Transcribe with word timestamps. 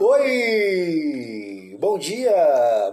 Oi! 0.00 1.76
Bom 1.80 1.98
dia, 1.98 2.32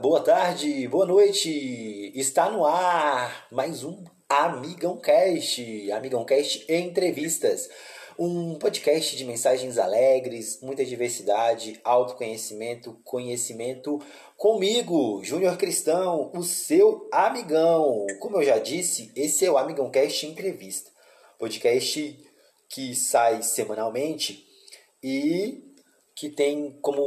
boa 0.02 0.22
tarde, 0.22 0.88
boa 0.88 1.06
noite. 1.06 2.12
Está 2.16 2.50
no 2.50 2.66
ar 2.66 3.46
mais 3.52 3.84
um 3.84 4.04
Amigão 4.28 4.98
Cast, 4.98 5.92
Amigão 5.92 6.26
Cast 6.26 6.66
Entrevistas. 6.68 7.70
Um 8.18 8.56
podcast 8.56 9.16
de 9.16 9.24
mensagens 9.24 9.78
alegres, 9.78 10.60
muita 10.64 10.84
diversidade, 10.84 11.80
autoconhecimento, 11.84 13.00
conhecimento 13.04 14.00
comigo, 14.36 15.24
Júnior 15.24 15.58
Cristão, 15.58 16.32
o 16.34 16.42
seu 16.42 17.08
amigão. 17.12 18.08
Como 18.20 18.38
eu 18.38 18.44
já 18.44 18.58
disse, 18.58 19.12
esse 19.16 19.46
é 19.46 19.52
o 19.52 19.60
Amigão 19.60 19.92
Cast 19.92 20.26
Entrevista. 20.26 20.90
Podcast 21.38 22.20
que 22.68 22.96
sai 22.96 23.44
semanalmente 23.44 24.44
e 25.04 25.65
que 26.16 26.30
tem 26.30 26.80
como 26.82 27.06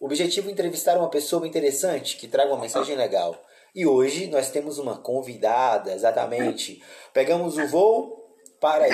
objetivo 0.00 0.50
entrevistar 0.50 0.96
uma 0.96 1.10
pessoa 1.10 1.46
interessante 1.46 2.16
que 2.16 2.26
traga 2.26 2.52
uma 2.52 2.60
mensagem 2.62 2.96
legal. 2.96 3.40
E 3.74 3.86
hoje 3.86 4.28
nós 4.28 4.50
temos 4.50 4.78
uma 4.78 4.98
convidada, 4.98 5.92
exatamente. 5.92 6.82
Pegamos 7.12 7.58
o 7.58 7.66
voo 7.66 8.36
para 8.60 8.86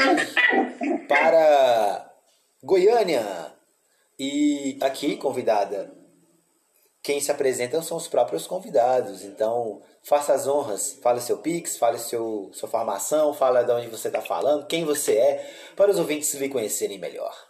para 1.09 2.11
Goiânia. 2.63 3.55
E 4.19 4.77
aqui, 4.83 5.17
convidada, 5.17 5.91
quem 7.03 7.21
se 7.21 7.31
apresenta 7.31 7.81
são 7.81 7.97
os 7.97 8.09
próprios 8.09 8.47
convidados. 8.47 9.25
Então, 9.25 9.81
faça 10.03 10.35
as 10.35 10.47
honras, 10.47 10.99
fale 11.03 11.21
seu 11.21 11.39
Pix, 11.39 11.77
fale 11.77 11.99
seu, 11.99 12.51
sua 12.53 12.69
formação, 12.69 13.33
fale 13.33 13.65
de 13.65 13.73
onde 13.73 13.87
você 13.89 14.09
está 14.09 14.21
falando, 14.21 14.67
quem 14.67 14.85
você 14.85 15.17
é, 15.17 15.51
para 15.75 15.91
os 15.91 15.99
ouvintes 15.99 16.35
lhe 16.35 16.49
conhecerem 16.49 16.99
melhor. 16.99 17.50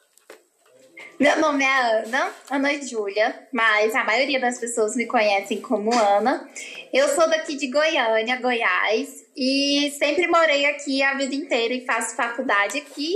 Meu 1.20 1.38
nome 1.38 1.62
é 1.62 2.02
Ana, 2.02 2.34
Ana 2.50 2.82
Júlia, 2.82 3.46
mas 3.52 3.94
a 3.94 4.02
maioria 4.04 4.40
das 4.40 4.58
pessoas 4.58 4.96
me 4.96 5.04
conhecem 5.04 5.60
como 5.60 5.92
Ana. 5.92 6.50
Eu 6.90 7.06
sou 7.08 7.28
daqui 7.28 7.56
de 7.56 7.70
Goiânia, 7.70 8.40
Goiás, 8.40 9.26
e 9.36 9.94
sempre 9.98 10.26
morei 10.26 10.64
aqui 10.64 11.02
a 11.02 11.18
vida 11.18 11.34
inteira 11.34 11.74
e 11.74 11.84
faço 11.84 12.16
faculdade 12.16 12.78
aqui 12.78 13.14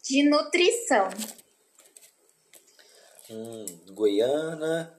de 0.00 0.30
nutrição. 0.30 1.08
Hum, 3.28 3.66
Goiânia. 3.94 4.94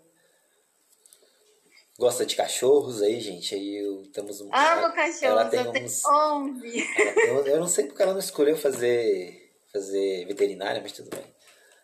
Gosta 1.98 2.26
de 2.26 2.36
cachorros 2.36 3.02
aí, 3.02 3.22
gente? 3.22 3.56
Aí 3.56 3.78
eu, 3.78 4.04
temos 4.12 4.42
um. 4.42 4.54
Amo 4.54 4.94
cachorros, 4.94 5.24
ela 5.24 5.46
tem 5.46 5.62
eu 5.62 5.70
uns, 5.70 6.02
tenho 6.02 6.16
11. 6.16 6.88
Eu, 7.28 7.48
eu 7.48 7.60
não 7.62 7.68
sei 7.68 7.86
porque 7.86 8.04
ela 8.04 8.12
não 8.12 8.20
escolheu 8.20 8.58
fazer, 8.58 9.54
fazer 9.72 10.26
veterinária, 10.26 10.82
mas 10.82 10.92
tudo 10.92 11.10
bem. 11.16 11.24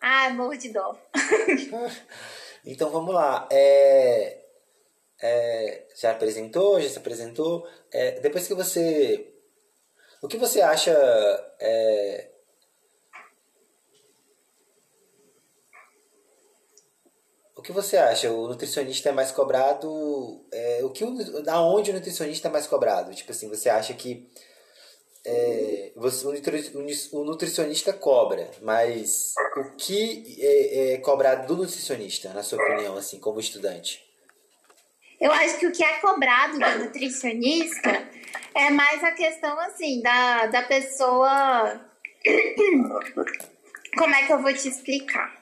Ah, 0.00 0.30
morro 0.30 0.56
de 0.56 0.68
dó. 0.70 0.96
então 2.64 2.90
vamos 2.90 3.14
lá. 3.14 3.48
É, 3.50 4.44
é, 5.20 5.86
já 5.96 6.12
apresentou, 6.12 6.80
já 6.80 6.88
se 6.88 6.98
apresentou. 6.98 7.68
É, 7.92 8.20
depois 8.20 8.46
que 8.46 8.54
você. 8.54 9.34
O 10.22 10.28
que 10.28 10.36
você 10.36 10.60
acha. 10.60 10.92
É, 11.60 12.30
o 17.56 17.62
que 17.62 17.72
você 17.72 17.96
acha? 17.96 18.30
O 18.30 18.48
nutricionista 18.48 19.08
é 19.08 19.12
mais 19.12 19.32
cobrado. 19.32 20.46
É, 20.52 20.84
o 20.84 20.90
que, 20.90 21.04
aonde 21.48 21.90
o 21.90 21.94
nutricionista 21.94 22.48
é 22.48 22.50
mais 22.50 22.66
cobrado? 22.66 23.14
Tipo 23.14 23.32
assim, 23.32 23.48
você 23.48 23.68
acha 23.68 23.92
que 23.94 24.30
é, 25.28 25.92
você, 25.94 26.26
o 27.12 27.24
nutricionista 27.24 27.92
cobra, 27.92 28.50
mas 28.62 29.34
o 29.56 29.76
que 29.76 30.36
é, 30.40 30.94
é, 30.94 30.98
cobrado 30.98 31.46
do 31.46 31.62
nutricionista, 31.62 32.32
na 32.32 32.42
sua 32.42 32.62
opinião, 32.62 32.96
assim, 32.96 33.20
como 33.20 33.38
estudante? 33.38 34.02
Eu 35.20 35.32
acho 35.32 35.58
que 35.58 35.66
o 35.66 35.72
que 35.72 35.84
é 35.84 35.98
cobrado 35.98 36.58
do 36.58 36.84
nutricionista 36.84 38.08
é 38.54 38.70
mais 38.70 39.02
a 39.02 39.10
questão, 39.10 39.58
assim, 39.60 40.00
da, 40.00 40.46
da 40.46 40.62
pessoa. 40.62 41.80
Como 43.96 44.14
é 44.14 44.26
que 44.26 44.32
eu 44.32 44.40
vou 44.40 44.52
te 44.52 44.68
explicar? 44.68 45.37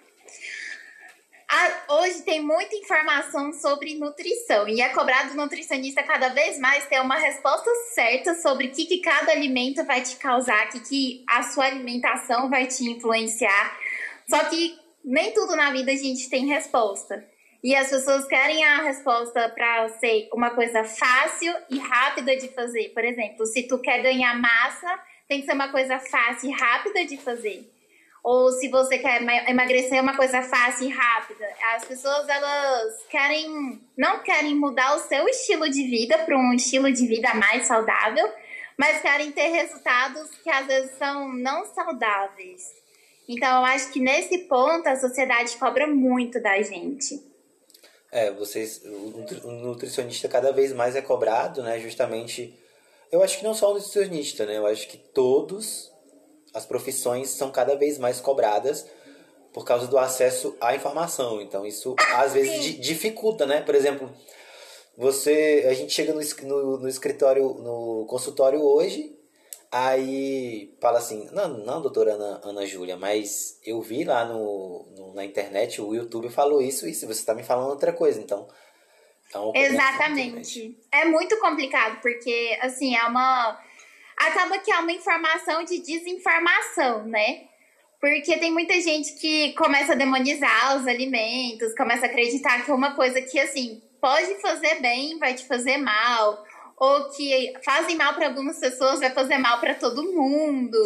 Hoje 1.88 2.22
tem 2.22 2.40
muita 2.42 2.74
informação 2.76 3.52
sobre 3.52 3.94
nutrição 3.94 4.68
e 4.68 4.80
é 4.80 4.88
cobrado 4.88 5.30
do 5.30 5.36
nutricionista 5.36 6.02
cada 6.02 6.28
vez 6.28 6.58
mais 6.58 6.86
ter 6.86 7.00
uma 7.00 7.16
resposta 7.16 7.70
certa 7.94 8.34
sobre 8.34 8.66
o 8.66 8.70
que, 8.70 8.86
que 8.86 8.98
cada 8.98 9.32
alimento 9.32 9.84
vai 9.84 10.02
te 10.02 10.16
causar, 10.16 10.66
o 10.66 10.70
que, 10.70 10.80
que 10.80 11.24
a 11.28 11.42
sua 11.42 11.66
alimentação 11.66 12.50
vai 12.50 12.66
te 12.66 12.84
influenciar. 12.84 13.78
Só 14.28 14.44
que 14.44 14.76
nem 15.04 15.32
tudo 15.32 15.54
na 15.56 15.70
vida 15.70 15.92
a 15.92 15.96
gente 15.96 16.28
tem 16.28 16.46
resposta. 16.46 17.24
E 17.62 17.74
as 17.74 17.88
pessoas 17.88 18.26
querem 18.26 18.64
a 18.64 18.82
resposta 18.82 19.48
para 19.48 19.88
ser 19.98 20.28
uma 20.32 20.50
coisa 20.50 20.84
fácil 20.84 21.52
e 21.70 21.78
rápida 21.78 22.36
de 22.36 22.48
fazer. 22.48 22.90
Por 22.90 23.04
exemplo, 23.04 23.46
se 23.46 23.66
tu 23.66 23.78
quer 23.78 24.02
ganhar 24.02 24.38
massa, 24.38 25.00
tem 25.26 25.40
que 25.40 25.46
ser 25.46 25.54
uma 25.54 25.68
coisa 25.68 25.98
fácil 25.98 26.50
e 26.50 26.52
rápida 26.52 27.04
de 27.04 27.16
fazer 27.16 27.75
ou 28.26 28.50
se 28.50 28.68
você 28.68 28.98
quer 28.98 29.22
emagrecer 29.48 29.98
é 29.98 30.00
uma 30.00 30.16
coisa 30.16 30.42
fácil 30.42 30.88
e 30.88 30.90
rápida. 30.90 31.48
As 31.76 31.84
pessoas 31.84 32.28
elas 32.28 33.04
querem 33.08 33.80
não 33.96 34.18
querem 34.18 34.52
mudar 34.52 34.96
o 34.96 34.98
seu 34.98 35.28
estilo 35.28 35.70
de 35.70 35.84
vida 35.84 36.18
para 36.18 36.36
um 36.36 36.52
estilo 36.52 36.90
de 36.90 37.06
vida 37.06 37.32
mais 37.34 37.68
saudável, 37.68 38.28
mas 38.76 39.00
querem 39.00 39.30
ter 39.30 39.46
resultados 39.46 40.28
que 40.42 40.50
às 40.50 40.66
vezes 40.66 40.98
são 40.98 41.32
não 41.34 41.66
saudáveis. 41.66 42.64
Então 43.28 43.60
eu 43.60 43.64
acho 43.64 43.92
que 43.92 44.00
nesse 44.00 44.38
ponto 44.48 44.88
a 44.88 44.96
sociedade 44.96 45.56
cobra 45.56 45.86
muito 45.86 46.42
da 46.42 46.60
gente. 46.62 47.24
É, 48.10 48.32
vocês 48.32 48.82
o 48.84 49.52
nutricionista 49.52 50.28
cada 50.28 50.50
vez 50.50 50.72
mais 50.72 50.96
é 50.96 51.00
cobrado, 51.00 51.62
né? 51.62 51.78
Justamente 51.78 52.58
eu 53.12 53.22
acho 53.22 53.38
que 53.38 53.44
não 53.44 53.54
só 53.54 53.70
o 53.70 53.74
nutricionista, 53.74 54.44
né? 54.44 54.58
Eu 54.58 54.66
acho 54.66 54.88
que 54.88 54.96
todos 54.96 55.94
as 56.56 56.64
profissões 56.64 57.28
são 57.28 57.50
cada 57.50 57.76
vez 57.76 57.98
mais 57.98 58.18
cobradas 58.18 58.86
por 59.52 59.62
causa 59.62 59.86
do 59.86 59.98
acesso 59.98 60.56
à 60.58 60.74
informação. 60.74 61.38
Então 61.42 61.66
isso 61.66 61.94
às 62.14 62.32
vezes 62.32 62.80
dificulta, 62.80 63.44
né? 63.44 63.60
Por 63.60 63.74
exemplo, 63.74 64.10
você 64.96 65.66
a 65.68 65.74
gente 65.74 65.92
chega 65.92 66.14
no, 66.14 66.20
no, 66.48 66.78
no 66.78 66.88
escritório, 66.88 67.44
no 67.54 68.06
consultório 68.08 68.62
hoje, 68.62 69.14
aí 69.70 70.74
fala 70.80 70.96
assim, 70.98 71.28
não, 71.30 71.48
não, 71.58 71.82
doutora 71.82 72.14
Ana, 72.14 72.40
Ana 72.42 72.64
Júlia, 72.64 72.96
mas 72.96 73.60
eu 73.62 73.82
vi 73.82 74.02
lá 74.02 74.24
no, 74.24 74.86
no, 74.96 75.14
na 75.14 75.26
internet, 75.26 75.82
o 75.82 75.94
YouTube 75.94 76.30
falou 76.30 76.62
isso 76.62 76.88
e 76.88 76.94
se 76.94 77.04
você 77.04 77.20
está 77.20 77.34
me 77.34 77.42
falando 77.42 77.68
outra 77.68 77.92
coisa, 77.92 78.18
então 78.18 78.48
é 79.54 79.66
Exatamente. 79.66 80.78
É 80.90 81.04
muito 81.04 81.38
complicado, 81.38 82.00
porque 82.00 82.56
assim, 82.62 82.96
é 82.96 83.04
uma 83.04 83.60
acaba 84.16 84.58
que 84.58 84.70
é 84.72 84.78
uma 84.78 84.92
informação 84.92 85.64
de 85.64 85.78
desinformação, 85.78 87.04
né? 87.06 87.44
Porque 88.00 88.36
tem 88.38 88.52
muita 88.52 88.80
gente 88.80 89.14
que 89.14 89.52
começa 89.54 89.92
a 89.92 89.96
demonizar 89.96 90.76
os 90.76 90.86
alimentos, 90.86 91.74
começa 91.74 92.06
a 92.06 92.08
acreditar 92.08 92.64
que 92.64 92.70
uma 92.70 92.94
coisa 92.94 93.20
que, 93.22 93.38
assim, 93.38 93.82
pode 94.00 94.40
fazer 94.40 94.80
bem 94.80 95.18
vai 95.18 95.34
te 95.34 95.46
fazer 95.46 95.78
mal, 95.78 96.44
ou 96.76 97.10
que 97.10 97.54
fazem 97.64 97.96
mal 97.96 98.14
para 98.14 98.28
algumas 98.28 98.58
pessoas 98.58 99.00
vai 99.00 99.10
fazer 99.10 99.38
mal 99.38 99.58
para 99.58 99.74
todo 99.74 100.12
mundo. 100.12 100.78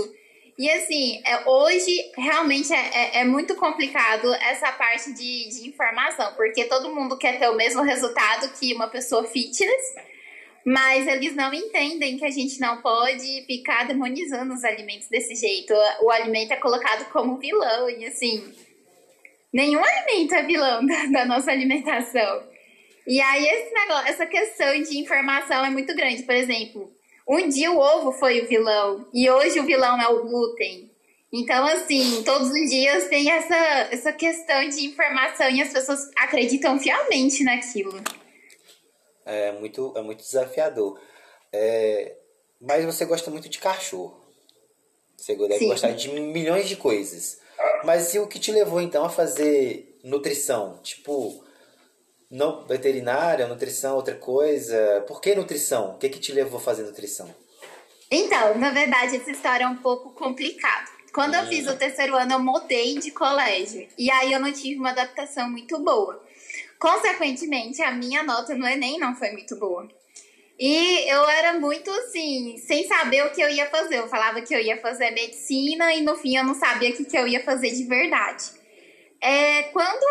E 0.60 0.70
assim, 0.70 1.22
é, 1.24 1.48
hoje 1.48 2.12
realmente 2.16 2.72
é, 2.72 2.76
é, 2.76 3.20
é, 3.20 3.24
muito 3.24 3.54
complicado 3.54 4.32
essa 4.34 4.70
parte 4.72 5.12
de, 5.14 5.48
de 5.48 5.68
informação, 5.68 6.34
porque 6.34 6.66
todo 6.66 6.94
mundo 6.94 7.16
quer 7.16 7.38
ter 7.38 7.48
o 7.48 7.56
mesmo 7.56 7.82
resultado 7.82 8.52
que 8.58 8.74
uma 8.74 8.86
pessoa 8.86 9.24
fitness, 9.24 9.94
mas 10.64 11.06
eles 11.06 11.34
não 11.34 11.52
entendem 11.52 12.18
que 12.18 12.24
a 12.24 12.30
gente 12.30 12.60
não 12.60 12.82
pode 12.82 13.44
ficar 13.46 13.86
demonizando 13.86 14.52
os 14.52 14.64
alimentos 14.64 15.08
desse 15.08 15.34
jeito. 15.34 15.72
O 16.02 16.10
alimento 16.10 16.52
é 16.52 16.56
colocado 16.56 17.10
como 17.10 17.38
vilão 17.38 17.88
e 17.88 18.06
assim, 18.06 18.52
nenhum 19.52 19.82
alimento 19.82 20.34
é 20.34 20.42
vilão 20.42 20.84
da, 20.86 21.06
da 21.06 21.24
nossa 21.24 21.50
alimentação. 21.50 22.42
E 23.06 23.20
aí 23.20 23.44
esse 23.44 23.72
negócio, 23.72 24.08
essa 24.08 24.26
questão 24.26 24.82
de 24.82 24.98
informação 24.98 25.64
é 25.64 25.70
muito 25.70 25.94
grande. 25.94 26.22
Por 26.22 26.34
exemplo, 26.34 26.92
um 27.28 27.48
dia 27.48 27.72
o 27.72 27.78
ovo 27.78 28.12
foi 28.12 28.40
o 28.40 28.46
vilão 28.46 29.08
e 29.14 29.30
hoje 29.30 29.58
o 29.58 29.64
vilão 29.64 30.00
é 30.00 30.08
o 30.08 30.22
glúten. 30.22 30.90
Então, 31.32 31.64
assim, 31.64 32.24
todos 32.24 32.50
os 32.50 32.70
dias 32.70 33.06
tem 33.06 33.30
essa, 33.30 33.56
essa 33.92 34.12
questão 34.12 34.68
de 34.68 34.84
informação 34.84 35.48
e 35.48 35.62
as 35.62 35.72
pessoas 35.72 36.10
acreditam 36.16 36.78
fielmente 36.78 37.44
naquilo 37.44 38.02
é 39.24 39.52
muito, 39.52 39.92
é 39.96 40.02
muito 40.02 40.22
desafiador. 40.22 41.00
É, 41.52 42.16
mas 42.60 42.84
você 42.84 43.04
gosta 43.04 43.30
muito 43.30 43.48
de 43.48 43.58
cachorro. 43.58 44.20
Você 45.16 45.34
deve 45.36 45.58
Sim. 45.58 45.68
gostar 45.68 45.90
de 45.92 46.08
milhões 46.08 46.68
de 46.68 46.76
coisas. 46.76 47.38
Mas 47.84 48.14
e 48.14 48.18
o 48.18 48.26
que 48.26 48.38
te 48.38 48.52
levou 48.52 48.80
então 48.80 49.04
a 49.04 49.10
fazer 49.10 49.98
nutrição? 50.02 50.78
Tipo, 50.82 51.44
não 52.30 52.66
veterinária, 52.66 53.46
nutrição, 53.46 53.96
outra 53.96 54.14
coisa? 54.14 55.04
Por 55.06 55.20
que 55.20 55.34
nutrição? 55.34 55.94
O 55.94 55.98
que, 55.98 56.08
que 56.08 56.18
te 56.18 56.32
levou 56.32 56.58
a 56.58 56.62
fazer 56.62 56.84
nutrição? 56.84 57.34
Então, 58.10 58.58
na 58.58 58.70
verdade, 58.70 59.16
essa 59.16 59.30
história 59.30 59.64
é 59.64 59.68
um 59.68 59.76
pouco 59.76 60.10
complicada. 60.10 60.88
Quando 61.12 61.34
eu 61.34 61.46
fiz 61.46 61.66
o 61.66 61.76
terceiro 61.76 62.16
ano, 62.16 62.34
eu 62.34 62.38
mudei 62.38 62.98
de 62.98 63.10
colégio. 63.10 63.88
E 63.98 64.10
aí 64.10 64.32
eu 64.32 64.40
não 64.40 64.52
tive 64.52 64.78
uma 64.78 64.90
adaptação 64.90 65.50
muito 65.50 65.78
boa. 65.78 66.22
Consequentemente, 66.80 67.82
a 67.82 67.90
minha 67.92 68.22
nota 68.22 68.54
no 68.54 68.66
Enem 68.66 68.98
não 68.98 69.14
foi 69.14 69.32
muito 69.32 69.54
boa. 69.56 69.86
E 70.58 71.10
eu 71.10 71.28
era 71.28 71.60
muito 71.60 71.90
assim, 71.90 72.56
sem 72.56 72.86
saber 72.86 73.26
o 73.26 73.30
que 73.30 73.42
eu 73.42 73.50
ia 73.50 73.68
fazer. 73.68 73.98
Eu 73.98 74.08
falava 74.08 74.40
que 74.40 74.54
eu 74.54 74.60
ia 74.60 74.78
fazer 74.78 75.10
medicina 75.10 75.94
e 75.94 76.00
no 76.00 76.16
fim 76.16 76.36
eu 76.36 76.44
não 76.44 76.54
sabia 76.54 76.88
o 76.88 76.92
que, 76.94 77.04
que 77.04 77.18
eu 77.18 77.28
ia 77.28 77.44
fazer 77.44 77.70
de 77.70 77.84
verdade. 77.84 78.44
É, 79.20 79.64
quando 79.64 80.02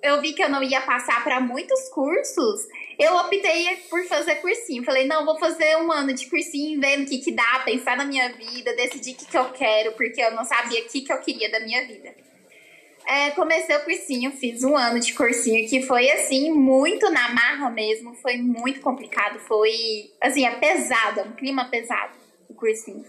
eu 0.00 0.20
vi 0.20 0.32
que 0.32 0.42
eu 0.42 0.48
não 0.48 0.62
ia 0.62 0.80
passar 0.80 1.24
para 1.24 1.40
muitos 1.40 1.88
cursos, 1.88 2.68
eu 2.96 3.16
optei 3.16 3.76
por 3.90 4.04
fazer 4.06 4.36
cursinho. 4.36 4.84
Falei, 4.84 5.06
não, 5.06 5.24
vou 5.24 5.38
fazer 5.40 5.76
um 5.78 5.90
ano 5.90 6.14
de 6.14 6.26
cursinho, 6.30 6.80
vendo 6.80 7.02
o 7.02 7.06
que, 7.08 7.18
que 7.18 7.32
dá, 7.32 7.62
pensar 7.64 7.96
na 7.96 8.04
minha 8.04 8.32
vida, 8.32 8.76
decidir 8.76 9.14
o 9.14 9.16
que, 9.16 9.26
que 9.26 9.38
eu 9.38 9.50
quero, 9.50 9.92
porque 9.92 10.22
eu 10.22 10.30
não 10.32 10.44
sabia 10.44 10.82
o 10.82 10.88
que, 10.88 11.00
que 11.00 11.12
eu 11.12 11.18
queria 11.18 11.50
da 11.50 11.58
minha 11.58 11.84
vida. 11.84 12.25
É, 13.06 13.30
comecei 13.30 13.76
o 13.76 13.84
cursinho, 13.84 14.32
fiz 14.32 14.64
um 14.64 14.76
ano 14.76 14.98
de 14.98 15.14
cursinho 15.14 15.68
que 15.68 15.82
foi 15.82 16.10
assim, 16.10 16.50
muito 16.50 17.08
na 17.08 17.28
marra 17.28 17.70
mesmo, 17.70 18.14
foi 18.14 18.36
muito 18.36 18.80
complicado, 18.80 19.38
foi 19.38 20.10
assim, 20.20 20.44
é 20.44 20.50
pesado, 20.56 21.20
é 21.20 21.22
um 21.22 21.32
clima 21.32 21.66
pesado 21.66 22.14
o 22.48 22.54
cursinho. 22.54 23.04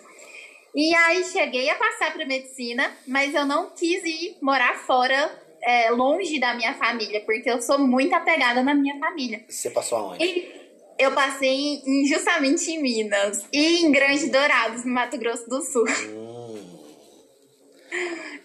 E 0.76 0.94
aí 0.94 1.24
cheguei 1.24 1.70
a 1.70 1.76
passar 1.76 2.14
para 2.14 2.26
medicina, 2.26 2.96
mas 3.08 3.34
eu 3.34 3.46
não 3.46 3.72
quis 3.72 4.04
ir 4.04 4.38
morar 4.42 4.76
fora, 4.76 5.32
é, 5.64 5.90
longe 5.90 6.40
da 6.40 6.54
minha 6.54 6.76
família, 6.76 7.22
porque 7.26 7.50
eu 7.50 7.60
sou 7.60 7.80
muito 7.80 8.14
apegada 8.14 8.62
na 8.62 8.76
minha 8.76 9.00
família. 9.00 9.44
Você 9.50 9.72
passou 9.72 9.98
aonde? 9.98 10.24
E 10.24 10.58
eu 11.00 11.12
passei 11.14 11.82
em, 11.86 12.06
justamente 12.06 12.70
em 12.70 12.82
Minas 12.82 13.46
e 13.52 13.86
em 13.86 13.92
Grande 13.92 14.30
Dourados, 14.30 14.86
no 14.86 14.94
Mato 14.94 15.18
Grosso 15.18 15.50
do 15.50 15.62
Sul. 15.62 15.86
Hum. 15.88 16.38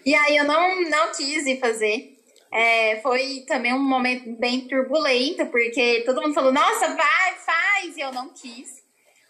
E 0.05 0.13
aí 0.13 0.35
eu 0.35 0.43
não, 0.43 0.81
não 0.89 1.11
quis 1.11 1.45
ir 1.45 1.59
fazer. 1.59 2.13
É, 2.51 2.99
foi 3.01 3.43
também 3.47 3.73
um 3.73 3.79
momento 3.79 4.29
bem 4.37 4.67
turbulento, 4.67 5.45
porque 5.47 6.03
todo 6.05 6.21
mundo 6.21 6.35
falou, 6.35 6.51
nossa, 6.51 6.87
vai, 6.93 7.33
faz, 7.33 7.97
e 7.97 8.01
eu 8.01 8.11
não 8.11 8.29
quis. 8.29 8.83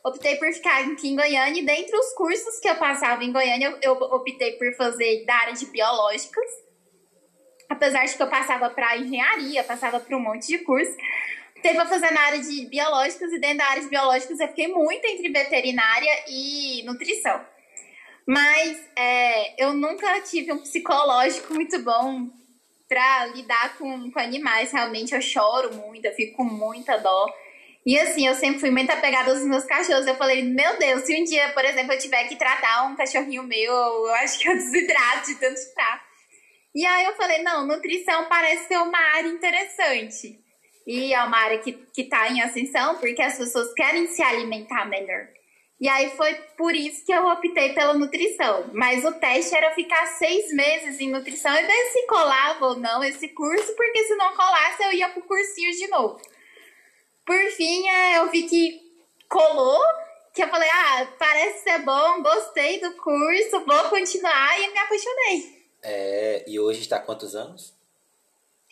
Optei 0.03 0.35
por 0.35 0.51
ficar 0.51 0.83
aqui 0.83 1.07
em 1.07 1.15
Goiânia, 1.15 1.61
e 1.61 1.65
dentre 1.65 1.95
os 1.95 2.13
cursos 2.13 2.59
que 2.59 2.67
eu 2.67 2.75
passava 2.75 3.23
em 3.23 3.31
Goiânia, 3.31 3.77
eu, 3.81 3.93
eu 3.93 3.93
optei 3.93 4.53
por 4.53 4.75
fazer 4.75 5.23
da 5.25 5.35
área 5.35 5.53
de 5.53 5.65
biológicas. 5.67 6.49
Apesar 7.69 8.03
de 8.03 8.17
que 8.17 8.21
eu 8.21 8.27
passava 8.27 8.69
para 8.69 8.97
engenharia, 8.97 9.63
passava 9.63 10.01
para 10.01 10.17
um 10.17 10.19
monte 10.19 10.47
de 10.47 10.57
curso. 10.57 10.91
Optei 11.55 11.73
para 11.75 11.85
fazer 11.85 12.11
na 12.11 12.21
área 12.21 12.39
de 12.39 12.65
biológicas, 12.65 13.31
e 13.31 13.39
dentro 13.39 13.59
da 13.59 13.67
área 13.67 13.81
de 13.81 13.87
biológicas 13.87 14.37
eu 14.37 14.47
fiquei 14.49 14.67
muito 14.67 15.05
entre 15.05 15.29
veterinária 15.29 16.25
e 16.27 16.83
nutrição. 16.83 17.52
Mas 18.25 18.79
é, 18.95 19.63
eu 19.63 19.73
nunca 19.73 20.21
tive 20.21 20.51
um 20.51 20.59
psicológico 20.59 21.53
muito 21.53 21.79
bom 21.79 22.29
para 22.87 23.25
lidar 23.27 23.77
com, 23.77 24.11
com 24.11 24.19
animais. 24.19 24.71
Realmente 24.71 25.13
eu 25.13 25.21
choro 25.21 25.73
muito, 25.75 26.05
eu 26.05 26.13
fico 26.13 26.37
com 26.37 26.43
muita 26.43 26.97
dó. 26.97 27.27
E 27.85 27.99
assim, 27.99 28.25
eu 28.25 28.35
sempre 28.35 28.59
fui 28.59 28.71
muito 28.71 28.91
apegada 28.91 29.31
aos 29.31 29.41
meus 29.41 29.65
cachorros. 29.65 30.07
Eu 30.07 30.15
falei, 30.15 30.41
meu 30.43 30.77
Deus, 30.77 31.03
se 31.03 31.19
um 31.19 31.23
dia, 31.25 31.49
por 31.49 31.65
exemplo, 31.65 31.93
eu 31.93 31.99
tiver 31.99 32.23
que 32.29 32.37
tratar 32.37 32.85
um 32.85 32.95
cachorrinho 32.95 33.43
meu, 33.43 33.73
eu 33.73 34.13
acho 34.15 34.39
que 34.39 34.47
eu 34.47 34.53
desidrato 34.55 35.27
de 35.27 35.35
tanto 35.35 35.59
estar. 35.59 36.03
E 36.73 36.85
aí 36.85 37.05
eu 37.05 37.15
falei, 37.15 37.43
não, 37.43 37.67
nutrição 37.67 38.25
parece 38.29 38.67
ser 38.67 38.77
uma 38.77 38.97
área 39.15 39.27
interessante. 39.27 40.39
E 40.87 41.13
é 41.13 41.23
uma 41.23 41.37
área 41.37 41.59
que, 41.59 41.73
que 41.93 42.05
tá 42.05 42.29
em 42.29 42.41
ascensão, 42.41 42.97
porque 42.97 43.21
as 43.21 43.37
pessoas 43.37 43.73
querem 43.73 44.07
se 44.07 44.21
alimentar 44.21 44.85
melhor. 44.85 45.27
E 45.83 45.89
aí 45.89 46.11
foi 46.11 46.33
por 46.57 46.73
isso 46.73 47.05
que 47.05 47.11
eu 47.11 47.27
optei 47.27 47.73
pela 47.73 47.93
nutrição. 47.93 48.69
Mas 48.71 49.03
o 49.03 49.11
teste 49.11 49.53
era 49.53 49.75
ficar 49.75 50.05
seis 50.17 50.49
meses 50.53 50.97
em 51.01 51.11
nutrição 51.11 51.53
e 51.53 51.61
ver 51.61 51.91
se 51.91 52.07
colava 52.07 52.67
ou 52.67 52.75
não 52.77 53.03
esse 53.03 53.27
curso, 53.27 53.75
porque 53.75 54.05
se 54.05 54.15
não 54.15 54.33
colasse 54.33 54.81
eu 54.81 54.93
ia 54.93 55.09
pro 55.09 55.21
cursinho 55.23 55.75
de 55.75 55.87
novo. 55.89 56.21
Por 57.25 57.37
fim, 57.57 57.85
é, 57.89 58.17
eu 58.19 58.31
vi 58.31 58.43
que 58.43 58.81
colou, 59.27 59.81
que 60.33 60.41
eu 60.41 60.47
falei, 60.47 60.69
ah, 60.71 61.07
parece 61.19 61.63
ser 61.63 61.79
bom, 61.79 62.21
gostei 62.21 62.79
do 62.79 62.93
curso, 62.93 63.65
vou 63.65 63.83
continuar 63.89 64.57
e 64.61 64.71
me 64.71 64.79
apaixonei. 64.79 65.65
É, 65.81 66.45
e 66.47 66.61
hoje 66.61 66.79
está 66.79 66.97
quantos 66.97 67.35
anos? 67.35 67.73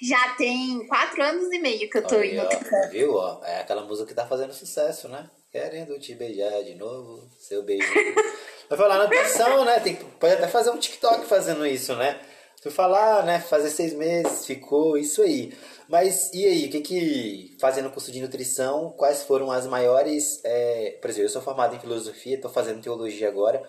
Já 0.02 0.30
tem 0.36 0.88
quatro 0.88 1.22
anos 1.22 1.52
e 1.52 1.60
meio 1.60 1.90
que 1.90 1.98
eu 1.98 2.08
tô 2.08 2.16
ó, 2.16 2.90
viu? 2.90 3.16
Ó, 3.16 3.44
é 3.44 3.60
aquela 3.60 3.84
música 3.84 4.08
que 4.08 4.16
tá 4.16 4.26
fazendo 4.26 4.54
sucesso, 4.54 5.10
né? 5.10 5.30
Querendo 5.52 6.00
te 6.00 6.16
beijar 6.16 6.64
de 6.64 6.76
novo, 6.76 7.30
seu 7.38 7.62
beijo. 7.62 7.86
Vai 8.70 8.78
falar 8.78 9.00
na 9.00 9.04
nutrição, 9.04 9.66
né? 9.66 9.82
Tem, 9.82 9.98
pode 9.98 10.36
até 10.36 10.48
fazer 10.48 10.70
um 10.70 10.78
TikTok 10.78 11.26
fazendo 11.26 11.66
isso, 11.68 11.94
né? 11.98 12.22
Fui 12.62 12.72
falar, 12.72 13.26
né? 13.26 13.42
Fazer 13.42 13.70
seis 13.70 13.94
meses, 13.94 14.46
ficou 14.46 14.98
isso 14.98 15.22
aí. 15.22 15.54
Mas 15.90 16.34
e 16.34 16.46
aí, 16.46 16.68
o 16.68 16.70
que 16.70 16.80
que, 16.80 17.58
fazendo 17.60 17.90
curso 17.90 18.14
de 18.14 18.22
nutrição, 18.22 18.92
quais 18.92 19.24
foram 19.24 19.52
as 19.52 19.68
maiores. 19.68 20.40
É, 20.46 20.98
por 21.02 21.10
exemplo, 21.10 21.26
eu 21.26 21.34
sou 21.34 21.42
formado 21.42 21.76
em 21.76 21.82
filosofia, 21.82 22.36
estou 22.36 22.50
fazendo 22.50 22.82
teologia 22.82 23.28
agora. 23.28 23.62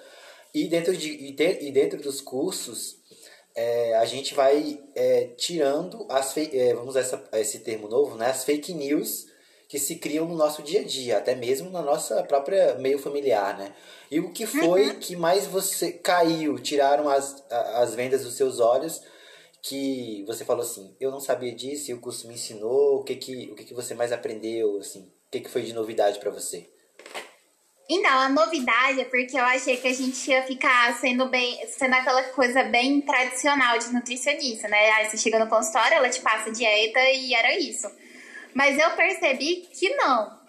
E 0.54 0.68
dentro, 0.68 0.96
de, 0.96 1.10
e, 1.10 1.32
de, 1.32 1.66
e 1.66 1.72
dentro 1.72 2.00
dos 2.00 2.20
cursos, 2.20 2.96
é, 3.56 3.96
a 3.96 4.04
gente 4.04 4.34
vai 4.34 4.78
é, 4.94 5.30
tirando 5.36 6.06
as 6.08 6.36
é, 6.36 6.74
vamos 6.74 6.90
usar 6.90 7.00
essa, 7.00 7.28
esse 7.32 7.58
termo 7.58 7.88
novo, 7.88 8.14
né? 8.14 8.26
As 8.26 8.44
fake 8.44 8.72
news 8.72 9.31
que 9.72 9.78
se 9.78 9.96
criam 9.96 10.26
no 10.26 10.36
nosso 10.36 10.62
dia 10.62 10.82
a 10.82 10.84
dia, 10.84 11.16
até 11.16 11.34
mesmo 11.34 11.70
na 11.70 11.80
nossa 11.80 12.22
própria 12.24 12.74
meio 12.74 12.98
familiar, 12.98 13.56
né? 13.56 13.72
E 14.10 14.20
o 14.20 14.30
que 14.30 14.44
foi 14.44 14.90
Uhum. 14.90 14.98
que 14.98 15.16
mais 15.16 15.46
você 15.46 15.90
caiu, 15.90 16.58
tiraram 16.58 17.08
as, 17.08 17.42
as 17.50 17.94
vendas 17.94 18.22
dos 18.22 18.36
seus 18.36 18.60
olhos, 18.60 19.00
que 19.62 20.26
você 20.26 20.44
falou 20.44 20.62
assim, 20.62 20.94
eu 21.00 21.10
não 21.10 21.20
sabia 21.20 21.54
disso 21.54 21.90
e 21.90 21.94
o 21.94 22.00
curso 22.00 22.28
me 22.28 22.34
ensinou, 22.34 22.96
o 22.96 23.02
que 23.02 23.16
que, 23.16 23.48
o 23.50 23.54
que, 23.54 23.64
que 23.64 23.72
você 23.72 23.94
mais 23.94 24.12
aprendeu, 24.12 24.76
assim, 24.76 25.04
o 25.04 25.30
que, 25.30 25.40
que 25.40 25.48
foi 25.48 25.62
de 25.62 25.72
novidade 25.72 26.18
para 26.18 26.30
você? 26.30 26.68
Então, 27.88 28.10
a 28.10 28.28
novidade 28.28 29.00
é 29.00 29.04
porque 29.06 29.38
eu 29.38 29.44
achei 29.44 29.78
que 29.78 29.88
a 29.88 29.94
gente 29.94 30.30
ia 30.30 30.42
ficar 30.42 31.00
sendo 31.00 31.30
bem, 31.30 31.66
sendo 31.66 31.94
aquela 31.94 32.22
coisa 32.24 32.62
bem 32.64 33.00
tradicional 33.00 33.78
de 33.78 33.90
nutricionista, 33.90 34.68
né? 34.68 34.90
Aí 34.90 35.08
você 35.08 35.16
chega 35.16 35.38
no 35.38 35.48
consultório, 35.48 35.94
ela 35.94 36.10
te 36.10 36.20
passa 36.20 36.52
dieta 36.52 37.00
e 37.08 37.32
era 37.32 37.58
isso. 37.58 37.90
Mas 38.54 38.78
eu 38.78 38.90
percebi 38.90 39.68
que 39.72 39.90
não. 39.96 40.40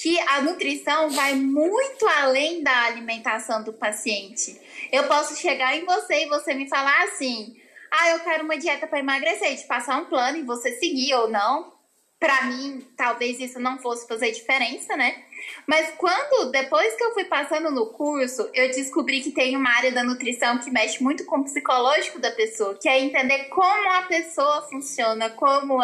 Que 0.00 0.18
a 0.20 0.40
nutrição 0.40 1.10
vai 1.10 1.34
muito 1.34 2.06
além 2.06 2.62
da 2.62 2.84
alimentação 2.84 3.62
do 3.62 3.72
paciente. 3.72 4.60
Eu 4.90 5.04
posso 5.04 5.36
chegar 5.36 5.76
em 5.76 5.84
você 5.84 6.24
e 6.24 6.28
você 6.28 6.52
me 6.52 6.68
falar 6.68 7.04
assim: 7.04 7.56
ah, 7.90 8.10
eu 8.10 8.20
quero 8.20 8.44
uma 8.44 8.58
dieta 8.58 8.88
para 8.88 8.98
emagrecer, 8.98 9.56
te 9.56 9.66
passar 9.66 10.00
um 10.00 10.06
plano 10.06 10.38
e 10.38 10.42
você 10.42 10.72
seguir 10.72 11.14
ou 11.14 11.28
não. 11.30 11.72
Pra 12.18 12.44
mim, 12.44 12.84
talvez 12.96 13.38
isso 13.38 13.60
não 13.60 13.78
fosse 13.78 14.08
fazer 14.08 14.32
diferença, 14.32 14.96
né? 14.96 15.22
Mas 15.66 15.92
quando, 15.96 16.50
depois 16.50 16.94
que 16.94 17.04
eu 17.04 17.12
fui 17.12 17.24
passando 17.24 17.70
no 17.70 17.86
curso, 17.86 18.48
eu 18.54 18.70
descobri 18.70 19.20
que 19.20 19.30
tem 19.30 19.56
uma 19.56 19.70
área 19.70 19.92
da 19.92 20.02
nutrição 20.02 20.58
que 20.58 20.70
mexe 20.70 21.02
muito 21.02 21.24
com 21.26 21.38
o 21.38 21.44
psicológico 21.44 22.18
da 22.18 22.30
pessoa, 22.30 22.78
que 22.80 22.88
é 22.88 22.98
entender 22.98 23.44
como 23.44 23.90
a 23.90 24.02
pessoa 24.02 24.62
funciona, 24.68 25.28
como 25.30 25.78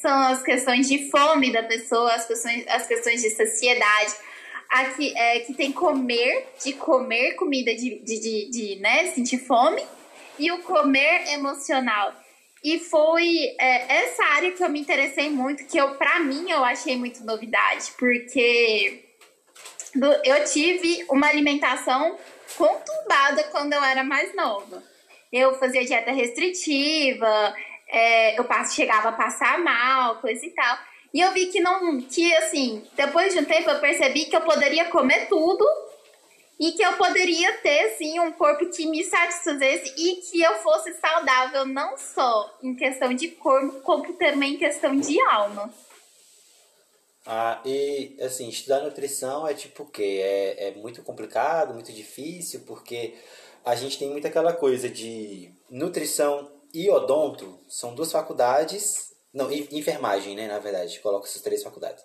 são 0.00 0.22
as 0.22 0.42
questões 0.42 0.88
de 0.88 1.10
fome 1.10 1.52
da 1.52 1.62
pessoa, 1.62 2.12
as 2.12 2.26
questões, 2.26 2.66
as 2.68 2.86
questões 2.86 3.22
de 3.22 3.30
saciedade. 3.30 4.14
Aqui, 4.68 5.12
é, 5.16 5.40
que 5.40 5.52
tem 5.52 5.72
comer, 5.72 6.46
de 6.64 6.74
comer 6.74 7.34
comida, 7.34 7.74
de, 7.74 7.98
de, 7.98 8.20
de, 8.20 8.50
de 8.50 8.76
né, 8.80 9.06
sentir 9.08 9.38
fome, 9.38 9.84
e 10.38 10.50
o 10.52 10.62
comer 10.62 11.32
emocional. 11.32 12.14
E 12.62 12.78
foi 12.78 13.56
é, 13.58 14.04
essa 14.04 14.24
área 14.24 14.52
que 14.52 14.62
eu 14.62 14.68
me 14.68 14.80
interessei 14.80 15.28
muito, 15.28 15.66
que 15.66 15.76
eu, 15.76 15.96
pra 15.96 16.20
mim, 16.20 16.50
eu 16.50 16.64
achei 16.64 16.96
muito 16.96 17.24
novidade, 17.24 17.92
porque 17.98 19.04
eu 20.24 20.44
tive 20.44 21.04
uma 21.08 21.26
alimentação 21.26 22.16
conturbada 22.56 23.42
quando 23.50 23.72
eu 23.72 23.82
era 23.82 24.04
mais 24.04 24.34
nova. 24.36 24.82
Eu 25.32 25.58
fazia 25.58 25.84
dieta 25.84 26.12
restritiva, 26.12 27.54
é, 27.90 28.38
eu 28.38 28.46
chegava 28.70 29.10
a 29.10 29.12
passar 29.12 29.58
mal, 29.58 30.16
coisa 30.16 30.44
e 30.44 30.50
tal. 30.50 30.78
E 31.12 31.20
eu 31.20 31.32
vi 31.32 31.46
que 31.46 31.60
não, 31.60 32.00
que 32.00 32.34
assim, 32.36 32.84
depois 32.94 33.34
de 33.34 33.40
um 33.40 33.44
tempo 33.44 33.68
eu 33.68 33.80
percebi 33.80 34.26
que 34.26 34.36
eu 34.36 34.42
poderia 34.42 34.86
comer 34.86 35.26
tudo 35.28 35.64
e 36.58 36.72
que 36.72 36.82
eu 36.82 36.92
poderia 36.92 37.56
ter 37.58 37.96
sim 37.96 38.20
um 38.20 38.30
corpo 38.32 38.70
que 38.70 38.86
me 38.86 39.02
satisfazesse 39.02 39.94
e 39.96 40.16
que 40.16 40.40
eu 40.40 40.54
fosse 40.56 40.92
saudável 40.94 41.64
não 41.66 41.96
só 41.96 42.56
em 42.62 42.76
questão 42.76 43.12
de 43.12 43.28
corpo, 43.28 43.80
como 43.80 44.12
também 44.12 44.54
em 44.54 44.58
questão 44.58 44.94
de 44.94 45.20
alma. 45.22 45.72
Ah, 47.26 47.60
e 47.64 48.16
assim, 48.20 48.48
estudar 48.48 48.80
nutrição 48.80 49.46
é 49.48 49.54
tipo 49.54 49.82
o 49.82 49.86
quê? 49.86 50.20
É, 50.22 50.68
é 50.68 50.70
muito 50.72 51.02
complicado, 51.02 51.74
muito 51.74 51.92
difícil, 51.92 52.60
porque 52.66 53.14
a 53.64 53.74
gente 53.74 53.98
tem 53.98 54.10
muito 54.10 54.26
aquela 54.26 54.52
coisa 54.52 54.88
de 54.88 55.50
nutrição 55.68 56.59
e 56.72 56.90
odonto, 56.90 57.58
são 57.68 57.94
duas 57.94 58.12
faculdades, 58.12 59.12
não, 59.32 59.50
en- 59.50 59.68
enfermagem, 59.72 60.34
né, 60.34 60.46
na 60.48 60.58
verdade, 60.58 61.00
coloca 61.00 61.26
essas 61.26 61.42
três 61.42 61.62
faculdades. 61.62 62.04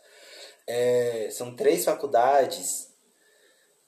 É, 0.67 1.29
são 1.31 1.55
três 1.55 1.85
faculdades 1.85 2.93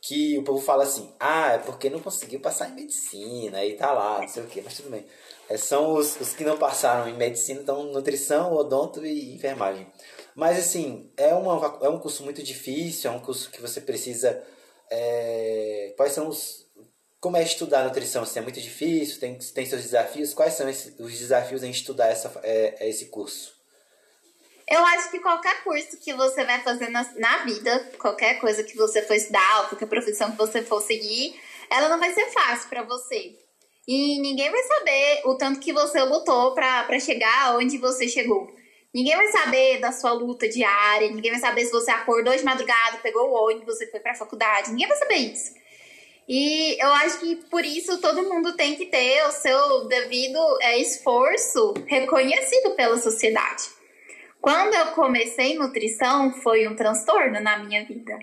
que 0.02 0.38
o 0.38 0.44
povo 0.44 0.62
fala 0.62 0.84
assim, 0.84 1.14
ah, 1.20 1.54
é 1.54 1.58
porque 1.58 1.90
não 1.90 2.00
conseguiu 2.00 2.40
passar 2.40 2.70
em 2.70 2.76
medicina 2.76 3.66
e 3.66 3.76
tá 3.76 3.92
lá, 3.92 4.22
não 4.22 4.28
sei 4.28 4.44
o 4.44 4.48
quê, 4.48 4.62
mas 4.64 4.76
tudo 4.78 4.90
bem. 4.90 5.06
É, 5.50 5.58
são 5.58 5.96
os, 5.96 6.20
os 6.20 6.34
que 6.34 6.44
não 6.44 6.58
passaram 6.58 7.10
em 7.10 7.18
medicina, 7.18 7.62
então 7.62 7.84
nutrição, 7.92 8.54
odonto 8.54 9.06
e 9.06 9.34
enfermagem. 9.34 9.88
Mas 10.36 10.60
assim, 10.60 11.12
é, 11.18 11.34
uma, 11.34 11.80
é 11.82 11.90
um 11.90 12.00
curso 12.00 12.24
muito 12.24 12.44
difícil, 12.44 13.10
é 13.12 13.14
um 13.14 13.20
curso 13.20 13.50
que 13.50 13.62
você 13.62 13.82
precisa. 13.82 14.44
É, 14.90 15.94
quais 15.98 16.14
são 16.14 16.28
os. 16.28 16.67
Como 17.20 17.36
é 17.36 17.44
estudar 17.44 17.84
nutrição? 17.84 18.24
Assim, 18.24 18.40
é 18.40 18.42
muito 18.42 18.62
difícil, 18.62 19.20
tem, 19.20 19.38
tem 19.38 19.66
seus 19.66 19.82
desafios. 19.82 20.34
Quais 20.34 20.54
são 20.54 20.70
esse, 20.70 20.96
os 21.00 21.18
desafios 21.18 21.64
em 21.64 21.72
estudar 21.72 22.08
essa, 22.08 22.32
é, 22.44 22.88
esse 22.88 23.08
curso? 23.08 23.56
Eu 24.70 24.86
acho 24.86 25.10
que 25.10 25.20
qualquer 25.20 25.64
curso 25.64 25.98
que 25.98 26.14
você 26.14 26.44
vai 26.44 26.62
fazer 26.62 26.90
na, 26.90 27.04
na 27.16 27.46
vida, 27.46 27.92
qualquer 27.98 28.40
coisa 28.40 28.64
que 28.64 28.76
você 28.76 29.02
for 29.02 29.14
estudar, 29.14 29.70
qualquer 29.70 29.88
profissão 29.88 30.32
que 30.32 30.38
você 30.38 30.62
for 30.62 30.82
seguir, 30.82 31.40
ela 31.70 31.88
não 31.90 31.98
vai 31.98 32.14
ser 32.14 32.28
fácil 32.28 32.70
para 32.70 32.84
você. 32.84 33.36
E 33.88 34.20
ninguém 34.20 34.52
vai 34.52 34.62
saber 34.64 35.22
o 35.24 35.36
tanto 35.36 35.62
que 35.62 35.72
você 35.72 36.02
lutou 36.04 36.54
para 36.54 37.00
chegar 37.00 37.56
onde 37.56 37.78
você 37.78 38.10
chegou. 38.10 38.54
Ninguém 38.94 39.16
vai 39.16 39.28
saber 39.32 39.80
da 39.80 39.94
sua 39.94 40.12
luta 40.12 40.50
diária, 40.50 41.10
ninguém 41.10 41.32
vai 41.32 41.40
saber 41.40 41.66
se 41.66 41.72
você 41.72 41.90
acordou 41.92 42.36
de 42.36 42.44
madrugada, 42.44 42.98
pegou 42.98 43.30
o 43.30 43.48
ônibus 43.48 43.80
e 43.80 43.88
foi 43.88 44.02
para 44.02 44.12
a 44.12 44.16
faculdade. 44.16 44.72
Ninguém 44.72 44.88
vai 44.88 44.98
saber 44.98 45.16
isso. 45.16 45.54
E 46.28 46.84
eu 46.84 46.92
acho 46.94 47.20
que 47.20 47.36
por 47.50 47.64
isso 47.64 48.02
todo 48.02 48.28
mundo 48.28 48.56
tem 48.56 48.76
que 48.76 48.88
ter 48.88 49.24
o 49.28 49.32
seu 49.32 49.88
devido 49.88 50.40
é, 50.62 50.78
esforço 50.78 51.74
reconhecido 51.86 52.76
pela 52.76 52.98
sociedade. 52.98 53.64
Quando 54.42 54.74
eu 54.76 54.88
comecei 54.88 55.58
nutrição, 55.58 56.34
foi 56.34 56.68
um 56.68 56.76
transtorno 56.76 57.40
na 57.40 57.60
minha 57.60 57.86
vida. 57.86 58.20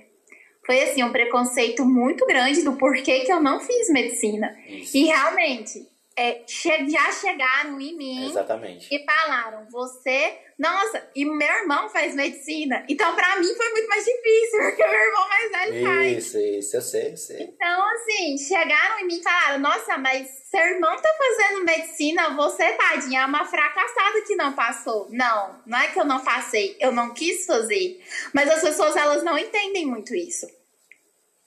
Foi 0.66 0.82
assim, 0.82 1.02
um 1.02 1.12
preconceito 1.12 1.84
muito 1.84 2.26
grande 2.26 2.62
do 2.62 2.76
porquê 2.76 3.20
que 3.20 3.32
eu 3.32 3.42
não 3.42 3.61
fiz 3.61 3.88
medicina. 3.90 4.54
E 4.66 5.04
realmente, 5.04 5.87
é, 6.16 6.44
che 6.47 6.88
já 6.88 7.11
chegaram 7.11 7.80
em 7.80 7.97
mim 7.97 8.28
Exatamente. 8.28 8.88
e 8.90 9.04
falaram: 9.04 9.66
você, 9.68 10.38
nossa, 10.56 11.11
e 11.14 11.25
meu 11.25 11.49
irmão 11.49 11.88
faz 11.88 12.14
medicina. 12.14 12.85
Então, 12.88 13.14
para 13.16 13.37
mim, 13.40 13.52
foi 13.56 13.71
muito 13.71 13.88
mais 13.88 14.04
difícil, 14.04 14.61
porque 14.62 14.87
meu 14.87 15.00
irmão 15.00 15.28
mais 15.28 15.50
velho 15.50 15.75
isso, 15.75 15.85
faz. 15.85 16.16
Isso, 16.16 16.38
isso, 16.38 16.76
eu 16.76 16.83
sei, 16.83 17.12
eu 17.12 17.16
sei. 17.16 17.42
Então, 17.42 17.88
assim, 17.90 18.38
chegaram 18.38 19.00
em 19.00 19.06
mim 19.06 19.18
e 19.18 19.23
falaram: 19.23 19.59
nossa, 19.59 19.99
mas 19.99 20.28
seu 20.50 20.61
irmão 20.61 20.97
tá 20.97 21.09
fazendo 21.18 21.64
medicina, 21.64 22.37
você, 22.37 22.73
tadinha, 22.75 23.23
é 23.23 23.26
uma 23.26 23.44
fracassada 23.44 24.23
que 24.25 24.37
não 24.37 24.52
passou. 24.52 25.09
Não, 25.11 25.61
não 25.66 25.78
é 25.78 25.88
que 25.88 25.99
eu 25.99 26.04
não 26.04 26.23
passei, 26.23 26.76
eu 26.78 26.92
não 26.92 27.12
quis 27.12 27.44
fazer. 27.44 28.00
Mas 28.33 28.49
as 28.49 28.61
pessoas, 28.61 28.94
elas 28.94 29.25
não 29.25 29.37
entendem 29.37 29.85
muito 29.85 30.14
isso. 30.14 30.47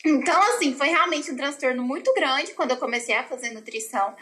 Então, 0.06 0.40
assim, 0.54 0.74
foi 0.74 0.88
realmente 0.88 1.32
um 1.32 1.36
transtorno 1.36 1.84
muito 1.84 2.14
grande 2.14 2.54
quando 2.54 2.72
eu 2.72 2.78
comecei 2.78 3.16
a 3.16 3.24
fazer 3.24 3.52
nutrição 3.52 4.16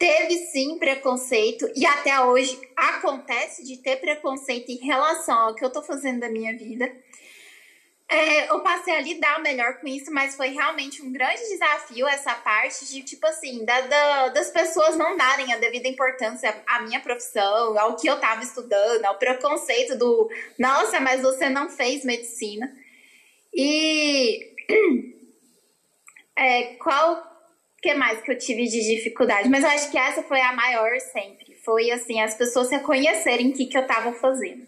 teve 0.00 0.46
sim 0.46 0.78
preconceito 0.78 1.70
e 1.76 1.84
até 1.84 2.18
hoje 2.22 2.58
acontece 2.74 3.62
de 3.62 3.76
ter 3.76 3.96
preconceito 3.96 4.70
em 4.70 4.78
relação 4.78 5.38
ao 5.38 5.54
que 5.54 5.62
eu 5.62 5.68
tô 5.68 5.82
fazendo 5.82 6.20
da 6.20 6.30
minha 6.30 6.56
vida. 6.56 6.90
É, 8.08 8.50
eu 8.50 8.60
passei 8.60 8.94
a 8.94 9.00
lidar 9.00 9.40
melhor 9.40 9.74
com 9.78 9.86
isso, 9.86 10.10
mas 10.10 10.34
foi 10.34 10.48
realmente 10.48 11.02
um 11.02 11.12
grande 11.12 11.46
desafio 11.50 12.08
essa 12.08 12.34
parte 12.34 12.86
de, 12.86 13.02
tipo 13.02 13.24
assim, 13.26 13.62
da, 13.64 13.82
da, 13.82 14.28
das 14.30 14.50
pessoas 14.50 14.96
não 14.96 15.18
darem 15.18 15.52
a 15.52 15.58
devida 15.58 15.86
importância 15.86 16.60
à 16.66 16.80
minha 16.80 16.98
profissão, 17.00 17.78
ao 17.78 17.94
que 17.94 18.08
eu 18.08 18.18
tava 18.18 18.42
estudando, 18.42 19.04
ao 19.04 19.18
preconceito 19.18 19.96
do, 19.96 20.30
nossa, 20.58 20.98
mas 20.98 21.20
você 21.20 21.50
não 21.50 21.68
fez 21.68 22.06
medicina. 22.06 22.74
E 23.52 24.54
é, 26.34 26.74
qual 26.76 27.29
que 27.80 27.94
mais 27.94 28.20
que 28.20 28.30
eu 28.30 28.38
tive 28.38 28.66
de 28.66 28.80
dificuldade? 28.80 29.48
Mas 29.48 29.64
eu 29.64 29.70
acho 29.70 29.90
que 29.90 29.98
essa 29.98 30.22
foi 30.22 30.40
a 30.40 30.52
maior 30.52 30.98
sempre. 31.00 31.54
Foi 31.64 31.90
assim, 31.90 32.20
as 32.20 32.34
pessoas 32.34 32.70
reconhecerem 32.70 33.50
o 33.50 33.52
que, 33.54 33.66
que 33.66 33.76
eu 33.76 33.82
estava 33.82 34.12
fazendo. 34.12 34.66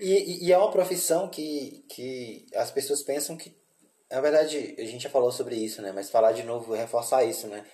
E, 0.00 0.46
e, 0.46 0.52
é 0.52 0.58
uma 0.58 0.70
profissão 0.70 1.28
que, 1.28 1.84
que 1.88 2.46
as 2.54 2.70
pessoas 2.70 3.02
pensam 3.02 3.36
que. 3.36 3.56
Na 4.10 4.20
verdade, 4.20 4.74
a 4.78 4.84
gente 4.84 5.02
já 5.02 5.10
falou 5.10 5.32
sobre 5.32 5.56
isso, 5.56 5.82
né? 5.82 5.90
Mas 5.92 6.10
falar 6.10 6.32
de 6.32 6.42
novo, 6.42 6.74
reforçar 6.74 7.24
isso, 7.24 7.48
né? 7.48 7.64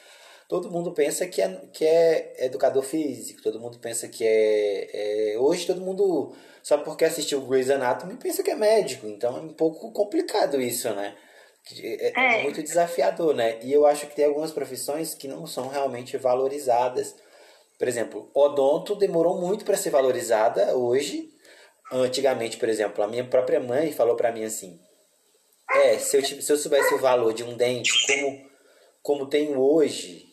Todo 0.48 0.70
mundo 0.70 0.92
pensa 0.92 1.26
que 1.26 1.40
é, 1.40 1.48
que 1.72 1.84
é 1.84 2.46
educador 2.46 2.82
físico, 2.82 3.42
todo 3.42 3.60
mundo 3.60 3.78
pensa 3.78 4.08
que 4.08 4.24
é, 4.24 5.34
é. 5.34 5.38
Hoje 5.38 5.66
todo 5.66 5.80
mundo, 5.80 6.34
só 6.62 6.78
porque 6.78 7.04
assistiu 7.04 7.40
Grey's 7.42 7.70
Anatomy, 7.70 8.16
pensa 8.16 8.42
que 8.42 8.50
é 8.50 8.56
médico. 8.56 9.06
Então 9.06 9.36
é 9.36 9.40
um 9.40 9.52
pouco 9.52 9.92
complicado 9.92 10.60
isso, 10.60 10.90
né? 10.94 11.16
É, 11.78 12.08
é, 12.08 12.40
é, 12.40 12.42
muito 12.42 12.62
desafiador, 12.62 13.34
né? 13.34 13.58
E 13.62 13.72
eu 13.72 13.86
acho 13.86 14.06
que 14.06 14.16
tem 14.16 14.24
algumas 14.24 14.50
profissões 14.50 15.14
que 15.14 15.28
não 15.28 15.46
são 15.46 15.68
realmente 15.68 16.16
valorizadas. 16.16 17.14
Por 17.78 17.86
exemplo, 17.86 18.30
odonto 18.34 18.96
demorou 18.96 19.40
muito 19.40 19.64
para 19.64 19.76
ser 19.76 19.90
valorizada 19.90 20.76
hoje. 20.76 21.30
Antigamente, 21.92 22.56
por 22.56 22.68
exemplo, 22.68 23.02
a 23.02 23.08
minha 23.08 23.24
própria 23.24 23.60
mãe 23.60 23.92
falou 23.92 24.16
para 24.16 24.32
mim 24.32 24.44
assim: 24.44 24.80
É, 25.70 25.98
se 25.98 26.16
eu, 26.16 26.24
se 26.24 26.52
eu 26.52 26.56
soubesse 26.56 26.94
o 26.94 26.98
valor 26.98 27.32
de 27.32 27.44
um 27.44 27.56
dente 27.56 27.92
como, 28.06 28.50
como 29.02 29.26
tenho 29.26 29.60
hoje, 29.60 30.26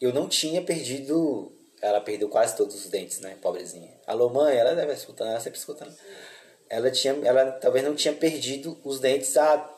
eu 0.00 0.12
não 0.12 0.28
tinha 0.28 0.62
perdido. 0.62 1.52
Ela 1.80 2.00
perdeu 2.00 2.28
quase 2.28 2.56
todos 2.56 2.74
os 2.74 2.90
dentes, 2.90 3.20
né? 3.20 3.36
Pobrezinha. 3.42 3.92
Alô, 4.06 4.30
mãe, 4.30 4.56
ela 4.56 4.74
deve 4.74 4.92
escutando, 4.92 5.30
ela 5.30 5.40
sempre 5.40 5.58
escutando. 5.58 5.94
Ela, 6.70 6.90
tinha, 6.90 7.14
ela 7.24 7.52
talvez 7.52 7.84
não 7.84 7.94
tinha 7.94 8.14
perdido 8.14 8.80
os 8.82 9.00
dentes 9.00 9.36
há 9.36 9.73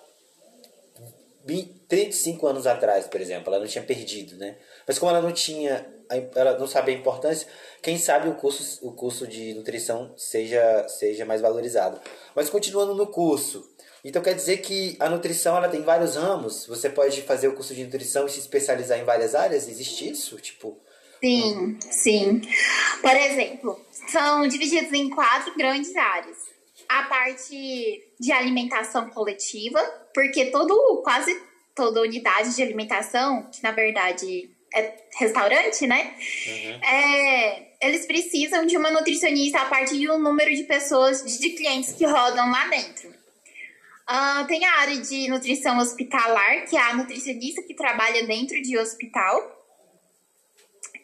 35 1.46 2.46
anos 2.46 2.66
atrás, 2.66 3.06
por 3.06 3.20
exemplo, 3.20 3.52
ela 3.52 3.60
não 3.60 3.70
tinha 3.70 3.84
perdido, 3.84 4.36
né? 4.36 4.56
Mas 4.86 4.98
como 4.98 5.10
ela 5.10 5.22
não 5.22 5.32
tinha, 5.32 5.86
ela 6.34 6.58
não 6.58 6.66
sabia 6.66 6.94
a 6.94 6.98
importância, 6.98 7.46
quem 7.82 7.98
sabe 7.98 8.28
o 8.28 8.34
curso, 8.34 8.86
o 8.86 8.92
curso 8.92 9.26
de 9.26 9.54
nutrição 9.54 10.12
seja, 10.16 10.86
seja 10.88 11.24
mais 11.24 11.40
valorizado. 11.40 12.00
Mas 12.34 12.50
continuando 12.50 12.94
no 12.94 13.06
curso, 13.06 13.68
então 14.04 14.22
quer 14.22 14.34
dizer 14.34 14.58
que 14.58 14.96
a 15.00 15.08
nutrição 15.08 15.56
ela 15.56 15.68
tem 15.68 15.82
vários 15.82 16.14
ramos. 16.14 16.66
Você 16.66 16.88
pode 16.88 17.22
fazer 17.22 17.48
o 17.48 17.54
curso 17.54 17.74
de 17.74 17.82
nutrição 17.84 18.26
e 18.26 18.30
se 18.30 18.38
especializar 18.38 18.98
em 18.98 19.04
várias 19.04 19.34
áreas. 19.34 19.68
Existe 19.68 20.08
isso, 20.08 20.36
tipo? 20.36 20.78
Sim, 21.20 21.78
sim. 21.80 22.40
Por 23.00 23.16
exemplo, 23.16 23.84
são 24.08 24.46
divididos 24.46 24.92
em 24.92 25.10
quatro 25.10 25.56
grandes 25.56 25.94
áreas. 25.96 26.36
A 26.88 27.02
parte 27.04 28.12
de 28.20 28.30
alimentação 28.30 29.10
coletiva, 29.10 29.80
porque 30.16 30.46
todo, 30.46 31.02
quase 31.02 31.38
toda 31.74 32.00
unidade 32.00 32.56
de 32.56 32.62
alimentação, 32.62 33.50
que 33.52 33.62
na 33.62 33.70
verdade 33.70 34.48
é 34.74 34.94
restaurante, 35.18 35.86
né? 35.86 36.14
Uhum. 36.46 36.82
É, 36.82 37.66
eles 37.82 38.06
precisam 38.06 38.64
de 38.64 38.78
uma 38.78 38.90
nutricionista 38.90 39.60
a 39.60 39.66
partir 39.66 39.98
de 39.98 40.10
um 40.10 40.18
número 40.18 40.54
de 40.54 40.62
pessoas, 40.62 41.22
de 41.38 41.50
clientes 41.50 41.92
que 41.92 42.06
rodam 42.06 42.50
lá 42.50 42.66
dentro. 42.68 43.10
Uh, 44.08 44.46
tem 44.46 44.64
a 44.64 44.78
área 44.78 44.96
de 44.96 45.28
nutrição 45.28 45.76
hospitalar, 45.76 46.64
que 46.64 46.78
é 46.78 46.80
a 46.80 46.94
nutricionista 46.94 47.62
que 47.62 47.74
trabalha 47.74 48.26
dentro 48.26 48.60
de 48.62 48.78
hospital. 48.78 49.52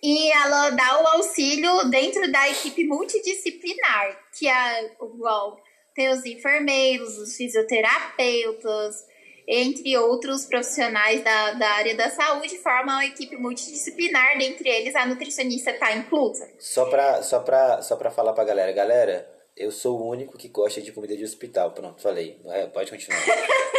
E 0.02 0.33
ela 0.33 0.71
dá 0.71 1.02
o 1.02 1.07
auxílio 1.09 1.90
dentro 1.90 2.33
da 2.33 2.49
equipe 2.49 2.83
multidisciplinar, 2.85 4.19
que 4.38 4.49
é 4.49 4.90
igual 5.02 5.62
tem 5.95 6.09
os 6.11 6.25
enfermeiros, 6.25 7.19
os 7.19 7.37
fisioterapeutas, 7.37 9.07
entre 9.47 9.97
outros 9.97 10.45
profissionais 10.45 11.23
da, 11.23 11.53
da 11.53 11.69
área 11.71 11.95
da 11.97 12.11
saúde, 12.11 12.59
formam 12.59 12.95
uma 12.97 13.05
equipe 13.05 13.37
multidisciplinar, 13.37 14.39
dentre 14.39 14.69
eles 14.69 14.95
a 14.95 15.05
nutricionista 15.07 15.71
está 15.71 15.93
inclusa. 15.93 16.49
Só 16.59 16.87
para 16.87 17.23
só 17.23 17.41
pra, 17.41 17.83
só 17.83 17.97
pra 17.97 18.11
falar 18.11 18.33
pra 18.33 18.45
galera, 18.45 18.73
galera, 18.73 19.29
eu 19.57 19.71
sou 19.71 20.01
o 20.01 20.09
único 20.09 20.39
que 20.39 20.49
gosta 20.49 20.81
de 20.81 20.93
comida 20.93 21.17
de 21.17 21.25
hospital. 21.25 21.73
Pronto, 21.73 22.01
falei. 22.01 22.41
Pode 22.73 22.91
continuar. 22.91 23.21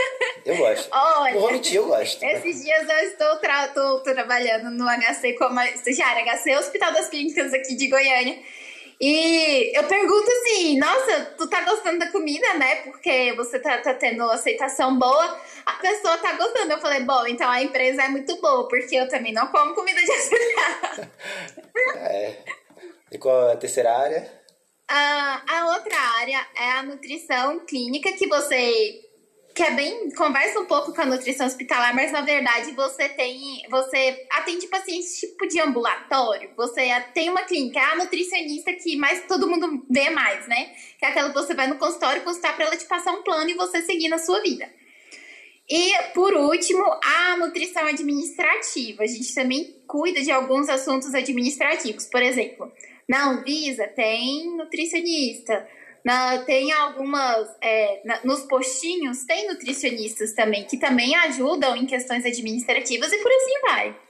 Eu 0.46 0.58
gosto. 0.58 0.90
Olha, 0.92 1.34
não 1.34 1.40
vou 1.40 1.52
mentir, 1.54 1.76
eu 1.76 1.88
gosto. 1.88 2.22
Esses 2.22 2.62
dias 2.62 2.90
eu 2.90 2.98
estou 3.08 3.38
tra 3.38 3.70
tô 3.70 4.02
trabalhando 4.02 4.70
no 4.72 4.86
HC 4.86 5.34
como 5.38 5.58
estagiária, 5.62 6.36
HC 6.36 6.58
Hospital 6.58 6.92
das 6.92 7.08
Clínicas 7.08 7.54
aqui 7.54 7.76
de 7.76 7.88
Goiânia. 7.88 8.38
E 9.00 9.78
eu 9.78 9.84
pergunto 9.86 10.30
assim, 10.30 10.78
nossa, 10.78 11.26
tu 11.38 11.48
tá 11.50 11.62
gostando 11.62 12.00
da 12.00 12.12
comida, 12.12 12.54
né? 12.54 12.78
Porque 12.78 13.34
você 13.34 13.60
tá, 13.60 13.78
tá 13.80 13.94
tendo 13.94 14.24
aceitação 14.24 14.98
boa. 14.98 15.40
A 15.66 15.74
pessoa 15.74 16.18
tá 16.18 16.34
gostando. 16.34 16.72
Eu 16.72 16.80
falei, 16.80 17.02
bom, 17.04 17.26
então 17.28 17.50
a 17.50 17.62
empresa 17.62 18.04
é 18.04 18.08
muito 18.08 18.40
boa, 18.40 18.68
porque 18.68 18.96
eu 18.96 19.08
também 19.08 19.34
não 19.34 19.48
como 19.48 19.76
comida 19.76 20.00
de 20.02 20.12
hospital. 20.12 21.10
é. 22.08 22.38
E 23.12 23.18
qual 23.18 23.50
é 23.50 23.54
a 23.54 23.58
terceira 23.58 23.96
área? 23.96 24.44
a 24.88 25.42
a 25.48 25.66
outra 25.76 25.98
área 26.20 26.46
é 26.56 26.72
a 26.72 26.84
nutrição 26.84 27.66
clínica, 27.66 28.12
que 28.14 28.28
você 28.28 29.03
que 29.54 29.62
é 29.62 29.72
bem 29.72 30.10
conversa 30.12 30.60
um 30.60 30.66
pouco 30.66 30.94
com 30.94 31.02
a 31.02 31.06
nutrição 31.06 31.46
hospitalar, 31.46 31.94
mas 31.94 32.12
na 32.12 32.22
verdade 32.22 32.72
você 32.72 33.08
tem 33.10 33.64
você 33.70 34.26
atende 34.32 34.68
pacientes 34.68 35.20
tipo 35.20 35.48
de 35.48 35.60
ambulatório. 35.60 36.50
Você 36.58 36.90
tem 37.14 37.30
uma 37.30 37.44
clínica, 37.44 37.80
é 37.80 37.84
a 37.84 37.96
nutricionista 37.96 38.74
que 38.74 38.96
mais 38.96 39.26
todo 39.28 39.48
mundo 39.48 39.86
vê 39.90 40.10
mais, 40.10 40.48
né? 40.48 40.72
Que 40.98 41.06
é 41.06 41.10
aquela 41.10 41.30
que 41.30 41.36
você 41.36 41.54
vai 41.54 41.68
no 41.68 41.78
consultório 41.78 42.24
consultar 42.24 42.56
para 42.56 42.66
ela 42.66 42.78
te 42.78 42.86
passar 42.86 43.12
um 43.12 43.22
plano 43.22 43.50
e 43.50 43.54
você 43.54 43.82
seguir 43.84 44.10
na 44.10 44.18
sua 44.18 44.42
vida. 44.42 44.70
E, 45.70 45.94
por 46.14 46.34
último, 46.34 46.84
a 47.04 47.38
nutrição 47.38 47.86
administrativa. 47.86 49.04
A 49.04 49.08
gente 49.08 49.34
também 49.34 49.82
cuida 49.88 50.22
de 50.22 50.32
alguns 50.32 50.68
assuntos 50.68 51.14
administrativos. 51.14 52.06
Por 52.08 52.22
exemplo, 52.22 52.72
na 53.08 53.30
Anvisa 53.30 53.88
tem 53.88 54.56
nutricionista. 54.58 55.68
Na, 56.04 56.40
tem 56.40 56.72
algumas. 56.72 57.50
É, 57.62 58.02
na, 58.04 58.20
nos 58.24 58.42
postinhos 58.42 59.26
tem 59.26 59.48
nutricionistas 59.48 60.34
também, 60.34 60.66
que 60.66 60.78
também 60.78 61.16
ajudam 61.16 61.76
em 61.76 61.86
questões 61.86 62.26
administrativas 62.26 63.12
e 63.12 63.18
por 63.20 63.32
assim 63.32 63.62
vai. 63.62 64.04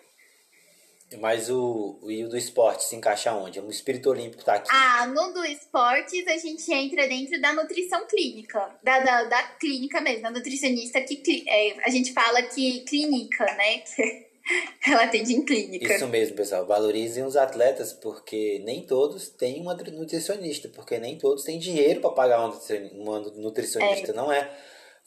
Mas 1.20 1.50
o, 1.50 2.00
o, 2.02 2.12
e 2.12 2.24
o 2.24 2.30
do 2.30 2.38
esporte 2.38 2.84
se 2.86 2.96
encaixa 2.96 3.34
onde? 3.34 3.60
O 3.60 3.70
espírito 3.70 4.10
olímpico 4.10 4.44
tá 4.44 4.56
aqui. 4.56 4.70
Ah, 4.72 5.06
no 5.08 5.32
do 5.32 5.46
esportes 5.46 6.28
a 6.28 6.38
gente 6.38 6.72
entra 6.74 7.08
dentro 7.08 7.40
da 7.40 7.54
nutrição 7.54 8.06
clínica. 8.08 8.76
Da, 8.82 9.00
da, 9.00 9.24
da 9.26 9.44
clínica 9.60 10.02
mesmo, 10.02 10.24
da 10.24 10.32
nutricionista 10.32 11.02
que 11.02 11.44
é, 11.48 11.86
a 11.86 11.90
gente 11.90 12.14
fala 12.14 12.42
que 12.42 12.82
clínica, 12.82 13.46
né? 13.46 13.84
Ela 14.86 15.04
atende 15.04 15.34
em 15.34 15.44
clínica. 15.44 15.94
Isso 15.94 16.08
mesmo, 16.08 16.36
pessoal. 16.36 16.66
Valorizem 16.66 17.24
os 17.24 17.36
atletas, 17.36 17.94
porque 17.94 18.62
nem 18.66 18.86
todos 18.86 19.30
têm 19.30 19.62
uma 19.62 19.74
nutricionista, 19.74 20.70
porque 20.70 20.98
nem 21.00 21.18
todos 21.18 21.44
têm 21.44 21.58
dinheiro 21.58 22.02
para 22.02 22.12
pagar 22.12 22.46
uma 22.94 23.20
nutricionista, 23.20 24.12
é. 24.12 24.16
não 24.16 24.32
é? 24.32 24.50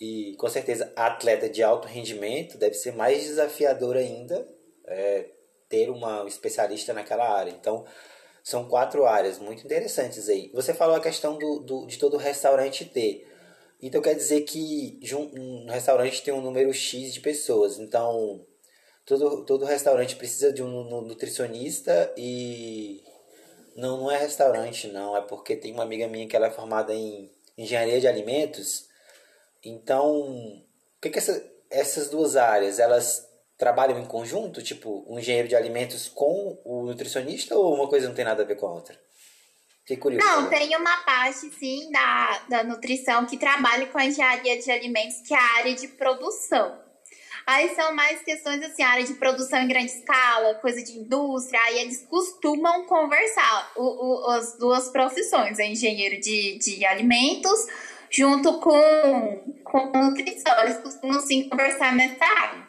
E 0.00 0.35
com 0.38 0.49
certeza, 0.49 0.93
atleta 0.97 1.49
de 1.49 1.62
alto 1.62 1.88
rendimento 1.88 2.59
deve 2.59 2.75
ser 2.75 2.95
mais 2.95 3.23
desafiador 3.25 3.97
ainda. 3.97 4.49
É, 4.88 5.31
ter 5.69 5.90
uma 5.90 6.25
especialista 6.26 6.93
naquela 6.93 7.28
área. 7.28 7.50
Então, 7.50 7.85
são 8.43 8.69
quatro 8.69 9.07
áreas 9.07 9.38
muito 9.38 9.64
interessantes 9.64 10.28
aí. 10.28 10.50
Você 10.55 10.73
falou 10.73 10.97
a 10.97 11.00
questão 11.00 11.38
do, 11.38 11.61
do 11.61 11.87
de 11.87 11.99
todo 11.99 12.16
restaurante 12.16 12.85
ter. 12.85 13.26
Então, 13.83 14.00
quer 14.00 14.14
dizer 14.14 14.43
que 14.43 14.99
um 15.12 15.66
restaurante 15.69 16.23
tem 16.23 16.33
um 16.33 16.40
número 16.40 16.73
X 16.73 17.12
de 17.12 17.21
pessoas. 17.21 17.78
Então, 17.78 18.47
todo, 19.07 19.45
todo 19.45 19.65
restaurante 19.65 20.17
precisa 20.17 20.53
de 20.53 20.63
um 20.63 21.01
nutricionista 21.03 22.13
e 22.17 23.03
não, 23.77 23.99
não 23.99 24.11
é 24.11 24.19
restaurante, 24.19 24.89
não. 24.89 25.17
É 25.17 25.23
porque 25.23 25.57
tem 25.57 25.73
uma 25.73 25.85
amiga 25.85 26.09
minha 26.09 26.27
que 26.27 26.35
ela 26.35 26.49
é 26.49 26.51
formada 26.51 26.93
em 26.93 27.31
engenharia 27.57 28.01
de 28.01 28.09
alimentos. 28.09 28.89
Então, 29.65 30.11
o 30.11 31.01
que, 31.01 31.11
que 31.11 31.19
essa, 31.19 31.43
essas 31.71 32.11
duas 32.11 32.37
áreas, 32.37 32.79
elas 32.79 33.27
trabalham 33.57 33.99
em 33.99 34.07
conjunto? 34.07 34.63
Tipo, 34.63 35.05
um 35.09 35.19
engenheiro 35.19 35.49
de 35.49 35.57
alimentos 35.57 36.09
com 36.09 36.61
o 36.65 36.83
nutricionista 36.85 37.57
ou 37.57 37.75
uma 37.75 37.89
coisa 37.89 38.09
não 38.09 38.15
tem 38.15 38.25
nada 38.25 38.43
a 38.43 38.47
ver 38.47 38.57
com 38.57 38.67
a 38.67 38.75
outra? 38.75 39.01
Fiquei 39.83 39.99
curioso. 39.99 40.27
Não, 40.27 40.51
tem 40.51 40.77
uma 40.77 40.97
parte, 41.05 41.49
sim, 41.51 41.89
da, 41.93 42.39
da 42.49 42.65
nutrição 42.65 43.25
que 43.25 43.39
trabalha 43.39 43.87
com 43.87 43.99
a 43.99 44.05
engenharia 44.05 44.61
de 44.61 44.69
alimentos, 44.69 45.21
que 45.21 45.33
é 45.33 45.39
a 45.39 45.57
área 45.59 45.75
de 45.77 45.87
produção. 45.87 46.86
Aí 47.47 47.75
são 47.76 47.95
mais 47.95 48.23
questões 48.23 48.61
assim, 48.65 48.83
área 48.83 49.05
de 49.05 49.15
produção 49.15 49.61
em 49.61 49.69
grande 49.69 49.93
escala, 49.93 50.57
coisa 50.57 50.83
de 50.83 50.99
indústria, 50.99 51.61
aí 51.61 51.79
eles 51.79 52.05
costumam 52.07 52.85
conversar, 52.87 53.73
o, 53.76 53.83
o, 53.83 54.31
as 54.31 54.59
duas 54.59 54.88
profissões, 54.88 55.61
engenheiro 55.61 56.21
de, 56.21 56.59
de 56.59 56.85
alimentos 56.85 57.67
junto 58.11 58.59
com, 58.59 59.61
com 59.62 59.93
nutrição, 59.97 60.61
eles 60.62 60.79
costumam 60.79 61.21
sim 61.21 61.49
conversar 61.49 61.95
nessa 61.95 62.25
área. 62.25 62.67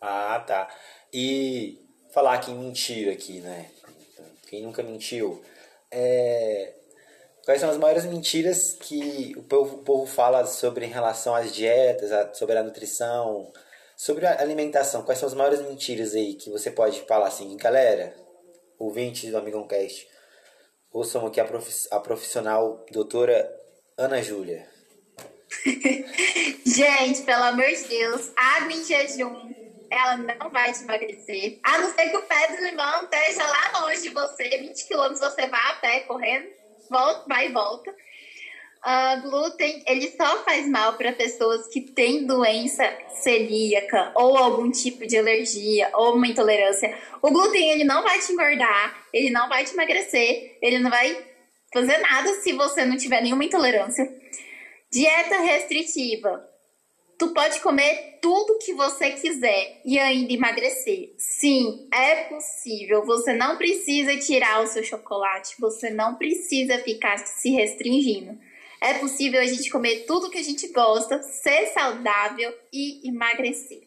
Ah, 0.00 0.44
tá. 0.46 0.68
E 1.12 1.78
falar 2.12 2.34
aqui 2.34 2.52
mentira 2.52 3.12
aqui, 3.12 3.40
né? 3.40 3.70
Quem 4.48 4.62
nunca 4.62 4.82
mentiu. 4.82 5.42
É... 5.90 6.74
Quais 7.44 7.60
são 7.60 7.70
as 7.70 7.76
maiores 7.76 8.04
mentiras 8.04 8.76
que 8.80 9.34
o 9.36 9.42
povo, 9.42 9.76
o 9.76 9.82
povo 9.82 10.06
fala 10.06 10.46
sobre 10.46 10.86
em 10.86 10.90
relação 10.90 11.34
às 11.34 11.52
dietas, 11.52 12.12
a, 12.12 12.32
sobre 12.32 12.56
a 12.56 12.62
nutrição, 12.62 13.52
sobre 13.96 14.26
a 14.26 14.40
alimentação? 14.40 15.02
Quais 15.02 15.18
são 15.18 15.28
as 15.28 15.34
maiores 15.34 15.60
mentiras 15.60 16.14
aí 16.14 16.34
que 16.34 16.50
você 16.50 16.70
pode 16.70 17.00
falar 17.02 17.26
assim, 17.26 17.56
galera, 17.56 18.14
ouvintes 18.78 19.30
do 19.30 19.38
Amigão 19.38 19.66
Cast, 19.66 20.08
ouçam 20.92 21.26
aqui 21.26 21.40
a, 21.40 21.44
prof, 21.44 21.68
a 21.90 21.98
profissional 21.98 22.86
doutora 22.92 23.52
Ana 23.98 24.22
Júlia. 24.22 24.68
Gente, 26.64 27.22
pelo 27.22 27.42
amor 27.42 27.66
de 27.66 27.84
Deus, 27.88 28.30
água 28.36 28.72
em 28.72 28.84
jejum 28.84 29.52
ela 29.92 30.16
não 30.16 30.48
vai 30.48 30.72
te 30.72 30.82
emagrecer. 30.82 31.60
A 31.62 31.78
não 31.78 31.94
ser 31.94 32.08
que 32.08 32.16
o 32.16 32.22
pé 32.22 32.46
de 32.48 32.62
limão 32.62 33.04
esteja 33.04 33.46
lá 33.46 33.80
longe 33.80 34.02
de 34.02 34.08
você, 34.08 34.48
20 34.48 34.88
quilômetros 34.88 35.20
você 35.20 35.46
vai 35.46 35.70
a 35.70 35.74
pé 35.74 36.00
correndo, 36.00 36.48
volta, 36.92 37.24
vai 37.26 37.48
e 37.48 37.52
volta. 37.52 37.90
Uh, 38.84 39.22
glúten, 39.22 39.82
ele 39.86 40.10
só 40.10 40.42
faz 40.44 40.68
mal 40.68 40.94
para 40.94 41.12
pessoas 41.12 41.68
que 41.68 41.80
têm 41.80 42.26
doença 42.26 42.82
celíaca 43.22 44.12
ou 44.16 44.36
algum 44.36 44.70
tipo 44.72 45.06
de 45.06 45.16
alergia 45.16 45.88
ou 45.94 46.16
uma 46.16 46.26
intolerância. 46.26 46.92
O 47.22 47.30
glúten, 47.30 47.70
ele 47.70 47.84
não 47.84 48.02
vai 48.02 48.18
te 48.18 48.32
engordar, 48.32 49.06
ele 49.12 49.30
não 49.30 49.48
vai 49.48 49.64
te 49.64 49.72
emagrecer, 49.72 50.58
ele 50.60 50.80
não 50.80 50.90
vai 50.90 51.16
fazer 51.72 51.98
nada 51.98 52.34
se 52.34 52.52
você 52.52 52.84
não 52.84 52.96
tiver 52.96 53.22
nenhuma 53.22 53.44
intolerância. 53.44 54.04
Dieta 54.92 55.40
restritiva 55.40 56.51
tu 57.22 57.32
pode 57.32 57.60
comer 57.60 58.18
tudo 58.20 58.58
que 58.58 58.74
você 58.74 59.12
quiser 59.12 59.80
e 59.84 59.96
ainda 59.96 60.32
emagrecer. 60.32 61.14
Sim, 61.16 61.86
é 61.94 62.24
possível. 62.24 63.06
Você 63.06 63.32
não 63.32 63.56
precisa 63.56 64.16
tirar 64.16 64.60
o 64.60 64.66
seu 64.66 64.82
chocolate, 64.82 65.54
você 65.60 65.88
não 65.88 66.16
precisa 66.16 66.78
ficar 66.78 67.18
se 67.18 67.50
restringindo. 67.50 68.36
É 68.80 68.94
possível 68.94 69.40
a 69.40 69.46
gente 69.46 69.70
comer 69.70 70.00
tudo 70.04 70.30
que 70.30 70.38
a 70.38 70.42
gente 70.42 70.66
gosta, 70.72 71.22
ser 71.22 71.66
saudável 71.66 72.52
e 72.72 73.08
emagrecer. 73.08 73.82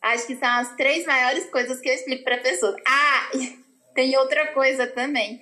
Acho 0.00 0.26
que 0.26 0.36
são 0.36 0.48
as 0.48 0.74
três 0.74 1.04
maiores 1.04 1.44
coisas 1.50 1.78
que 1.78 1.90
eu 1.90 1.94
explico 1.94 2.24
para 2.24 2.38
pessoas. 2.38 2.74
Ah, 2.88 3.30
tem 3.94 4.16
outra 4.16 4.46
coisa 4.54 4.86
também. 4.86 5.38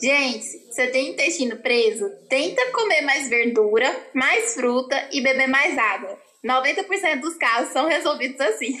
Gente, 0.00 0.46
você 0.70 0.86
tem 0.86 1.10
intestino 1.10 1.56
preso? 1.56 2.08
Tenta 2.28 2.70
comer 2.70 3.00
mais 3.00 3.28
verdura, 3.28 3.92
mais 4.14 4.54
fruta 4.54 5.08
e 5.10 5.20
beber 5.20 5.48
mais 5.48 5.76
água. 5.76 6.29
90% 6.44 7.20
dos 7.20 7.36
casos 7.36 7.72
são 7.72 7.86
resolvidos 7.86 8.40
assim. 8.40 8.76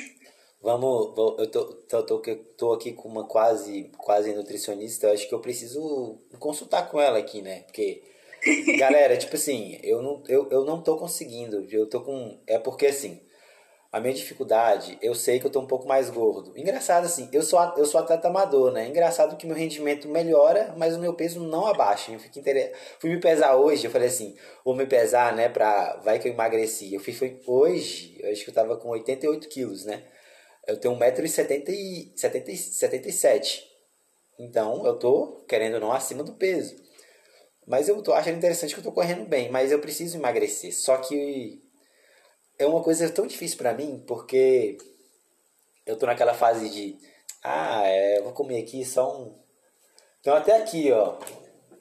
Vamos, 0.62 1.16
eu 1.38 1.50
tô, 1.50 1.64
tô, 1.88 2.02
tô, 2.02 2.36
tô 2.56 2.72
aqui 2.72 2.92
com 2.92 3.08
uma 3.08 3.24
quase, 3.24 3.90
quase 3.96 4.34
nutricionista, 4.34 5.06
eu 5.06 5.14
acho 5.14 5.26
que 5.26 5.34
eu 5.34 5.40
preciso 5.40 6.18
consultar 6.38 6.90
com 6.90 7.00
ela 7.00 7.18
aqui, 7.18 7.40
né? 7.40 7.60
Porque, 7.62 8.02
galera, 8.78 9.16
tipo 9.16 9.36
assim, 9.36 9.78
eu 9.82 10.02
não, 10.02 10.22
eu, 10.28 10.48
eu 10.50 10.64
não 10.64 10.82
tô 10.82 10.98
conseguindo, 10.98 11.66
eu 11.70 11.88
tô 11.88 12.02
com... 12.02 12.38
É 12.46 12.58
porque, 12.58 12.86
assim, 12.86 13.20
a 13.92 13.98
minha 13.98 14.14
dificuldade, 14.14 14.96
eu 15.02 15.16
sei 15.16 15.40
que 15.40 15.46
eu 15.46 15.50
tô 15.50 15.58
um 15.60 15.66
pouco 15.66 15.88
mais 15.88 16.08
gordo. 16.10 16.56
Engraçado 16.56 17.06
assim, 17.06 17.28
eu 17.32 17.42
sou, 17.42 17.58
eu 17.76 17.84
sou 17.84 18.00
atleta 18.00 18.28
amador, 18.28 18.70
né? 18.70 18.86
Engraçado 18.86 19.36
que 19.36 19.44
meu 19.46 19.56
rendimento 19.56 20.08
melhora, 20.08 20.72
mas 20.76 20.94
o 20.94 21.00
meu 21.00 21.12
peso 21.14 21.40
não 21.40 21.66
abaixa. 21.66 22.12
Eu 22.12 22.20
fico 22.20 22.38
inter... 22.38 22.72
Fui 23.00 23.10
me 23.10 23.18
pesar 23.18 23.56
hoje, 23.56 23.86
eu 23.86 23.90
falei 23.90 24.06
assim, 24.06 24.36
vou 24.64 24.76
me 24.76 24.86
pesar, 24.86 25.34
né, 25.34 25.48
pra... 25.48 25.96
Vai 26.04 26.20
que 26.20 26.28
eu 26.28 26.32
emagreci. 26.32 26.94
Eu 26.94 27.00
fui, 27.00 27.12
foi 27.12 27.40
hoje, 27.44 28.16
eu 28.20 28.30
acho 28.30 28.44
que 28.44 28.50
eu 28.50 28.54
tava 28.54 28.76
com 28.76 28.90
88 28.90 29.48
quilos, 29.48 29.84
né? 29.84 30.04
Eu 30.68 30.78
tenho 30.78 30.96
1,77m. 30.96 33.62
Então, 34.38 34.86
eu 34.86 34.96
tô, 35.00 35.44
querendo 35.48 35.74
ou 35.74 35.80
não, 35.80 35.90
acima 35.90 36.22
do 36.22 36.34
peso. 36.34 36.76
Mas 37.66 37.88
eu 37.88 38.00
tô 38.02 38.12
achando 38.12 38.36
interessante 38.36 38.72
que 38.72 38.78
eu 38.80 38.84
tô 38.84 38.92
correndo 38.92 39.28
bem, 39.28 39.50
mas 39.50 39.72
eu 39.72 39.80
preciso 39.80 40.16
emagrecer. 40.16 40.72
Só 40.72 40.96
que 40.96 41.68
é 42.60 42.66
uma 42.66 42.82
coisa 42.82 43.08
tão 43.08 43.26
difícil 43.26 43.56
para 43.56 43.72
mim, 43.72 44.04
porque 44.06 44.76
eu 45.86 45.96
tô 45.96 46.04
naquela 46.04 46.34
fase 46.34 46.68
de, 46.68 46.96
ah, 47.42 47.82
é, 47.86 48.20
vou 48.20 48.32
comer 48.32 48.62
aqui 48.62 48.84
só 48.84 49.16
um. 49.16 49.34
Então 50.20 50.34
até 50.34 50.56
aqui, 50.58 50.92
ó. 50.92 51.16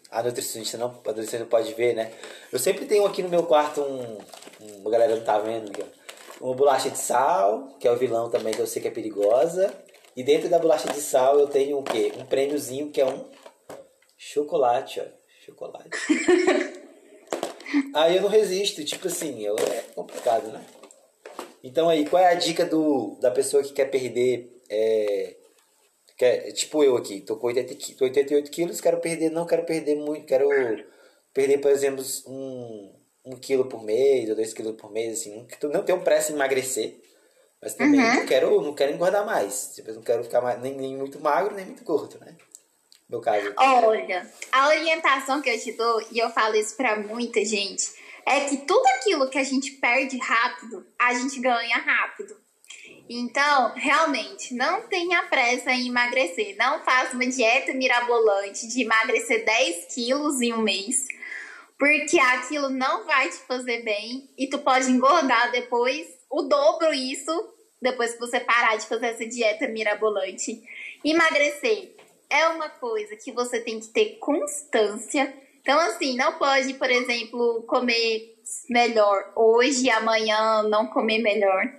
A 0.10 0.24
nutricionista 0.24 0.78
não, 0.78 0.88
a 0.88 0.92
nutricionista 0.92 1.40
não 1.40 1.48
pode 1.48 1.74
ver, 1.74 1.94
né? 1.94 2.14
Eu 2.52 2.58
sempre 2.58 2.86
tenho 2.86 3.06
aqui 3.06 3.22
no 3.22 3.30
meu 3.30 3.44
quarto 3.44 3.82
um. 3.82 4.18
um 4.62 4.88
a 4.88 4.90
galera 4.90 5.16
não 5.16 5.24
tá 5.24 5.38
vendo. 5.38 5.72
Uma 6.40 6.56
bolacha 6.56 6.90
de 6.90 6.98
sal, 6.98 7.76
que 7.78 7.86
é 7.86 7.92
o 7.92 7.98
vilão 7.98 8.30
também, 8.30 8.54
que 8.54 8.62
eu 8.62 8.68
sei 8.68 8.82
que 8.82 8.88
é 8.88 8.92
perigosa. 8.92 9.74
E 10.16 10.24
dentro 10.24 10.50
da 10.50 10.58
bolacha 10.58 10.88
de 10.88 11.02
sal 11.02 11.38
eu 11.38 11.48
tenho 11.48 11.78
o 11.78 11.84
quê? 11.84 12.14
Um 12.18 12.26
prêmiozinho 12.26 12.90
que 12.90 13.02
é 13.02 13.06
um 13.06 13.26
chocolate, 14.18 15.02
ó. 15.02 15.06
Chocolate. 15.46 15.90
Aí 17.94 18.16
eu 18.16 18.22
não 18.22 18.30
resisto, 18.30 18.84
tipo 18.84 19.08
assim, 19.08 19.44
eu, 19.44 19.56
é 19.58 19.82
complicado, 19.94 20.48
né? 20.52 20.64
Então 21.64 21.90
aí, 21.90 22.06
qual 22.06 22.22
é 22.22 22.28
a 22.28 22.36
dica 22.36 22.66
do, 22.66 23.18
da 23.20 23.32
pessoa 23.32 23.64
que 23.64 23.74
quer 23.74 23.86
perder. 23.86 24.62
É, 24.70 25.36
quer, 26.18 26.52
tipo 26.52 26.84
eu 26.84 26.96
aqui, 26.96 27.22
tô 27.22 27.38
com 27.38 27.48
80, 27.48 27.76
tô 27.98 28.06
88 28.06 28.52
quilos, 28.52 28.82
quero 28.82 29.00
perder, 29.00 29.30
não 29.30 29.46
quero 29.46 29.66
perder 29.66 29.96
muito, 29.96 30.26
quero 30.26 30.48
perder, 31.34 31.58
por 31.60 31.72
exemplo, 31.72 32.04
um, 32.28 32.94
um 33.26 33.36
quilo 33.36 33.66
por 33.66 33.84
mês 33.84 34.30
ou 34.30 34.36
dois 34.36 34.54
quilos 34.54 34.76
por 34.76 34.92
mês, 34.92 35.20
assim, 35.20 35.48
não 35.64 35.84
tenho 35.84 36.02
pressa 36.02 36.32
em 36.32 36.36
emagrecer. 36.36 37.00
Mas 37.62 37.74
também 37.74 38.00
uhum. 38.00 38.16
não, 38.16 38.26
quero, 38.26 38.62
não 38.62 38.74
quero 38.74 38.94
engordar 38.94 39.26
mais. 39.26 39.74
Tipo, 39.76 39.92
não 39.92 40.02
quero 40.02 40.24
ficar 40.24 40.40
mais, 40.40 40.62
nem, 40.62 40.76
nem 40.76 40.96
muito 40.96 41.20
magro, 41.20 41.54
nem 41.54 41.66
muito 41.66 41.84
gordo, 41.84 42.18
né? 42.20 42.36
Meu 43.10 43.20
caso. 43.22 43.52
Olha, 43.58 44.32
a 44.52 44.68
orientação 44.68 45.42
que 45.42 45.50
eu 45.50 45.60
te 45.60 45.72
dou, 45.72 46.00
e 46.12 46.20
eu 46.20 46.30
falo 46.30 46.56
isso 46.56 46.78
pra 46.78 46.96
muita 46.96 47.44
gente, 47.44 47.92
é 48.26 48.42
que 48.42 48.58
tudo 48.58 48.86
aquilo 48.98 49.30
que 49.30 49.40
a 49.40 49.44
gente 49.44 49.72
perde 49.72 50.18
rápido, 50.18 50.86
a 51.00 51.14
gente 51.16 51.40
ganha 51.40 51.78
rápido. 51.78 52.38
Então, 53.10 53.74
realmente, 53.76 54.54
não 54.54 54.82
tenha 54.84 55.24
pressa 55.24 55.72
em 55.72 55.88
emagrecer. 55.88 56.56
Não 56.60 56.84
faça 56.84 57.16
uma 57.16 57.26
dieta 57.26 57.74
mirabolante 57.74 58.68
de 58.68 58.84
emagrecer 58.84 59.44
10 59.44 59.96
quilos 59.96 60.40
em 60.42 60.54
um 60.54 60.62
mês, 60.62 61.08
porque 61.80 62.20
aquilo 62.20 62.70
não 62.70 63.08
vai 63.08 63.30
te 63.30 63.38
fazer 63.38 63.82
bem 63.82 64.30
e 64.38 64.48
tu 64.48 64.60
pode 64.60 64.92
engordar 64.92 65.52
depois 65.52 66.06
o 66.30 66.44
dobro 66.44 66.94
isso 66.94 67.56
depois 67.82 68.14
que 68.14 68.20
você 68.20 68.40
parar 68.40 68.76
de 68.76 68.86
fazer 68.86 69.08
essa 69.08 69.26
dieta 69.26 69.68
mirabolante. 69.68 70.62
Emagrecer 71.04 71.96
é 72.30 72.48
uma 72.48 72.70
coisa 72.70 73.16
que 73.16 73.32
você 73.32 73.60
tem 73.60 73.80
que 73.80 73.88
ter 73.88 74.18
constância. 74.20 75.34
Então, 75.62 75.80
assim, 75.80 76.16
não 76.16 76.38
pode, 76.38 76.74
por 76.76 76.90
exemplo, 76.90 77.64
comer 77.64 78.38
melhor 78.70 79.32
hoje 79.36 79.86
e 79.86 79.90
amanhã 79.90 80.64
não 80.64 80.88
comer 80.88 81.20
melhor. 81.20 81.72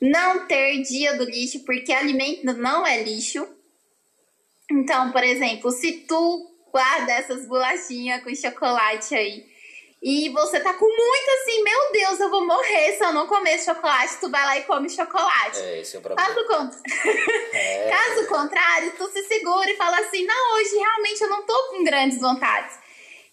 Não 0.00 0.46
ter 0.46 0.82
dia 0.82 1.16
do 1.16 1.24
lixo, 1.24 1.64
porque 1.64 1.92
alimento 1.92 2.44
não 2.44 2.86
é 2.86 3.02
lixo. 3.02 3.46
Então, 4.70 5.12
por 5.12 5.22
exemplo, 5.22 5.70
se 5.70 6.04
tu 6.08 6.50
guarda 6.72 7.12
essas 7.12 7.46
bolachinhas 7.46 8.22
com 8.22 8.34
chocolate 8.34 9.14
aí 9.14 9.53
e 10.06 10.28
você 10.28 10.60
tá 10.60 10.74
com 10.74 10.84
muito 10.84 11.30
assim, 11.30 11.62
meu 11.62 11.92
Deus, 11.92 12.20
eu 12.20 12.28
vou 12.28 12.46
morrer 12.46 12.92
se 12.92 13.02
eu 13.02 13.10
não 13.14 13.26
comer 13.26 13.58
chocolate. 13.58 14.18
Tu 14.20 14.30
vai 14.30 14.44
lá 14.44 14.58
e 14.58 14.64
come 14.64 14.90
chocolate. 14.90 15.58
É, 15.58 15.80
esse 15.80 15.96
é 15.96 15.98
o 15.98 16.02
problema. 16.02 16.28
Caso, 16.28 16.82
é. 17.54 17.88
Caso 17.90 18.28
contrário, 18.28 18.92
tu 18.98 19.10
se 19.10 19.22
segura 19.22 19.70
e 19.70 19.76
fala 19.76 19.98
assim: 20.00 20.26
não, 20.26 20.56
hoje 20.56 20.76
realmente 20.76 21.22
eu 21.22 21.30
não 21.30 21.42
tô 21.46 21.70
com 21.70 21.82
grandes 21.84 22.20
vontades. 22.20 22.78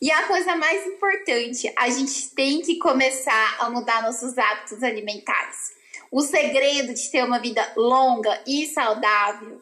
E 0.02 0.10
a 0.10 0.24
coisa 0.24 0.56
mais 0.56 0.88
importante, 0.88 1.72
a 1.78 1.90
gente 1.90 2.30
tem 2.30 2.62
que 2.62 2.78
começar 2.78 3.58
a 3.60 3.70
mudar 3.70 4.02
nossos 4.02 4.38
hábitos 4.38 4.82
alimentares. 4.82 5.74
O 6.10 6.22
segredo 6.22 6.94
de 6.94 7.12
ter 7.12 7.26
uma 7.26 7.40
vida 7.40 7.70
longa 7.76 8.42
e 8.48 8.66
saudável 8.68 9.62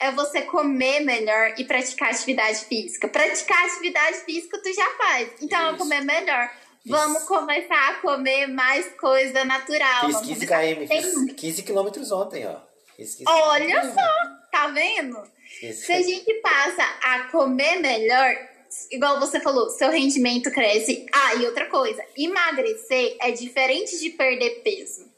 é 0.00 0.10
você 0.10 0.42
comer 0.42 1.00
melhor 1.00 1.54
e 1.58 1.64
praticar 1.64 2.10
atividade 2.10 2.64
física. 2.64 3.06
Praticar 3.06 3.66
atividade 3.66 4.16
física 4.24 4.58
tu 4.62 4.72
já 4.72 4.88
faz, 4.96 5.28
então 5.42 5.74
é 5.74 5.76
comer 5.76 6.00
melhor. 6.00 6.50
Vamos 6.86 7.24
começar 7.24 7.90
a 7.90 7.94
comer 7.94 8.46
mais 8.46 8.86
coisa 8.98 9.44
natural. 9.44 10.06
Fiz 10.06 10.20
15 10.20 10.46
km, 10.46 10.86
fiz 10.88 11.32
15 11.34 11.62
quilômetros 11.62 12.10
ontem, 12.10 12.46
ó. 12.46 12.56
Olha 13.26 13.94
só, 13.94 14.10
tá 14.50 14.68
vendo? 14.68 15.22
Se 15.72 15.92
a 15.92 16.02
gente 16.02 16.32
passa 16.40 16.82
a 17.02 17.24
comer 17.30 17.76
melhor, 17.80 18.34
igual 18.90 19.20
você 19.20 19.40
falou, 19.40 19.68
seu 19.70 19.90
rendimento 19.90 20.50
cresce. 20.50 21.06
Ah, 21.12 21.34
e 21.34 21.46
outra 21.46 21.66
coisa, 21.66 22.02
emagrecer 22.16 23.16
é 23.20 23.30
diferente 23.30 23.98
de 23.98 24.10
perder 24.10 24.62
peso. 24.62 25.09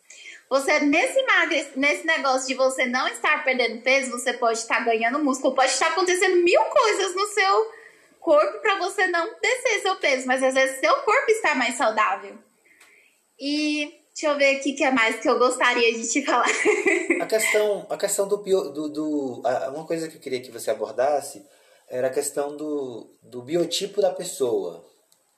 Você, 0.52 0.80
nesse, 0.80 1.22
magre, 1.22 1.66
nesse 1.76 2.06
negócio 2.06 2.46
de 2.46 2.52
você 2.52 2.84
não 2.84 3.08
estar 3.08 3.42
perdendo 3.42 3.80
peso, 3.80 4.10
você 4.10 4.34
pode 4.34 4.58
estar 4.58 4.84
ganhando 4.84 5.18
músculo, 5.18 5.54
pode 5.54 5.72
estar 5.72 5.86
acontecendo 5.86 6.44
mil 6.44 6.62
coisas 6.64 7.14
no 7.14 7.26
seu 7.28 7.72
corpo 8.20 8.60
para 8.60 8.78
você 8.78 9.06
não 9.06 9.34
descer 9.40 9.80
seu 9.80 9.96
peso, 9.96 10.26
mas 10.26 10.42
às 10.42 10.52
vezes 10.52 10.78
seu 10.78 10.94
corpo 10.96 11.30
está 11.30 11.54
mais 11.54 11.74
saudável. 11.74 12.36
E 13.40 13.98
deixa 14.12 14.26
eu 14.26 14.36
ver 14.36 14.58
aqui 14.58 14.72
o 14.72 14.76
que 14.76 14.84
é 14.84 14.90
mais 14.90 15.18
que 15.20 15.26
eu 15.26 15.38
gostaria 15.38 15.90
de 15.90 16.06
te 16.06 16.22
falar. 16.22 16.44
A 17.22 17.24
questão, 17.24 17.86
a 17.88 17.96
questão 17.96 18.28
do, 18.28 18.36
bio, 18.36 18.68
do, 18.72 18.88
do 18.90 19.42
uma 19.74 19.86
coisa 19.86 20.06
que 20.06 20.16
eu 20.16 20.20
queria 20.20 20.42
que 20.42 20.50
você 20.50 20.70
abordasse 20.70 21.42
era 21.88 22.08
a 22.08 22.12
questão 22.12 22.54
do, 22.58 23.08
do 23.22 23.40
biotipo 23.40 24.02
da 24.02 24.10
pessoa. 24.10 24.84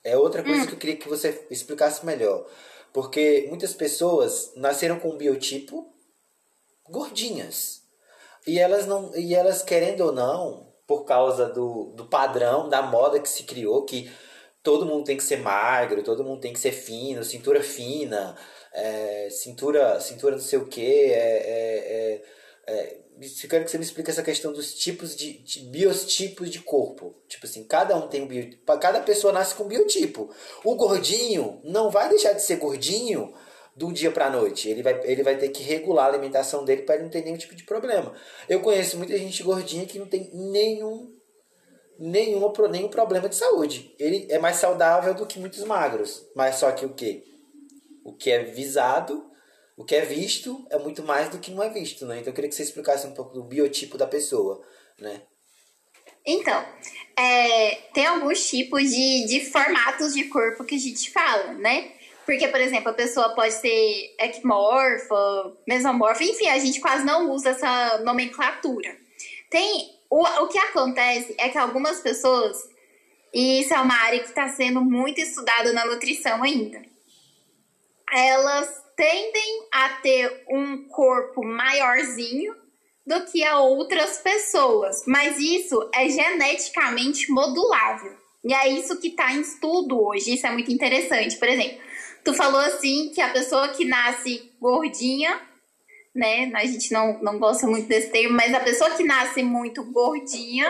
É 0.03 0.17
outra 0.17 0.43
coisa 0.43 0.63
hum. 0.63 0.67
que 0.67 0.73
eu 0.73 0.77
queria 0.77 0.97
que 0.97 1.07
você 1.07 1.47
explicasse 1.49 2.05
melhor. 2.05 2.45
Porque 2.95 3.45
muitas 3.49 3.73
pessoas 3.73 4.53
nasceram 4.55 4.97
com 4.97 5.09
um 5.09 5.17
biotipo 5.17 5.93
gordinhas. 6.89 7.81
E 8.47 8.57
elas 8.57 8.87
não. 8.87 9.13
E 9.17 9.35
elas, 9.35 9.61
querendo 9.61 9.99
ou 9.99 10.13
não, 10.13 10.73
por 10.87 11.03
causa 11.03 11.49
do, 11.49 11.91
do 11.93 12.05
padrão, 12.05 12.69
da 12.69 12.81
moda 12.81 13.19
que 13.19 13.27
se 13.27 13.43
criou, 13.43 13.83
que 13.83 14.09
todo 14.63 14.85
mundo 14.85 15.03
tem 15.03 15.17
que 15.17 15.25
ser 15.25 15.41
magro, 15.41 16.03
todo 16.03 16.23
mundo 16.23 16.39
tem 16.39 16.53
que 16.53 16.59
ser 16.59 16.71
fino, 16.71 17.21
cintura 17.21 17.61
fina, 17.61 18.33
é, 18.71 19.27
cintura, 19.29 19.99
cintura 19.99 20.37
não 20.37 20.41
sei 20.41 20.59
o 20.59 20.67
que, 20.67 21.11
é, 21.11 21.17
é, 21.17 22.23
é, 22.65 22.99
eu 23.21 23.49
quero 23.49 23.63
que 23.63 23.71
você 23.71 23.77
me 23.77 23.83
explique 23.83 24.09
essa 24.09 24.23
questão 24.23 24.51
dos 24.51 24.73
tipos 24.73 25.15
de, 25.15 25.39
de 25.39 25.59
biotipos 25.61 26.49
de 26.49 26.59
corpo. 26.59 27.15
Tipo 27.27 27.45
assim, 27.45 27.63
cada 27.63 27.95
um 27.95 28.07
tem 28.07 28.23
um 28.23 28.27
biotipo. 28.27 28.77
Cada 28.77 28.99
pessoa 28.99 29.31
nasce 29.31 29.55
com 29.55 29.63
um 29.63 29.67
biotipo. 29.67 30.29
O 30.63 30.75
gordinho 30.75 31.61
não 31.63 31.89
vai 31.89 32.09
deixar 32.09 32.33
de 32.33 32.41
ser 32.41 32.57
gordinho 32.57 33.33
do 33.75 33.91
dia 33.91 34.11
para 34.11 34.29
noite. 34.29 34.69
Ele 34.69 34.83
vai, 34.83 34.99
ele 35.05 35.23
vai 35.23 35.37
ter 35.37 35.49
que 35.49 35.63
regular 35.63 36.05
a 36.05 36.09
alimentação 36.09 36.65
dele 36.65 36.81
para 36.81 36.95
ele 36.95 37.05
não 37.05 37.11
ter 37.11 37.23
nenhum 37.23 37.37
tipo 37.37 37.55
de 37.55 37.63
problema. 37.63 38.13
Eu 38.49 38.59
conheço 38.59 38.97
muita 38.97 39.17
gente 39.17 39.43
gordinha 39.43 39.85
que 39.85 39.99
não 39.99 40.07
tem 40.07 40.29
nenhum 40.33 41.13
nenhum, 41.97 42.51
nenhum 42.69 42.89
problema 42.89 43.29
de 43.29 43.35
saúde. 43.35 43.95
Ele 43.97 44.27
é 44.29 44.37
mais 44.37 44.57
saudável 44.57 45.13
do 45.13 45.25
que 45.25 45.39
muitos 45.39 45.63
magros. 45.63 46.25
Mas 46.35 46.55
só 46.55 46.71
que 46.71 46.85
o 46.85 46.93
que? 46.93 47.23
O 48.03 48.13
que 48.13 48.29
é 48.29 48.43
visado 48.43 49.25
o 49.77 49.83
que 49.83 49.95
é 49.95 50.01
visto 50.01 50.65
é 50.69 50.77
muito 50.77 51.03
mais 51.03 51.29
do 51.29 51.39
que 51.39 51.51
não 51.51 51.63
é 51.63 51.69
visto, 51.69 52.05
né? 52.05 52.19
Então 52.19 52.31
eu 52.31 52.35
queria 52.35 52.49
que 52.49 52.55
você 52.55 52.63
explicasse 52.63 53.05
um 53.05 53.13
pouco 53.13 53.33
do 53.33 53.43
biotipo 53.43 53.97
da 53.97 54.07
pessoa, 54.07 54.61
né? 54.99 55.21
Então, 56.25 56.65
é, 57.17 57.75
tem 57.93 58.05
alguns 58.07 58.47
tipos 58.49 58.89
de, 58.89 59.25
de 59.27 59.45
formatos 59.51 60.13
de 60.13 60.23
corpo 60.25 60.63
que 60.63 60.75
a 60.75 60.79
gente 60.79 61.11
fala, 61.11 61.53
né? 61.53 61.91
Porque, 62.25 62.47
por 62.47 62.59
exemplo, 62.59 62.89
a 62.89 62.93
pessoa 62.93 63.35
pode 63.35 63.53
ser 63.53 64.15
ecmorfa, 64.19 65.53
mesomorfa, 65.67 66.23
enfim, 66.23 66.47
a 66.47 66.57
gente 66.57 66.79
quase 66.79 67.05
não 67.05 67.29
usa 67.29 67.49
essa 67.49 67.99
nomenclatura. 67.99 68.97
Tem 69.51 69.95
o, 70.09 70.23
o 70.23 70.47
que 70.47 70.57
acontece 70.57 71.35
é 71.37 71.49
que 71.49 71.57
algumas 71.57 71.99
pessoas, 71.99 72.57
e 73.31 73.61
isso 73.61 73.73
é 73.73 73.79
uma 73.79 73.95
área 73.95 74.19
que 74.19 74.29
está 74.29 74.49
sendo 74.49 74.81
muito 74.81 75.21
estudada 75.21 75.71
na 75.71 75.85
nutrição 75.85 76.41
ainda, 76.41 76.81
elas 78.11 78.84
tendem 78.95 79.67
a 79.71 79.89
ter 80.01 80.45
um 80.49 80.87
corpo 80.87 81.43
maiorzinho 81.43 82.55
do 83.05 83.23
que 83.25 83.43
a 83.43 83.59
outras 83.59 84.17
pessoas, 84.17 85.03
mas 85.05 85.37
isso 85.37 85.89
é 85.93 86.09
geneticamente 86.09 87.31
modulável. 87.31 88.15
E 88.43 88.53
é 88.53 88.67
isso 88.69 88.99
que 88.99 89.09
está 89.09 89.31
em 89.33 89.41
estudo 89.41 89.99
hoje, 89.99 90.33
isso 90.33 90.47
é 90.47 90.51
muito 90.51 90.71
interessante. 90.71 91.35
Por 91.37 91.47
exemplo, 91.47 91.79
tu 92.23 92.33
falou 92.33 92.59
assim 92.59 93.11
que 93.13 93.21
a 93.21 93.29
pessoa 93.29 93.69
que 93.69 93.85
nasce 93.85 94.51
gordinha, 94.59 95.39
né? 96.13 96.51
A 96.53 96.65
gente 96.65 96.91
não, 96.91 97.21
não 97.21 97.37
gosta 97.37 97.67
muito 97.67 97.87
desse 97.87 98.09
termo, 98.09 98.35
mas 98.35 98.53
a 98.53 98.59
pessoa 98.59 98.91
que 98.91 99.03
nasce 99.03 99.43
muito 99.43 99.83
gordinha, 99.91 100.65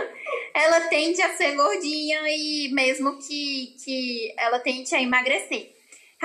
ela 0.53 0.81
tende 0.81 1.21
a 1.21 1.35
ser 1.35 1.55
gordinha 1.55 2.21
e 2.27 2.69
mesmo 2.73 3.17
que, 3.19 3.75
que 3.83 4.33
ela 4.37 4.59
tente 4.59 4.95
a 4.95 5.01
emagrecer. 5.01 5.74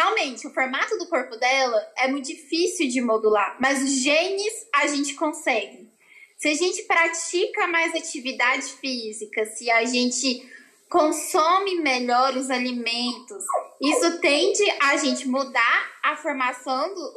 Realmente, 0.01 0.47
o 0.47 0.55
formato 0.55 0.97
do 0.97 1.07
corpo 1.09 1.37
dela 1.37 1.87
é 1.95 2.09
muito 2.09 2.25
difícil 2.25 2.89
de 2.89 3.03
modular, 3.03 3.59
mas 3.61 3.83
os 3.83 4.03
genes 4.03 4.67
a 4.75 4.87
gente 4.87 5.13
consegue. 5.13 5.91
Se 6.39 6.49
a 6.49 6.55
gente 6.55 6.85
pratica 6.85 7.67
mais 7.67 7.95
atividade 7.95 8.65
física, 8.65 9.45
se 9.45 9.71
a 9.71 9.85
gente 9.85 10.43
consome 10.89 11.83
melhor 11.83 12.35
os 12.35 12.49
alimentos, 12.49 13.45
isso 13.79 14.19
tende 14.21 14.63
a 14.81 14.97
gente 14.97 15.29
mudar 15.29 15.93
a 16.03 16.17
formação 16.17 16.95
dos 16.95 17.13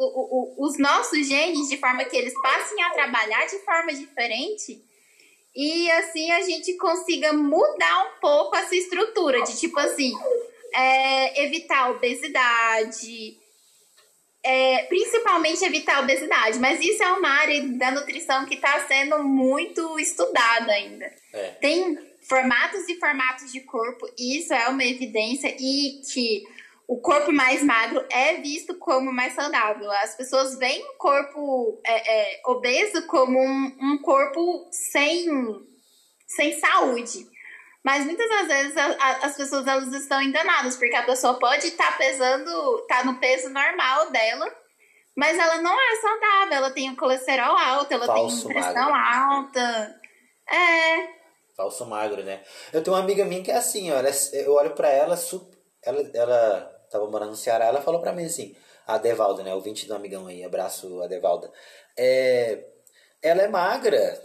os 0.58 0.78
nossos 0.78 1.26
genes 1.26 1.69
de 1.69 1.78
forma 1.78 2.04
que 2.04 2.17
eles 2.17 2.34
passem 2.41 2.84
a 2.84 2.89
trabalhar 2.89 3.46
de 3.46 3.60
forma 3.60 3.93
diferente 3.93 4.84
e 5.56 5.89
assim 5.91 6.32
a 6.32 6.41
gente 6.41 6.76
consiga 6.78 7.32
mudar 7.32 8.08
um 8.08 8.19
pouco 8.19 8.58
essa 8.58 8.76
estrutura 8.76 9.41
de 9.43 9.58
tipo 9.58 9.80
assim, 9.80 10.12
é, 10.73 11.43
evitar 11.43 11.91
obesidade, 11.91 13.38
é, 14.43 14.83
principalmente 14.83 15.63
evitar 15.63 16.01
obesidade, 16.01 16.59
mas 16.59 16.79
isso 16.81 17.01
é 17.01 17.13
uma 17.13 17.29
área 17.29 17.65
da 17.77 17.91
nutrição 17.91 18.45
que 18.45 18.55
está 18.55 18.86
sendo 18.88 19.23
muito 19.23 19.97
estudada 19.99 20.71
ainda. 20.71 21.12
É. 21.33 21.49
Tem 21.62 21.97
formatos 22.27 22.88
e 22.89 22.99
formatos 22.99 23.51
de 23.51 23.62
corpo, 23.62 24.05
isso 24.17 24.53
é 24.53 24.67
uma 24.67 24.83
evidência, 24.83 25.55
e 25.59 26.01
que 26.12 26.43
o 26.88 26.99
corpo 26.99 27.31
mais 27.31 27.63
magro 27.63 28.05
é 28.12 28.36
visto 28.36 28.75
como 28.75 29.12
mais 29.12 29.33
saudável. 29.33 29.89
As 29.91 30.15
pessoas 30.15 30.57
veem 30.57 30.83
o 30.83 30.97
corpo 30.97 31.81
é, 31.86 32.33
é, 32.33 32.41
obeso 32.45 33.07
como 33.07 33.39
um, 33.39 33.77
um 33.81 33.97
corpo 33.99 34.67
sem, 34.71 35.25
sem 36.27 36.59
saúde. 36.59 37.25
Mas 37.84 38.06
muitas 38.06 38.30
das 38.30 38.48
vezes 38.48 38.78
a, 38.78 38.86
a, 38.86 39.12
as 39.26 39.36
pessoas 39.36 39.67
elas 39.67 39.91
estão 39.93 40.22
enganadas, 40.22 40.78
porque 40.78 40.96
a 40.96 41.04
pessoa 41.04 41.38
pode 41.38 41.67
estar 41.67 41.91
tá 41.91 41.98
pesando, 41.98 42.86
tá 42.88 43.04
no 43.04 43.19
peso 43.19 43.50
normal 43.50 44.10
dela, 44.10 44.50
mas 45.15 45.38
ela 45.38 45.62
não 45.62 45.74
é 45.74 45.96
saudável, 45.98 46.58
ela 46.58 46.72
tem 46.72 46.89
o 46.89 46.96
colesterol 46.96 47.58
alto, 47.58 47.93
ela 47.93 48.06
Falso 48.06 48.48
tem 48.48 48.54
pressão 48.54 48.89
magro. 48.89 49.34
alta. 49.34 50.02
É. 50.50 51.08
Falso 51.56 51.86
magro, 51.86 52.24
né? 52.24 52.41
Eu 52.72 52.82
tenho 52.82 52.96
uma 52.96 53.04
amiga 53.04 53.26
minha 53.26 53.43
que 53.43 53.52
é 53.52 53.56
assim, 53.56 53.91
ó, 53.91 53.98
ela, 53.98 54.10
é, 54.10 54.13
eu 54.34 54.54
olho 54.54 54.72
para 54.72 54.89
ela, 54.89 55.19
ela, 55.84 56.12
ela 56.13 56.62
tava 56.89 57.08
morando 57.10 57.32
no 57.32 57.36
Ceará, 57.36 57.65
ela 57.65 57.82
falou 57.82 58.02
pra 58.02 58.13
mim 58.13 58.26
assim, 58.26 58.56
a 58.88 58.98
Devalda, 58.98 59.43
né? 59.43 59.54
O 59.54 59.62
20 59.62 59.88
do 59.88 59.93
amigão 59.93 60.26
aí, 60.28 60.43
abraço 60.43 61.02
a 61.02 61.08
Devalda. 61.08 61.52
É, 61.98 62.63
ela 63.22 63.41
é 63.41 63.48
magra, 63.50 64.22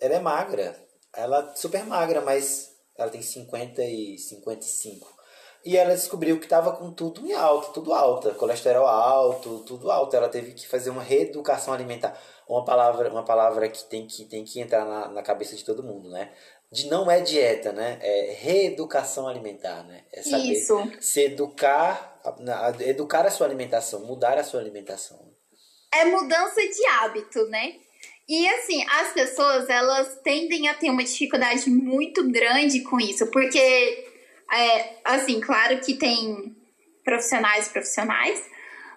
ela 0.00 0.14
é 0.14 0.20
magra, 0.20 0.76
ela 1.14 1.50
é 1.52 1.56
super 1.56 1.84
magra, 1.84 2.20
mas 2.20 2.69
ela 3.02 3.10
tem 3.10 3.22
50 3.22 3.82
e 3.82 4.18
55. 4.18 5.20
E 5.64 5.76
ela 5.76 5.94
descobriu 5.94 6.38
que 6.38 6.46
estava 6.46 6.72
com 6.72 6.90
tudo 6.90 7.26
em 7.26 7.34
alta, 7.34 7.72
tudo 7.72 7.92
alta, 7.92 8.30
colesterol 8.32 8.86
alto, 8.86 9.58
tudo 9.66 9.90
alto. 9.90 10.16
Ela 10.16 10.28
teve 10.28 10.52
que 10.52 10.66
fazer 10.66 10.88
uma 10.88 11.02
reeducação 11.02 11.74
alimentar, 11.74 12.18
uma 12.48 12.64
palavra, 12.64 13.10
uma 13.10 13.24
palavra 13.24 13.68
que 13.68 13.84
tem 13.84 14.06
que 14.06 14.24
tem 14.24 14.42
que 14.42 14.58
entrar 14.58 14.86
na, 14.86 15.08
na 15.08 15.22
cabeça 15.22 15.54
de 15.54 15.64
todo 15.64 15.82
mundo, 15.82 16.08
né? 16.08 16.32
De 16.72 16.88
não 16.88 17.10
é 17.10 17.20
dieta, 17.20 17.72
né? 17.72 17.98
É 18.00 18.32
reeducação 18.38 19.28
alimentar, 19.28 19.82
né? 19.84 20.04
É 20.10 20.22
saber 20.22 20.52
Isso. 20.52 20.76
se 20.98 21.24
educar, 21.24 22.18
educar 22.80 23.26
a 23.26 23.30
sua 23.30 23.46
alimentação, 23.46 24.00
mudar 24.06 24.38
a 24.38 24.44
sua 24.44 24.60
alimentação. 24.60 25.30
É 25.92 26.06
mudança 26.06 26.60
de 26.60 26.86
hábito, 26.86 27.46
né? 27.48 27.74
E 28.30 28.48
assim, 28.48 28.86
as 28.88 29.12
pessoas, 29.12 29.68
elas 29.68 30.20
tendem 30.22 30.68
a 30.68 30.74
ter 30.74 30.88
uma 30.88 31.02
dificuldade 31.02 31.68
muito 31.68 32.30
grande 32.30 32.80
com 32.82 33.00
isso, 33.00 33.26
porque 33.26 34.06
é, 34.52 35.00
assim, 35.04 35.40
claro 35.40 35.80
que 35.80 35.94
tem 35.94 36.54
profissionais 37.02 37.66
profissionais, 37.66 38.40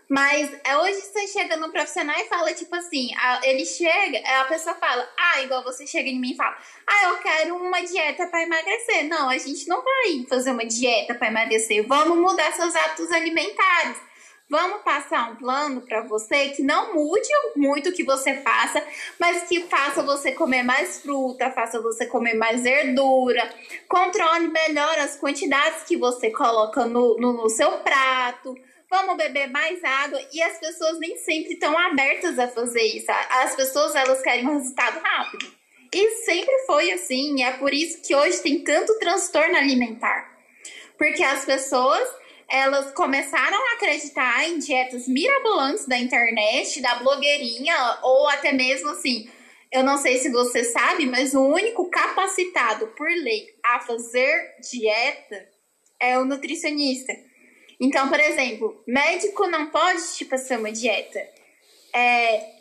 mas 0.08 0.54
é, 0.64 0.78
hoje 0.78 1.02
você 1.02 1.26
chega 1.26 1.58
no 1.58 1.72
profissional 1.72 2.16
e 2.20 2.26
fala, 2.26 2.54
tipo 2.54 2.76
assim, 2.76 3.10
ele 3.42 3.66
chega, 3.66 4.20
a 4.40 4.46
pessoa 4.46 4.76
fala, 4.76 5.10
ah, 5.18 5.42
igual 5.42 5.64
você 5.64 5.88
chega 5.88 6.08
em 6.08 6.20
mim 6.20 6.34
e 6.34 6.36
fala, 6.36 6.56
ah, 6.86 7.06
eu 7.06 7.18
quero 7.18 7.56
uma 7.56 7.82
dieta 7.82 8.28
para 8.28 8.44
emagrecer. 8.44 9.06
Não, 9.06 9.30
a 9.30 9.38
gente 9.40 9.68
não 9.68 9.84
vai 9.84 10.28
fazer 10.30 10.52
uma 10.52 10.64
dieta 10.68 11.16
para 11.16 11.30
emagrecer, 11.30 11.88
vamos 11.88 12.20
mudar 12.20 12.52
seus 12.52 12.76
hábitos 12.76 13.12
alimentares. 13.12 13.98
Vamos 14.50 14.84
passar 14.84 15.32
um 15.32 15.36
plano 15.38 15.82
para 15.82 16.02
você 16.02 16.50
que 16.50 16.62
não 16.62 16.94
mude 16.94 17.30
muito 17.56 17.90
o 17.90 17.94
que 17.94 18.04
você 18.04 18.36
faça, 18.42 18.86
mas 19.20 19.48
que 19.48 19.62
faça 19.62 20.04
você 20.04 20.34
comer 20.34 20.64
mais 20.64 21.02
fruta, 21.02 21.50
faça 21.52 21.82
você 21.82 22.06
comer 22.06 22.36
mais 22.36 22.62
verdura, 22.62 23.50
controle 23.88 24.50
melhor 24.50 25.00
as 25.00 25.18
quantidades 25.18 25.84
que 25.84 25.98
você 25.98 26.30
coloca 26.30 26.86
no, 26.86 27.18
no, 27.18 27.34
no 27.34 27.50
seu 27.50 27.72
prato. 27.80 28.56
Vamos 28.90 29.18
beber 29.18 29.50
mais 29.50 29.84
água 29.84 30.20
e 30.32 30.42
as 30.44 30.60
pessoas 30.60 31.00
nem 31.00 31.18
sempre 31.18 31.54
estão 31.54 31.76
abertas 31.78 32.38
a 32.38 32.48
fazer 32.48 32.84
isso. 32.84 33.12
As 33.30 33.56
pessoas 33.56 33.96
elas 33.96 34.22
querem 34.22 34.48
um 34.48 34.58
resultado 34.58 35.00
rápido. 35.00 35.52
E 35.92 36.10
sempre 36.26 36.54
foi 36.66 36.92
assim, 36.92 37.44
é 37.44 37.54
por 37.54 37.74
isso 37.74 38.02
que 38.02 38.16
hoje 38.16 38.42
tem 38.42 38.64
tanto 38.64 39.00
transtorno 39.00 39.56
alimentar. 39.56 40.32
Porque 40.98 41.24
as 41.24 41.46
pessoas 41.46 42.08
elas 42.50 42.92
começaram 42.94 43.58
a 43.58 43.74
acreditar 43.74 44.48
em 44.48 44.60
dietas 44.60 45.08
mirabolantes 45.08 45.88
da 45.88 45.98
internet, 45.98 46.82
da 46.82 46.96
blogueirinha, 46.96 47.76
ou 48.02 48.28
até 48.30 48.52
mesmo 48.52 48.90
assim. 48.90 49.30
Eu 49.72 49.84
não 49.84 49.98
sei 49.98 50.20
se 50.20 50.30
você 50.30 50.64
sabe, 50.64 51.06
mas 51.08 51.34
o 51.34 51.42
único 51.42 51.90
capacitado 51.90 52.88
por 52.96 53.10
lei 53.10 53.48
a 53.66 53.80
fazer 53.80 54.56
dieta 54.72 55.50
é 56.00 56.20
o 56.20 56.26
nutricionista. 56.26 57.12
Então, 57.80 58.08
por 58.08 58.20
exemplo, 58.20 58.84
médico 58.88 59.48
não 59.48 59.72
pode 59.72 60.16
te 60.16 60.26
passar 60.26 60.60
uma 60.60 60.72
dieta. 60.72 61.20
É, 61.92 62.54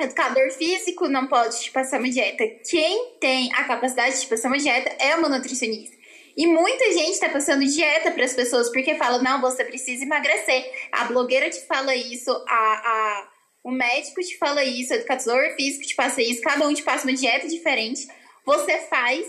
educador 0.00 0.50
físico 0.50 1.08
não 1.08 1.26
pode 1.26 1.60
te 1.60 1.70
passar 1.70 2.00
uma 2.00 2.10
dieta. 2.10 2.44
Quem 2.68 3.16
tem 3.20 3.52
a 3.54 3.64
capacidade 3.64 4.16
de 4.16 4.22
te 4.22 4.26
passar 4.26 4.48
uma 4.48 4.58
dieta 4.58 4.90
é 4.98 5.14
uma 5.14 5.28
nutricionista. 5.28 5.96
E 6.36 6.46
muita 6.46 6.92
gente 6.92 7.12
está 7.12 7.30
passando 7.30 7.64
dieta 7.64 8.10
para 8.10 8.24
as 8.24 8.34
pessoas 8.34 8.68
porque 8.70 8.96
fala: 8.96 9.22
não, 9.22 9.40
você 9.40 9.64
precisa 9.64 10.04
emagrecer. 10.04 10.70
A 10.92 11.04
blogueira 11.04 11.48
te 11.48 11.60
fala 11.66 11.94
isso, 11.94 12.30
a, 12.46 12.52
a, 12.52 13.28
o 13.64 13.70
médico 13.70 14.20
te 14.20 14.36
fala 14.36 14.62
isso, 14.62 14.92
o 14.92 14.96
educador 14.96 15.54
físico 15.56 15.86
te 15.86 15.94
passa 15.94 16.20
isso, 16.20 16.42
cada 16.42 16.68
um 16.68 16.74
te 16.74 16.82
passa 16.82 17.06
uma 17.06 17.16
dieta 17.16 17.48
diferente. 17.48 18.06
Você 18.44 18.78
faz, 18.82 19.26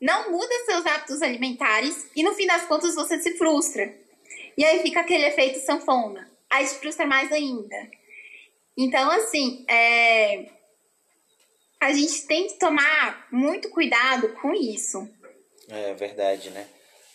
não 0.00 0.32
muda 0.32 0.64
seus 0.66 0.84
hábitos 0.84 1.22
alimentares 1.22 2.06
e 2.14 2.22
no 2.24 2.34
fim 2.34 2.46
das 2.46 2.66
contas 2.66 2.96
você 2.96 3.20
se 3.20 3.38
frustra. 3.38 3.94
E 4.56 4.64
aí 4.64 4.82
fica 4.82 5.00
aquele 5.00 5.26
efeito 5.26 5.60
sanfona. 5.60 6.28
Aí 6.50 6.66
te 6.66 6.74
frustra 6.74 7.06
mais 7.06 7.30
ainda. 7.30 7.88
Então, 8.76 9.10
assim, 9.10 9.64
é... 9.68 10.50
a 11.80 11.92
gente 11.92 12.26
tem 12.26 12.48
que 12.48 12.58
tomar 12.58 13.28
muito 13.30 13.70
cuidado 13.70 14.30
com 14.40 14.52
isso. 14.52 15.08
É 15.68 15.94
verdade, 15.94 16.50
né? 16.50 16.66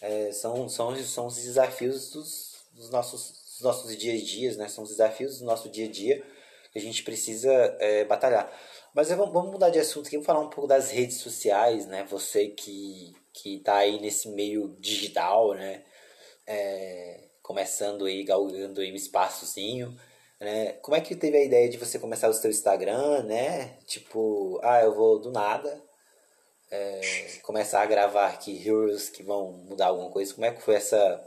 É, 0.01 0.31
são, 0.31 0.67
são, 0.69 0.95
são 1.03 1.27
os 1.27 1.35
desafios 1.35 2.11
dos, 2.11 2.55
dos, 2.73 2.89
nossos, 2.89 3.31
dos 3.53 3.61
nossos 3.61 3.97
dia 3.97 4.13
a 4.13 4.17
dias, 4.17 4.57
né? 4.57 4.67
São 4.67 4.83
os 4.83 4.91
desafios 4.91 5.39
do 5.39 5.45
nosso 5.45 5.69
dia 5.69 5.85
a 5.85 5.91
dia 5.91 6.23
que 6.71 6.79
a 6.79 6.81
gente 6.81 7.03
precisa 7.03 7.51
é, 7.79 8.03
batalhar. 8.03 8.51
Mas 8.93 9.09
vamos, 9.09 9.51
mudar 9.51 9.69
de 9.69 9.79
assunto 9.79 10.07
aqui, 10.07 10.17
vamos 10.17 10.25
falar 10.25 10.41
um 10.41 10.49
pouco 10.49 10.67
das 10.67 10.91
redes 10.91 11.17
sociais, 11.17 11.85
né? 11.87 12.03
Você 12.09 12.47
que, 12.47 13.15
que 13.31 13.59
tá 13.59 13.77
aí 13.77 13.99
nesse 13.99 14.27
meio 14.29 14.75
digital, 14.79 15.53
né? 15.53 15.83
É, 16.45 17.29
começando 17.41 18.05
aí, 18.05 18.23
galgando 18.23 18.81
aí 18.81 18.91
um 18.91 18.95
espaçozinho, 18.95 19.97
né? 20.39 20.73
Como 20.81 20.95
é 20.95 21.01
que 21.01 21.15
teve 21.15 21.37
a 21.37 21.43
ideia 21.43 21.69
de 21.69 21.77
você 21.77 21.97
começar 21.97 22.29
o 22.29 22.33
seu 22.33 22.49
Instagram, 22.49 23.23
né? 23.23 23.77
Tipo, 23.85 24.59
ah, 24.63 24.81
eu 24.81 24.93
vou 24.93 25.19
do 25.19 25.31
nada, 25.31 25.81
é, 26.73 27.01
começar 27.43 27.83
a 27.83 27.85
gravar 27.85 28.29
aqui 28.29 28.67
Heroes 28.67 29.07
que 29.07 29.21
vão 29.21 29.51
mudar 29.51 29.87
alguma 29.87 30.09
coisa. 30.09 30.33
Como 30.33 30.45
é 30.45 30.51
que 30.51 30.61
foi 30.61 30.73
essa. 30.73 31.23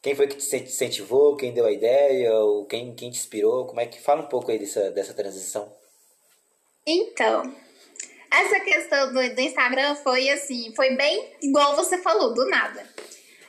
Quem 0.00 0.14
foi 0.14 0.26
que 0.26 0.36
te 0.36 0.56
incentivou? 0.56 1.36
Quem 1.36 1.52
deu 1.52 1.66
a 1.66 1.72
ideia? 1.72 2.32
Ou 2.34 2.64
quem, 2.64 2.94
quem 2.94 3.10
te 3.10 3.18
inspirou? 3.18 3.66
Como 3.66 3.80
é 3.80 3.86
que. 3.86 4.00
Fala 4.00 4.22
um 4.22 4.28
pouco 4.28 4.50
aí 4.50 4.58
dessa, 4.58 4.90
dessa 4.90 5.12
transição. 5.12 5.70
Então, 6.86 7.54
essa 8.32 8.60
questão 8.60 9.12
do, 9.12 9.34
do 9.34 9.40
Instagram 9.40 9.94
foi 9.96 10.30
assim, 10.30 10.72
foi 10.74 10.96
bem 10.96 11.30
igual 11.42 11.76
você 11.76 11.98
falou, 11.98 12.32
do 12.32 12.48
nada. 12.48 12.88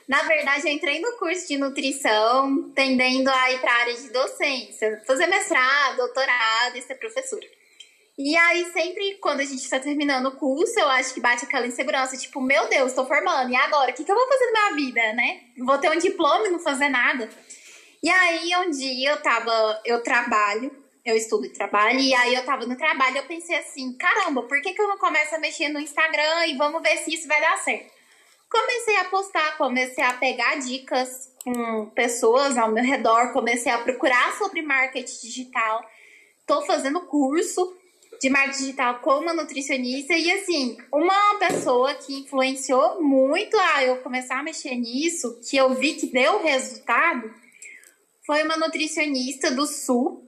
Na 0.06 0.22
verdade, 0.24 0.68
eu 0.68 0.72
entrei 0.72 1.00
no 1.00 1.12
curso 1.12 1.48
de 1.48 1.56
nutrição, 1.56 2.70
tendendo 2.74 3.28
a 3.28 3.52
ir 3.52 3.60
para 3.60 3.72
a 3.72 3.76
área 3.76 3.94
de 3.94 4.10
docência, 4.10 5.02
fazer 5.06 5.28
mestrado, 5.28 5.96
doutorado 5.96 6.76
e 6.76 6.82
ser 6.82 6.96
professora. 6.96 7.46
E 8.22 8.36
aí, 8.36 8.70
sempre 8.70 9.14
quando 9.14 9.40
a 9.40 9.44
gente 9.44 9.62
está 9.62 9.80
terminando 9.80 10.26
o 10.26 10.36
curso, 10.36 10.78
eu 10.78 10.90
acho 10.90 11.14
que 11.14 11.20
bate 11.22 11.46
aquela 11.46 11.66
insegurança, 11.66 12.18
tipo, 12.18 12.38
meu 12.38 12.68
Deus, 12.68 12.90
estou 12.90 13.06
formando, 13.06 13.50
e 13.50 13.56
agora? 13.56 13.92
O 13.92 13.94
que, 13.94 14.04
que 14.04 14.12
eu 14.12 14.14
vou 14.14 14.28
fazer 14.28 14.44
na 14.44 14.72
minha 14.72 14.86
vida, 14.86 15.12
né? 15.14 15.40
Vou 15.56 15.78
ter 15.78 15.90
um 15.90 15.98
diploma 15.98 16.46
e 16.46 16.50
não 16.50 16.58
fazer 16.58 16.90
nada. 16.90 17.30
E 18.02 18.10
aí, 18.10 18.54
um 18.56 18.70
dia 18.70 19.12
eu 19.12 19.22
tava, 19.22 19.80
eu 19.86 20.02
trabalho, 20.02 20.70
eu 21.02 21.16
estudo 21.16 21.46
e 21.46 21.48
trabalho, 21.48 21.98
e 21.98 22.14
aí 22.14 22.34
eu 22.34 22.44
tava 22.44 22.66
no 22.66 22.76
trabalho 22.76 23.16
eu 23.16 23.24
pensei 23.24 23.56
assim, 23.56 23.96
caramba, 23.96 24.42
por 24.42 24.60
que, 24.60 24.74
que 24.74 24.82
eu 24.82 24.88
não 24.88 24.98
começo 24.98 25.34
a 25.34 25.38
mexer 25.38 25.70
no 25.70 25.80
Instagram 25.80 26.46
e 26.48 26.58
vamos 26.58 26.82
ver 26.82 26.98
se 26.98 27.14
isso 27.14 27.26
vai 27.26 27.40
dar 27.40 27.56
certo? 27.56 27.90
Comecei 28.50 28.96
a 28.96 29.04
postar, 29.04 29.56
comecei 29.56 30.04
a 30.04 30.12
pegar 30.12 30.56
dicas 30.56 31.32
com 31.42 31.86
pessoas 31.94 32.58
ao 32.58 32.70
meu 32.70 32.84
redor, 32.84 33.32
comecei 33.32 33.72
a 33.72 33.78
procurar 33.78 34.36
sobre 34.36 34.60
marketing 34.60 35.26
digital, 35.26 35.82
tô 36.46 36.60
fazendo 36.66 37.00
curso, 37.06 37.79
de 38.20 38.28
marketing 38.28 38.58
digital 38.58 39.00
com 39.00 39.20
uma 39.20 39.32
nutricionista. 39.32 40.12
E 40.12 40.30
assim, 40.30 40.76
uma 40.92 41.38
pessoa 41.38 41.94
que 41.94 42.20
influenciou 42.20 43.02
muito 43.02 43.56
a 43.58 43.84
eu 43.84 43.96
começar 43.98 44.38
a 44.38 44.42
mexer 44.42 44.74
nisso, 44.74 45.40
que 45.48 45.56
eu 45.56 45.74
vi 45.74 45.94
que 45.94 46.06
deu 46.06 46.42
resultado, 46.42 47.32
foi 48.26 48.42
uma 48.42 48.58
nutricionista 48.58 49.50
do 49.50 49.66
Sul. 49.66 50.26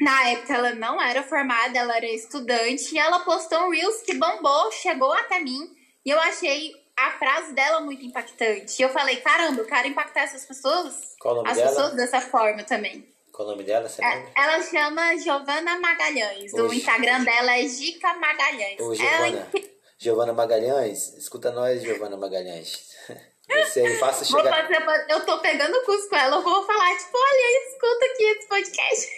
Na 0.00 0.30
época 0.30 0.52
ela 0.52 0.74
não 0.74 1.00
era 1.00 1.22
formada, 1.22 1.78
ela 1.78 1.96
era 1.96 2.10
estudante, 2.10 2.92
e 2.92 2.98
ela 2.98 3.20
postou 3.20 3.66
um 3.66 3.70
Reels 3.70 4.02
que 4.02 4.14
bombou, 4.14 4.72
chegou 4.72 5.12
até 5.12 5.38
mim, 5.38 5.70
e 6.04 6.10
eu 6.10 6.18
achei 6.18 6.74
a 6.96 7.12
frase 7.12 7.52
dela 7.52 7.80
muito 7.80 8.04
impactante. 8.04 8.80
E 8.80 8.82
eu 8.82 8.88
falei, 8.88 9.16
caramba, 9.16 9.60
eu 9.60 9.66
quero 9.66 9.86
impactar 9.86 10.22
essas 10.22 10.44
pessoas, 10.44 11.14
as 11.46 11.56
dela? 11.56 11.68
pessoas 11.68 11.94
dessa 11.94 12.20
forma 12.20 12.64
também. 12.64 13.13
Qual 13.34 13.48
o 13.48 13.50
nome 13.50 13.64
dela? 13.64 13.88
Você 13.88 14.00
é, 14.00 14.26
ela 14.36 14.62
chama 14.62 15.16
Giovana 15.16 15.76
Magalhães. 15.80 16.52
O 16.52 16.72
Instagram 16.72 17.24
dela 17.24 17.58
é 17.58 17.66
Gica 17.66 18.14
Magalhães. 18.14 18.78
Ô, 18.78 18.94
Giovana, 18.94 19.26
ela... 19.26 19.50
Giovana 19.98 20.32
Magalhães, 20.32 21.14
escuta 21.14 21.50
nós, 21.50 21.82
Giovana 21.82 22.16
Magalhães. 22.16 22.94
Você 23.50 23.80
aí, 23.80 23.98
faça 23.98 24.24
chegar. 24.24 24.68
Fazer, 24.68 25.06
eu 25.08 25.26
tô 25.26 25.38
pegando 25.40 25.84
curso 25.84 26.08
com 26.08 26.16
ela, 26.16 26.36
eu 26.36 26.42
vou 26.42 26.64
falar, 26.64 26.96
tipo, 26.96 27.18
olha, 27.18 27.68
escuta 27.68 28.06
aqui 28.06 28.24
esse 28.24 28.48
podcast. 28.48 29.12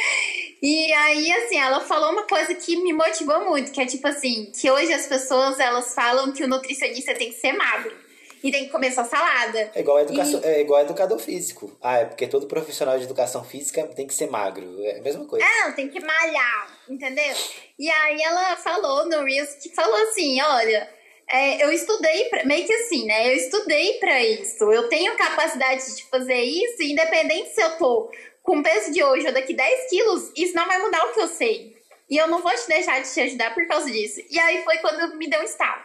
e 0.62 0.92
aí, 0.94 1.32
assim, 1.32 1.58
ela 1.58 1.80
falou 1.80 2.12
uma 2.12 2.26
coisa 2.26 2.54
que 2.54 2.74
me 2.74 2.94
motivou 2.94 3.44
muito, 3.44 3.70
que 3.70 3.82
é 3.82 3.86
tipo 3.86 4.08
assim, 4.08 4.50
que 4.50 4.70
hoje 4.70 4.92
as 4.94 5.06
pessoas, 5.06 5.60
elas 5.60 5.94
falam 5.94 6.32
que 6.32 6.42
o 6.42 6.48
nutricionista 6.48 7.14
tem 7.14 7.28
que 7.28 7.38
ser 7.38 7.52
magro 7.52 8.07
e 8.42 8.50
tem 8.50 8.66
que 8.66 8.70
comer 8.70 8.92
só 8.92 9.04
salada. 9.04 9.70
É 9.74 9.80
igual, 9.80 9.98
e... 10.00 10.46
é 10.46 10.60
igual 10.60 10.82
educador 10.82 11.18
físico. 11.18 11.76
Ah, 11.82 11.98
é 11.98 12.04
porque 12.04 12.26
todo 12.26 12.46
profissional 12.46 12.98
de 12.98 13.04
educação 13.04 13.44
física 13.44 13.86
tem 13.88 14.06
que 14.06 14.14
ser 14.14 14.30
magro. 14.30 14.66
É 14.84 14.98
a 14.98 15.02
mesma 15.02 15.24
coisa. 15.24 15.44
É, 15.44 15.64
não, 15.64 15.72
tem 15.72 15.88
que 15.88 16.00
malhar, 16.00 16.78
entendeu? 16.88 17.34
E 17.78 17.90
aí 17.90 18.22
ela 18.22 18.56
falou 18.56 19.08
no 19.08 19.24
Reels 19.24 19.54
que 19.54 19.74
falou 19.74 19.96
assim: 20.08 20.40
olha, 20.40 20.88
é, 21.30 21.62
eu 21.62 21.72
estudei, 21.72 22.24
pra, 22.24 22.44
meio 22.44 22.66
que 22.66 22.72
assim, 22.72 23.06
né? 23.06 23.28
Eu 23.28 23.36
estudei 23.36 23.94
para 23.94 24.22
isso. 24.22 24.70
Eu 24.72 24.88
tenho 24.88 25.16
capacidade 25.16 25.96
de 25.96 26.04
fazer 26.04 26.40
isso, 26.40 26.82
independente 26.82 27.50
se 27.50 27.60
eu 27.60 27.76
tô 27.76 28.10
com 28.42 28.62
peso 28.62 28.92
de 28.92 29.04
hoje 29.04 29.26
ou 29.26 29.32
daqui 29.32 29.52
10 29.52 29.90
quilos, 29.90 30.32
isso 30.34 30.54
não 30.54 30.66
vai 30.66 30.78
mudar 30.78 31.04
o 31.04 31.12
que 31.12 31.20
eu 31.20 31.28
sei. 31.28 31.76
E 32.08 32.16
eu 32.16 32.26
não 32.26 32.40
vou 32.40 32.50
te 32.52 32.66
deixar 32.66 33.02
de 33.02 33.12
te 33.12 33.20
ajudar 33.20 33.52
por 33.52 33.66
causa 33.66 33.90
disso. 33.90 34.22
E 34.30 34.38
aí 34.38 34.64
foi 34.64 34.78
quando 34.78 35.16
me 35.16 35.28
deu 35.28 35.40
um 35.40 35.44
estalo. 35.44 35.82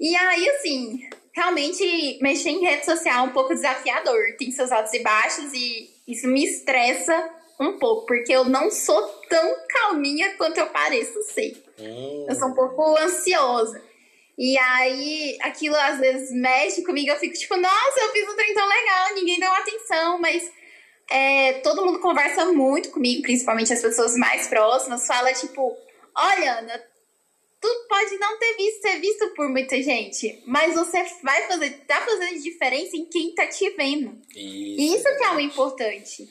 E 0.00 0.16
aí, 0.16 0.48
assim, 0.48 1.06
realmente 1.34 2.18
mexer 2.22 2.50
em 2.50 2.64
rede 2.64 2.84
social 2.84 3.26
é 3.26 3.28
um 3.28 3.32
pouco 3.32 3.54
desafiador. 3.54 4.36
Tem 4.38 4.50
seus 4.50 4.70
altos 4.70 4.92
e 4.94 5.00
baixos 5.00 5.52
e 5.52 5.90
isso 6.06 6.28
me 6.28 6.44
estressa 6.44 7.30
um 7.60 7.78
pouco, 7.78 8.06
porque 8.06 8.32
eu 8.32 8.44
não 8.44 8.70
sou 8.70 9.02
tão 9.28 9.56
calminha 9.68 10.34
quanto 10.36 10.58
eu 10.58 10.66
pareço 10.66 11.22
ser. 11.22 11.62
Hum. 11.78 12.26
Eu 12.28 12.34
sou 12.34 12.48
um 12.48 12.54
pouco 12.54 12.96
ansiosa. 12.98 13.82
E 14.36 14.58
aí, 14.58 15.38
aquilo 15.40 15.76
às 15.76 15.98
vezes 15.98 16.32
mexe 16.32 16.82
comigo, 16.82 17.10
eu 17.10 17.18
fico 17.18 17.34
tipo, 17.34 17.56
nossa, 17.56 18.00
eu 18.00 18.08
fiz 18.10 18.28
um 18.28 18.34
trem 18.34 18.52
tão 18.52 18.68
legal, 18.68 19.14
ninguém 19.14 19.38
deu 19.38 19.52
atenção, 19.52 20.18
mas 20.18 20.50
é, 21.08 21.54
todo 21.54 21.84
mundo 21.86 22.00
conversa 22.00 22.44
muito 22.46 22.90
comigo, 22.90 23.22
principalmente 23.22 23.72
as 23.72 23.80
pessoas 23.80 24.16
mais 24.16 24.48
próximas, 24.48 25.06
fala 25.06 25.32
tipo, 25.32 25.76
olha, 26.16 26.58
Ana, 26.58 26.82
tu 27.64 27.88
pode 27.88 28.18
não 28.18 28.38
ter 28.38 28.56
visto, 28.58 28.82
ser 28.82 29.00
visto 29.00 29.28
por 29.30 29.48
muita 29.48 29.82
gente, 29.82 30.42
mas 30.46 30.74
você 30.74 31.02
vai 31.22 31.46
fazer, 31.46 31.70
tá 31.86 32.02
fazendo 32.02 32.42
diferença 32.42 32.94
em 32.94 33.06
quem 33.06 33.34
tá 33.34 33.46
te 33.46 33.70
vendo. 33.70 34.20
Isso, 34.36 34.96
isso 34.96 35.16
que 35.16 35.24
é 35.24 35.30
o 35.30 35.40
importante. 35.40 36.28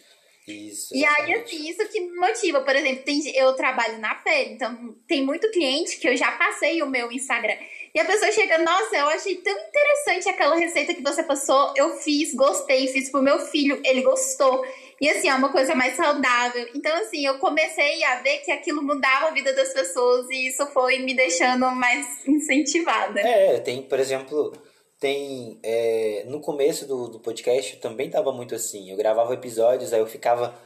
Isso. 0.48 0.94
E 0.94 1.04
aí, 1.06 1.34
assim, 1.36 1.70
isso 1.70 1.88
que 1.88 2.02
me 2.02 2.16
motiva. 2.18 2.62
Por 2.62 2.76
exemplo, 2.76 3.04
tem, 3.04 3.36
eu 3.36 3.54
trabalho 3.54 3.98
na 4.00 4.14
feira, 4.22 4.52
então 4.52 4.96
tem 5.08 5.26
muito 5.26 5.50
cliente 5.52 5.98
que 5.98 6.08
eu 6.08 6.18
já 6.18 6.34
passei 6.34 6.84
o 6.84 6.90
meu 6.90 7.12
Instagram. 7.12 7.56
E 7.96 8.00
a 8.00 8.06
pessoa 8.06 8.32
chega, 8.32 8.58
nossa, 8.58 8.96
eu 8.96 9.08
achei 9.08 9.36
tão 9.38 9.58
interessante 9.58 10.30
aquela 10.30 10.56
receita 10.56 10.94
que 10.94 11.02
você 11.02 11.24
passou, 11.24 11.74
eu 11.78 11.96
fiz, 11.98 12.34
gostei, 12.34 12.88
fiz 12.88 13.10
pro 13.10 13.22
meu 13.22 13.40
filho, 13.40 13.82
ele 13.86 14.02
gostou. 14.02 14.66
E 15.04 15.10
assim, 15.10 15.28
é 15.28 15.36
uma 15.36 15.52
coisa 15.52 15.76
mais 15.76 15.98
saudável. 15.98 16.66
Então, 16.74 16.96
assim, 16.96 17.26
eu 17.26 17.38
comecei 17.38 18.02
a 18.06 18.22
ver 18.22 18.38
que 18.38 18.50
aquilo 18.50 18.82
mudava 18.82 19.28
a 19.28 19.32
vida 19.32 19.52
das 19.52 19.74
pessoas 19.74 20.30
e 20.30 20.48
isso 20.48 20.66
foi 20.68 21.00
me 21.00 21.14
deixando 21.14 21.70
mais 21.72 22.26
incentivada. 22.26 23.20
É, 23.20 23.60
tem, 23.60 23.82
por 23.82 24.00
exemplo, 24.00 24.54
tem. 24.98 25.60
É, 25.62 26.24
no 26.28 26.40
começo 26.40 26.88
do, 26.88 27.10
do 27.10 27.20
podcast 27.20 27.76
também 27.82 28.10
tava 28.10 28.32
muito 28.32 28.56
assim. 28.56 28.92
Eu 28.92 28.96
gravava 28.96 29.34
episódios, 29.34 29.92
aí 29.92 30.00
eu 30.00 30.08
ficava 30.08 30.58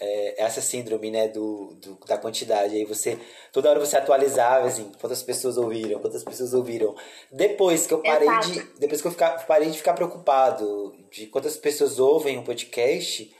é, 0.00 0.42
essa 0.42 0.60
síndrome, 0.60 1.08
né, 1.08 1.28
do, 1.28 1.76
do, 1.80 1.96
da 2.08 2.18
quantidade. 2.18 2.74
Aí 2.74 2.84
você, 2.84 3.16
toda 3.52 3.70
hora 3.70 3.78
você 3.78 3.96
atualizava, 3.96 4.66
assim, 4.66 4.90
quantas 5.00 5.22
pessoas 5.22 5.56
ouviram, 5.56 6.00
quantas 6.00 6.24
pessoas 6.24 6.52
ouviram. 6.54 6.96
Depois 7.30 7.86
que 7.86 7.94
eu 7.94 8.02
parei 8.02 8.26
Exato. 8.26 8.50
de, 8.50 8.62
depois 8.80 9.00
que 9.00 9.06
eu 9.06 9.12
ficar, 9.12 9.46
parei 9.46 9.70
de 9.70 9.78
ficar 9.78 9.94
preocupado 9.94 10.92
de 11.08 11.28
quantas 11.28 11.56
pessoas 11.56 12.00
ouvem 12.00 12.36
o 12.36 12.40
um 12.40 12.44
podcast, 12.44 13.32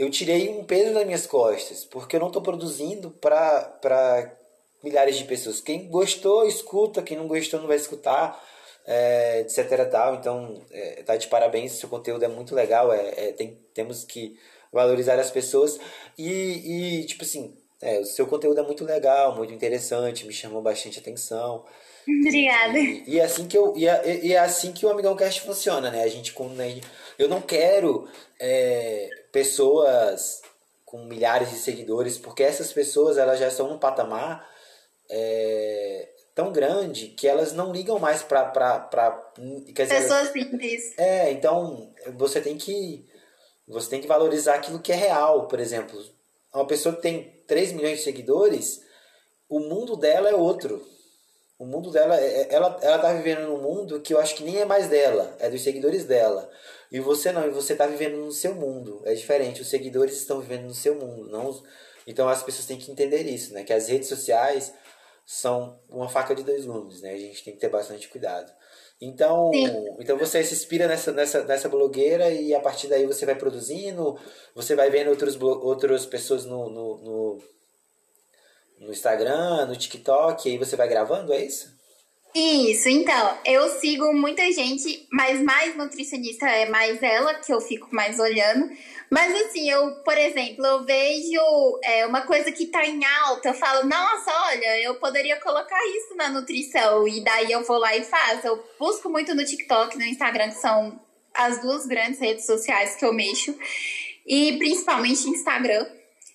eu 0.00 0.08
tirei 0.08 0.48
um 0.48 0.64
peso 0.64 0.94
das 0.94 1.04
minhas 1.04 1.26
costas, 1.26 1.84
porque 1.84 2.16
eu 2.16 2.20
não 2.20 2.28
estou 2.28 2.40
produzindo 2.40 3.10
para 3.10 4.34
milhares 4.82 5.18
de 5.18 5.24
pessoas. 5.24 5.60
Quem 5.60 5.88
gostou, 5.88 6.46
escuta, 6.46 7.02
quem 7.02 7.18
não 7.18 7.28
gostou, 7.28 7.60
não 7.60 7.68
vai 7.68 7.76
escutar. 7.76 8.42
É, 8.86 9.40
etc 9.40 9.90
tal 9.90 10.14
então 10.14 10.62
é, 10.72 11.02
tá 11.02 11.14
de 11.14 11.28
parabéns 11.28 11.72
seu 11.72 11.86
conteúdo 11.86 12.24
é 12.24 12.28
muito 12.28 12.54
legal 12.54 12.90
é, 12.90 13.12
é 13.14 13.32
tem, 13.32 13.58
temos 13.74 14.04
que 14.04 14.38
valorizar 14.72 15.18
as 15.18 15.30
pessoas. 15.30 15.78
E, 16.16 17.00
e 17.00 17.04
tipo 17.04 17.22
assim, 17.22 17.54
é, 17.82 17.98
o 17.98 18.04
seu 18.06 18.26
conteúdo 18.26 18.58
é 18.58 18.62
muito 18.62 18.84
legal, 18.84 19.36
muito 19.36 19.52
interessante, 19.52 20.26
me 20.26 20.32
chamou 20.32 20.62
bastante 20.62 20.98
atenção. 20.98 21.64
Obrigada. 22.08 22.78
E, 22.78 23.04
e, 23.06 23.18
é 23.18 23.24
assim 23.24 23.46
que 23.46 23.56
eu, 23.56 23.74
e, 23.76 23.86
é, 23.86 24.20
e 24.24 24.32
é 24.32 24.38
assim 24.38 24.72
que 24.72 24.86
o 24.86 24.88
Amigão 24.88 25.14
Cast 25.14 25.42
funciona, 25.42 25.90
né? 25.90 26.02
A 26.02 26.08
gente, 26.08 26.32
com, 26.32 26.48
né, 26.48 26.80
eu 27.22 27.28
não 27.28 27.40
quero 27.40 28.08
é, 28.38 29.08
pessoas 29.30 30.42
com 30.84 31.04
milhares 31.04 31.50
de 31.50 31.56
seguidores, 31.56 32.18
porque 32.18 32.42
essas 32.42 32.72
pessoas 32.72 33.18
elas 33.18 33.38
já 33.38 33.48
estão 33.48 33.68
num 33.68 33.78
patamar 33.78 34.48
é, 35.08 36.08
tão 36.34 36.52
grande 36.52 37.08
que 37.08 37.28
elas 37.28 37.52
não 37.52 37.72
ligam 37.72 37.98
mais 37.98 38.22
para 38.22 38.44
para 38.44 39.10
pessoas 39.74 40.28
simples. 40.28 40.98
É, 40.98 41.30
então 41.30 41.92
você 42.16 42.40
tem 42.40 42.56
que 42.56 43.06
você 43.68 43.88
tem 43.88 44.00
que 44.00 44.08
valorizar 44.08 44.54
aquilo 44.54 44.80
que 44.80 44.92
é 44.92 44.96
real. 44.96 45.46
Por 45.46 45.60
exemplo, 45.60 46.00
uma 46.52 46.66
pessoa 46.66 46.96
que 46.96 47.02
tem 47.02 47.44
3 47.46 47.72
milhões 47.72 47.98
de 47.98 48.04
seguidores, 48.04 48.80
o 49.48 49.60
mundo 49.60 49.96
dela 49.96 50.28
é 50.28 50.34
outro. 50.34 50.84
O 51.58 51.66
mundo 51.66 51.90
dela, 51.90 52.18
é, 52.18 52.42
é, 52.42 52.54
ela, 52.54 52.78
ela 52.80 52.98
tá 52.98 53.12
vivendo 53.12 53.46
num 53.46 53.60
mundo 53.60 54.00
que 54.00 54.14
eu 54.14 54.18
acho 54.18 54.34
que 54.34 54.42
nem 54.42 54.58
é 54.58 54.64
mais 54.64 54.88
dela, 54.88 55.36
é 55.38 55.50
dos 55.50 55.62
seguidores 55.62 56.06
dela. 56.06 56.50
E 56.90 56.98
você 56.98 57.30
não, 57.30 57.46
e 57.46 57.50
você 57.50 57.74
tá 57.74 57.86
vivendo 57.86 58.16
no 58.16 58.32
seu 58.32 58.54
mundo. 58.54 59.00
É 59.04 59.14
diferente, 59.14 59.62
os 59.62 59.68
seguidores 59.68 60.16
estão 60.16 60.40
vivendo 60.40 60.64
no 60.64 60.74
seu 60.74 60.94
mundo. 60.96 61.28
não 61.30 61.62
Então 62.06 62.28
as 62.28 62.42
pessoas 62.42 62.66
têm 62.66 62.78
que 62.78 62.90
entender 62.90 63.22
isso, 63.22 63.52
né? 63.54 63.62
Que 63.62 63.72
as 63.72 63.88
redes 63.88 64.08
sociais 64.08 64.74
são 65.24 65.78
uma 65.88 66.08
faca 66.08 66.34
de 66.34 66.42
dois 66.42 66.64
gumes, 66.64 67.00
né? 67.00 67.12
A 67.12 67.18
gente 67.18 67.44
tem 67.44 67.54
que 67.54 67.60
ter 67.60 67.68
bastante 67.68 68.08
cuidado. 68.08 68.52
Então, 69.00 69.50
então 69.98 70.18
você 70.18 70.44
se 70.44 70.52
inspira 70.52 70.86
nessa, 70.86 71.10
nessa, 71.12 71.42
nessa 71.44 71.68
blogueira 71.70 72.30
e 72.30 72.54
a 72.54 72.60
partir 72.60 72.86
daí 72.88 73.06
você 73.06 73.24
vai 73.24 73.34
produzindo, 73.34 74.18
você 74.54 74.74
vai 74.74 74.90
vendo 74.90 75.08
outros, 75.08 75.40
outras 75.40 76.04
pessoas 76.04 76.44
no, 76.44 76.68
no, 76.68 76.98
no, 76.98 77.38
no 78.80 78.90
Instagram, 78.92 79.66
no 79.66 79.76
TikTok, 79.76 80.46
e 80.46 80.52
aí 80.52 80.58
você 80.58 80.76
vai 80.76 80.86
gravando, 80.86 81.32
é 81.32 81.42
isso? 81.42 81.79
Isso, 82.32 82.88
então, 82.88 83.38
eu 83.44 83.68
sigo 83.80 84.12
muita 84.12 84.50
gente, 84.52 85.04
mas 85.10 85.42
mais 85.42 85.76
nutricionista 85.76 86.46
é 86.48 86.68
mais 86.68 87.02
ela, 87.02 87.34
que 87.34 87.52
eu 87.52 87.60
fico 87.60 87.88
mais 87.90 88.20
olhando. 88.20 88.70
Mas 89.10 89.34
assim, 89.42 89.68
eu, 89.68 89.96
por 90.04 90.16
exemplo, 90.16 90.64
eu 90.64 90.84
vejo 90.84 91.80
é, 91.82 92.06
uma 92.06 92.20
coisa 92.20 92.52
que 92.52 92.66
tá 92.66 92.86
em 92.86 93.04
alta, 93.04 93.48
eu 93.48 93.54
falo, 93.54 93.88
nossa, 93.88 94.30
olha, 94.46 94.80
eu 94.80 94.94
poderia 94.94 95.40
colocar 95.40 95.84
isso 95.88 96.14
na 96.14 96.28
nutrição. 96.28 97.08
E 97.08 97.20
daí 97.24 97.50
eu 97.50 97.64
vou 97.64 97.78
lá 97.78 97.96
e 97.96 98.04
faço. 98.04 98.46
Eu 98.46 98.64
busco 98.78 99.10
muito 99.10 99.34
no 99.34 99.44
TikTok, 99.44 99.98
no 99.98 100.04
Instagram, 100.04 100.50
que 100.50 100.60
são 100.60 101.00
as 101.34 101.60
duas 101.60 101.86
grandes 101.86 102.20
redes 102.20 102.46
sociais 102.46 102.94
que 102.94 103.04
eu 103.04 103.12
mexo. 103.12 103.52
E 104.24 104.56
principalmente 104.58 105.28
Instagram. 105.28 105.84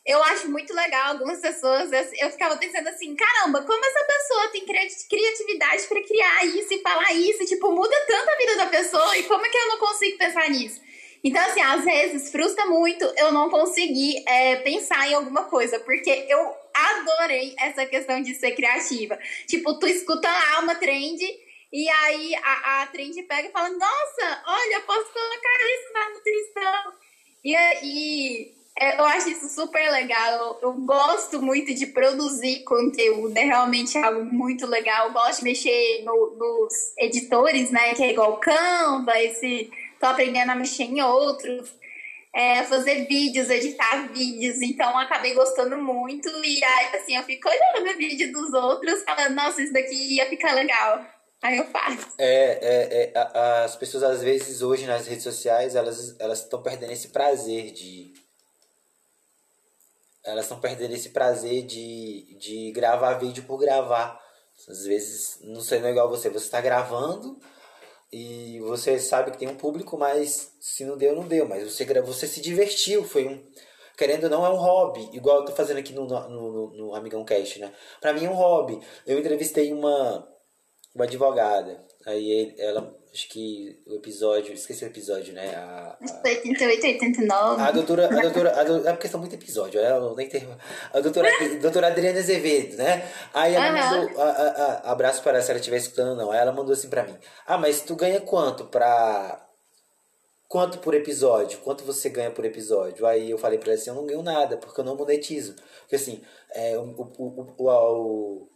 Eu 0.05 0.21
acho 0.23 0.51
muito 0.51 0.71
legal 0.73 1.13
algumas 1.13 1.39
pessoas. 1.39 1.89
Eu 2.19 2.29
ficava 2.29 2.57
pensando 2.57 2.87
assim: 2.87 3.15
caramba, 3.15 3.63
como 3.63 3.83
essa 3.83 4.05
pessoa 4.05 4.47
tem 4.49 4.65
criatividade 5.09 5.83
para 5.87 6.03
criar 6.03 6.45
isso 6.45 6.73
e 6.73 6.81
falar 6.81 7.11
isso? 7.13 7.45
Tipo, 7.45 7.71
muda 7.71 7.95
tanto 8.07 8.29
a 8.29 8.37
vida 8.37 8.55
da 8.57 8.65
pessoa 8.67 9.17
e 9.17 9.23
como 9.23 9.45
é 9.45 9.49
que 9.49 9.57
eu 9.57 9.67
não 9.67 9.77
consigo 9.79 10.17
pensar 10.17 10.49
nisso? 10.49 10.79
Então, 11.23 11.41
assim, 11.41 11.61
às 11.61 11.83
vezes 11.83 12.31
frustra 12.31 12.67
muito 12.67 13.03
eu 13.17 13.31
não 13.31 13.49
conseguir 13.49 14.23
é, 14.27 14.57
pensar 14.57 15.09
em 15.09 15.15
alguma 15.15 15.45
coisa, 15.45 15.79
porque 15.79 16.27
eu 16.29 16.55
adorei 16.71 17.55
essa 17.57 17.83
questão 17.87 18.21
de 18.21 18.35
ser 18.35 18.51
criativa. 18.51 19.17
Tipo, 19.47 19.79
tu 19.79 19.87
escuta 19.87 20.27
lá 20.31 20.59
uma 20.59 20.75
trend 20.75 21.19
e 21.73 21.89
aí 21.89 22.35
a, 22.35 22.83
a 22.83 22.87
trend 22.87 23.23
pega 23.23 23.47
e 23.49 23.51
fala: 23.51 23.69
Nossa, 23.69 24.43
olha, 24.45 24.81
posso 24.81 25.11
colocar 25.11 25.59
isso 25.63 25.93
na 25.93 26.09
nutrição. 26.11 26.93
E, 27.43 27.55
e 27.83 28.55
eu 28.77 29.05
acho 29.05 29.29
isso 29.29 29.47
super 29.47 29.89
legal. 29.89 30.59
Eu, 30.61 30.73
gosto 30.73 31.41
muito 31.41 31.73
de 31.73 31.87
produzir 31.87 32.63
conteúdo, 32.63 33.35
é 33.37 33.45
realmente 33.45 33.97
algo 33.97 34.25
muito 34.25 34.67
legal. 34.67 35.07
Eu 35.07 35.13
gosto 35.13 35.39
de 35.39 35.45
mexer 35.45 36.03
no, 36.03 36.35
nos 36.35 36.73
editores, 36.97 37.71
né? 37.71 37.93
Que 37.93 38.03
é 38.03 38.11
igual 38.11 38.37
Canva, 38.37 39.17
esse 39.21 39.71
tô 39.97 40.07
aprendendo 40.07 40.51
a 40.51 40.55
mexer 40.55 40.83
em 40.83 41.01
outros, 41.01 41.73
é, 42.33 42.63
fazer 42.63 43.07
vídeos, 43.07 43.49
editar 43.49 44.09
vídeos, 44.11 44.61
então 44.61 44.97
acabei 44.97 45.33
gostando 45.33 45.77
muito 45.77 46.27
e 46.43 46.63
aí 46.63 46.95
assim, 46.97 47.15
eu 47.15 47.23
fico 47.23 47.47
olhando 47.47 47.89
o 47.89 47.97
vídeo 47.97 48.31
dos 48.33 48.53
outros, 48.53 49.03
falando, 49.03 49.35
nossa, 49.35 49.61
isso 49.61 49.71
daqui 49.71 50.15
ia 50.15 50.25
ficar 50.27 50.53
legal. 50.53 51.05
Aí 51.41 51.57
eu 51.57 51.65
faço. 51.65 52.07
É, 52.17 52.59
é, 52.61 53.11
é 53.13 53.19
as 53.63 53.75
pessoas 53.77 54.03
às 54.03 54.21
vezes 54.21 54.61
hoje 54.61 54.85
nas 54.85 55.07
redes 55.07 55.23
sociais, 55.23 55.75
elas 55.75 56.39
estão 56.39 56.61
perdendo 56.61 56.91
esse 56.91 57.07
prazer 57.07 57.71
de 57.71 58.24
elas 60.25 60.45
estão 60.45 60.59
perdendo 60.59 60.93
esse 60.93 61.09
prazer 61.09 61.63
de, 61.65 62.37
de 62.39 62.71
gravar 62.71 63.13
vídeo 63.15 63.43
por 63.43 63.57
gravar. 63.57 64.19
Às 64.67 64.85
vezes, 64.85 65.39
não 65.41 65.61
sei, 65.61 65.79
não 65.79 65.87
é 65.87 65.91
igual 65.91 66.09
você, 66.09 66.29
você 66.29 66.45
está 66.45 66.61
gravando, 66.61 67.37
e 68.11 68.59
você 68.61 68.97
sabe 68.99 69.31
que 69.31 69.37
tem 69.37 69.47
um 69.47 69.57
público, 69.57 69.97
mas 69.97 70.55
se 70.59 70.85
não 70.85 70.97
deu, 70.97 71.15
não 71.15 71.27
deu. 71.27 71.47
Mas 71.47 71.63
você, 71.63 71.85
você 72.01 72.27
se 72.27 72.41
divertiu, 72.41 73.03
foi 73.03 73.27
um. 73.27 73.43
Querendo 73.97 74.25
ou 74.25 74.29
não, 74.29 74.45
é 74.45 74.49
um 74.49 74.57
hobby, 74.57 75.09
igual 75.13 75.39
eu 75.39 75.45
tô 75.45 75.53
fazendo 75.53 75.77
aqui 75.77 75.93
no, 75.93 76.05
no, 76.05 76.29
no, 76.29 76.69
no 76.71 76.95
Amigão 76.95 77.23
Cast, 77.23 77.59
né? 77.59 77.73
Pra 78.01 78.13
mim 78.13 78.25
é 78.25 78.29
um 78.29 78.33
hobby. 78.33 78.79
Eu 79.05 79.17
entrevistei 79.19 79.71
uma, 79.73 80.27
uma 80.93 81.05
advogada. 81.05 81.85
Aí 82.05 82.55
ela, 82.57 82.93
acho 83.15 83.29
que 83.29 83.81
o 83.87 83.95
episódio, 83.95 84.53
esqueci 84.53 84.83
o 84.83 84.87
episódio, 84.87 85.33
né? 85.33 85.55
A, 85.55 85.97
a... 86.01 86.21
88, 86.25 86.85
89. 86.85 87.61
A 87.61 87.71
doutora, 87.71 88.07
a 88.07 88.21
doutora, 88.21 88.59
a 88.59 88.63
doutora, 88.65 88.89
é 88.89 88.93
porque 88.93 89.07
são 89.07 89.21
muito 89.21 89.35
episódios, 89.35 89.81
eu 89.81 90.15
nem 90.15 90.27
tenho. 90.27 90.55
A 90.91 90.99
doutora, 90.99 91.29
a 91.29 91.55
doutora 91.61 91.87
Adriana 91.87 92.19
Azevedo, 92.19 92.75
né? 92.75 93.09
Aí 93.33 93.55
ela 93.55 93.69
uhum. 93.69 94.01
mandou, 94.01 94.21
a, 94.21 94.29
a, 94.29 94.91
abraço 94.91 95.23
para 95.23 95.37
ela 95.37 95.41
se 95.41 95.49
ela 95.49 95.59
estiver 95.59 95.77
escutando, 95.77 96.17
não. 96.17 96.29
Aí 96.29 96.39
ela 96.39 96.51
mandou 96.51 96.73
assim 96.73 96.89
pra 96.89 97.05
mim: 97.05 97.17
Ah, 97.47 97.57
mas 97.57 97.81
tu 97.81 97.95
ganha 97.95 98.19
quanto 98.19 98.65
pra. 98.65 99.41
Quanto 100.49 100.79
por 100.79 100.93
episódio? 100.93 101.59
Quanto 101.59 101.85
você 101.85 102.09
ganha 102.09 102.31
por 102.31 102.43
episódio? 102.43 103.05
Aí 103.05 103.31
eu 103.31 103.37
falei 103.37 103.57
pra 103.57 103.71
ela 103.71 103.79
assim: 103.79 103.91
Eu 103.91 103.95
não 103.95 104.05
ganho 104.05 104.23
nada, 104.23 104.57
porque 104.57 104.81
eu 104.81 104.85
não 104.85 104.97
monetizo. 104.97 105.55
Porque 105.81 105.95
assim, 105.95 106.21
é, 106.51 106.77
o, 106.77 106.83
o, 106.83 107.55
o, 107.57 107.63
o 107.63 108.49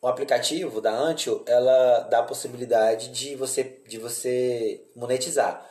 o 0.00 0.08
aplicativo 0.08 0.80
da 0.80 0.92
Antio, 0.92 1.42
ela 1.46 2.00
dá 2.00 2.20
a 2.20 2.24
possibilidade 2.24 3.08
de 3.08 3.34
você, 3.34 3.82
de 3.86 3.98
você 3.98 4.84
monetizar. 4.94 5.66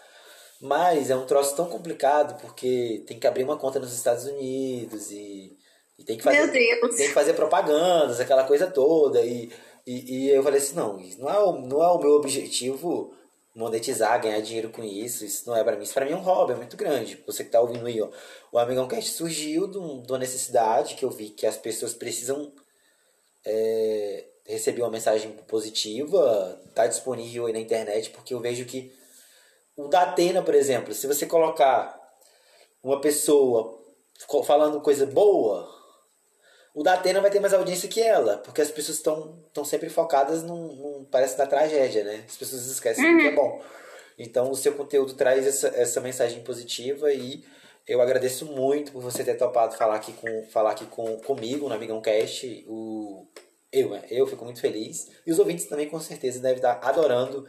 Mas 0.61 1.09
é 1.09 1.15
um 1.15 1.26
troço 1.26 1.55
tão 1.55 1.67
complicado 1.67 2.39
porque 2.41 3.03
tem 3.07 3.19
que 3.19 3.28
abrir 3.28 3.43
uma 3.43 3.57
conta 3.57 3.80
nos 3.80 3.93
Estados 3.93 4.26
Unidos 4.26 5.11
e, 5.11 5.55
e 5.99 6.03
tem, 6.03 6.17
que 6.17 6.23
fazer, 6.23 6.51
tem 6.51 7.07
que 7.07 7.13
fazer 7.13 7.34
propagandas, 7.34 8.19
aquela 8.19 8.43
coisa 8.45 8.67
toda. 8.67 9.21
E, 9.21 9.51
e, 9.86 10.15
e 10.15 10.30
eu 10.30 10.41
falei 10.41 10.59
assim, 10.59 10.76
não, 10.76 10.97
não 11.19 11.30
é, 11.30 11.39
o, 11.39 11.51
não 11.53 11.84
é 11.84 11.88
o 11.88 11.99
meu 11.99 12.11
objetivo 12.11 13.13
monetizar, 13.55 14.21
ganhar 14.21 14.41
dinheiro 14.41 14.69
com 14.69 14.84
isso. 14.84 15.23
Isso 15.23 15.47
não 15.47 15.55
é 15.55 15.63
para 15.63 15.78
mim. 15.78 15.84
Isso 15.84 15.93
para 15.93 16.05
mim 16.05 16.11
é 16.11 16.15
um 16.15 16.21
hobby, 16.21 16.53
é 16.53 16.55
muito 16.55 16.76
grande. 16.76 17.23
Você 17.26 17.43
que 17.43 17.51
tá 17.51 17.61
ouvindo 17.61 17.86
aí, 17.86 18.01
ó. 18.01 18.09
O 18.51 18.57
Amigão 18.57 18.88
Cast 18.88 19.11
surgiu 19.11 19.67
de, 19.67 19.78
uma 19.78 20.17
necessidade 20.17 20.95
que 20.95 21.05
eu 21.05 21.09
vi 21.09 21.30
que 21.30 21.45
as 21.45 21.57
pessoas 21.57 21.93
precisam 21.93 22.51
é, 23.46 24.26
recebi 24.46 24.82
uma 24.82 24.91
mensagem 24.91 25.32
positiva, 25.48 26.62
tá 26.74 26.88
disponível 26.88 27.46
aí 27.46 27.54
na 27.54 27.60
internet, 27.60 28.10
porque 28.10 28.34
eu 28.34 28.39
vejo 28.39 28.66
que 28.66 28.93
o 29.76 29.88
da 29.88 30.04
Atena, 30.04 30.41
por 30.41 30.56
exemplo, 30.56 30.93
se 30.93 31.08
você 31.08 31.26
colocar 31.26 32.00
uma 32.82 33.02
pessoa 33.02 33.82
falando 34.46 34.82
coisa 34.82 35.06
boa, 35.06 35.70
o 36.74 36.84
da 36.84 36.93
Atena 36.93 37.22
vai 37.22 37.32
ter 37.32 37.39
mais 37.39 37.54
audiência 37.54 37.89
que 37.89 38.02
ela, 38.02 38.38
porque 38.38 38.62
as 38.62 38.72
pessoas 38.72 38.98
estão 38.98 39.66
sempre 39.66 39.89
focadas 39.89 40.43
num, 40.43 40.76
num, 40.76 41.06
parece 41.06 41.38
na 41.38 41.48
tragédia, 41.48 42.04
né? 42.04 42.24
As 42.28 42.36
pessoas 42.36 42.66
esquecem 42.68 43.06
uhum. 43.06 43.18
que 43.18 43.28
é 43.28 43.30
uhum. 43.30 43.36
bom. 43.36 43.64
Então 44.18 44.52
o 44.52 44.56
seu 44.56 44.74
conteúdo 44.74 45.14
traz 45.14 45.46
essa, 45.46 45.68
essa 45.70 46.00
mensagem 46.02 46.43
positiva 46.43 47.12
e 47.14 47.43
eu 47.88 48.02
agradeço 48.02 48.46
muito 48.46 48.92
por 48.92 49.02
você 49.02 49.24
ter 49.24 49.36
topado 49.36 49.78
falar 49.78 49.96
aqui, 49.96 50.14
com, 50.14 50.44
falar 50.50 50.72
aqui 50.72 50.86
com, 50.86 51.18
comigo 51.18 51.70
no 51.70 51.76
Amigão 51.76 52.02
Cast. 52.02 52.66
O, 52.68 53.28
eu, 53.72 53.90
né? 53.90 54.04
eu 54.10 54.26
fico 54.26 54.44
muito 54.44 54.60
feliz. 54.60 55.12
E 55.26 55.32
os 55.32 55.40
ouvintes 55.40 55.66
também, 55.66 55.88
com 55.88 56.00
certeza, 56.00 56.40
devem 56.40 56.58
estar 56.58 56.80
adorando 56.82 57.46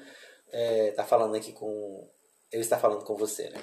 estar 0.46 0.52
é, 0.52 0.90
tá 0.92 1.04
falando 1.04 1.36
aqui 1.36 1.52
com. 1.52 2.08
Eu 2.52 2.60
estar 2.60 2.78
falando 2.78 3.04
com 3.04 3.16
você, 3.16 3.50
né? 3.50 3.60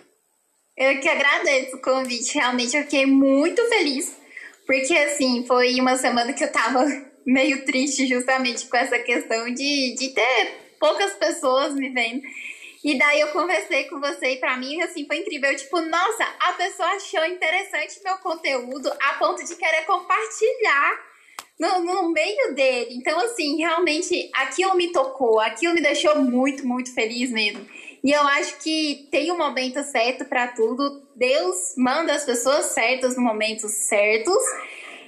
Eu 0.75 0.99
que 0.99 1.07
agradeço 1.07 1.77
o 1.77 1.81
convite. 1.81 2.33
Realmente 2.35 2.75
eu 2.75 2.83
fiquei 2.83 3.05
muito 3.05 3.63
feliz. 3.69 4.17
Porque, 4.65 4.93
assim, 4.93 5.45
foi 5.45 5.79
uma 5.79 5.97
semana 5.97 6.33
que 6.33 6.43
eu 6.43 6.51
tava 6.51 6.85
meio 7.25 7.65
triste 7.65 8.07
justamente 8.07 8.67
com 8.67 8.77
essa 8.77 8.97
questão 8.99 9.45
de, 9.53 9.95
de 9.95 10.09
ter 10.09 10.75
poucas 10.79 11.13
pessoas 11.13 11.73
me 11.75 11.89
vendo. 11.89 12.23
E 12.83 12.97
daí 12.97 13.21
eu 13.21 13.29
conversei 13.29 13.85
com 13.85 13.99
você 13.99 14.31
e 14.31 14.37
pra 14.37 14.57
mim, 14.57 14.81
assim, 14.81 15.05
foi 15.05 15.17
incrível. 15.17 15.55
Tipo, 15.55 15.79
nossa, 15.81 16.25
a 16.39 16.53
pessoa 16.53 16.89
achou 16.89 17.25
interessante 17.25 18.01
meu 18.03 18.17
conteúdo 18.17 18.91
a 19.01 19.13
ponto 19.13 19.43
de 19.43 19.55
querer 19.55 19.85
compartilhar 19.85 20.99
no, 21.57 21.79
no 21.79 22.09
meio 22.09 22.53
dele. 22.53 22.95
Então, 22.95 23.17
assim, 23.21 23.57
realmente 23.57 24.29
aquilo 24.33 24.75
me 24.75 24.91
tocou, 24.91 25.39
aquilo 25.39 25.73
me 25.73 25.81
deixou 25.81 26.19
muito, 26.19 26.67
muito 26.67 26.93
feliz 26.93 27.31
mesmo. 27.31 27.65
E 28.03 28.11
eu 28.11 28.21
acho 28.21 28.57
que 28.57 29.07
tem 29.09 29.31
um 29.31 29.37
momento 29.37 29.81
certo 29.83 30.25
para 30.25 30.47
tudo. 30.49 31.07
Deus 31.15 31.55
manda 31.77 32.13
as 32.13 32.25
pessoas 32.25 32.65
certas 32.65 33.15
no 33.15 33.23
momentos 33.23 33.71
certos. 33.71 34.43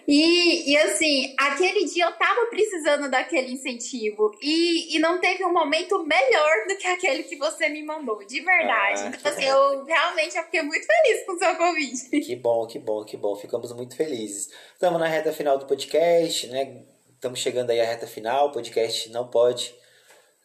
E, 0.07 0.71
e 0.71 0.77
assim, 0.77 1.33
aquele 1.37 1.85
dia 1.85 2.05
eu 2.05 2.11
tava 2.13 2.45
precisando 2.47 3.09
daquele 3.09 3.53
incentivo. 3.53 4.31
E, 4.41 4.95
e 4.95 4.99
não 4.99 5.19
teve 5.19 5.43
um 5.43 5.51
momento 5.51 6.03
melhor 6.05 6.67
do 6.67 6.77
que 6.77 6.85
aquele 6.85 7.23
que 7.23 7.35
você 7.35 7.69
me 7.69 7.83
mandou, 7.83 8.23
de 8.23 8.39
verdade. 8.41 9.01
Ah, 9.01 9.07
então, 9.07 9.31
assim, 9.31 9.45
eu 9.45 9.83
realmente 9.83 10.37
eu 10.37 10.43
fiquei 10.43 10.61
muito 10.61 10.85
feliz 10.85 11.25
com 11.25 11.33
o 11.33 11.39
seu 11.39 11.55
convite. 11.55 12.19
Que 12.21 12.35
bom, 12.35 12.67
que 12.67 12.77
bom, 12.77 13.03
que 13.03 13.17
bom. 13.17 13.35
Ficamos 13.35 13.71
muito 13.73 13.95
felizes. 13.95 14.49
Estamos 14.73 14.99
na 14.99 15.07
reta 15.07 15.33
final 15.33 15.57
do 15.57 15.65
podcast, 15.65 16.47
né? 16.47 16.83
Estamos 17.13 17.39
chegando 17.39 17.71
aí 17.71 17.81
à 17.81 17.85
reta 17.85 18.05
final. 18.05 18.49
O 18.49 18.51
podcast 18.51 19.09
não 19.09 19.27
pode 19.27 19.73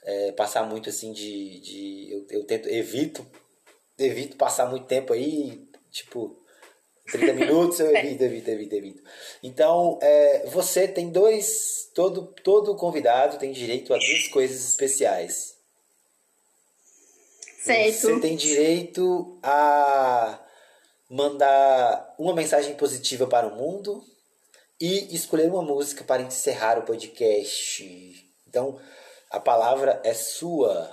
é, 0.03 0.33
passar 0.33 0.63
muito 0.63 0.89
assim 0.89 1.13
de. 1.13 1.61
de 1.61 2.13
eu, 2.13 2.41
eu 2.41 2.45
tento, 2.47 2.67
evito, 2.69 3.27
evito 3.99 4.37
passar 4.37 4.71
muito 4.71 4.87
tempo 4.87 5.13
aí, 5.13 5.69
tipo 5.91 6.40
30 7.11 7.33
minutos 7.33 7.81
eu 7.81 7.95
evito, 7.95 8.25
evito, 8.25 8.51
evito, 8.51 8.75
evito. 8.75 9.03
Então, 9.43 9.99
é, 10.03 10.47
você 10.47 10.89
tem 10.89 11.11
dois. 11.11 11.91
Todo, 11.95 12.35
todo 12.45 12.77
convidado 12.77 13.39
tem 13.39 13.53
direito 13.53 13.93
a 13.93 13.99
duas 13.99 14.29
coisas 14.29 14.69
especiais. 14.69 15.57
Certo. 17.63 18.01
Você 18.01 18.21
tem 18.21 18.37
direito 18.37 19.39
a 19.43 20.39
mandar 21.11 22.15
uma 22.19 22.33
mensagem 22.35 22.75
positiva 22.75 23.27
para 23.27 23.49
o 23.49 23.57
mundo 23.57 24.03
e 24.81 25.15
escolher 25.15 25.51
uma 25.51 25.63
música 25.63 26.05
para 26.05 26.23
encerrar 26.23 26.79
o 26.79 26.83
podcast. 26.83 27.85
Então, 28.49 28.81
a 29.29 29.39
palavra 29.39 30.01
é 30.05 30.15
sua. 30.15 30.91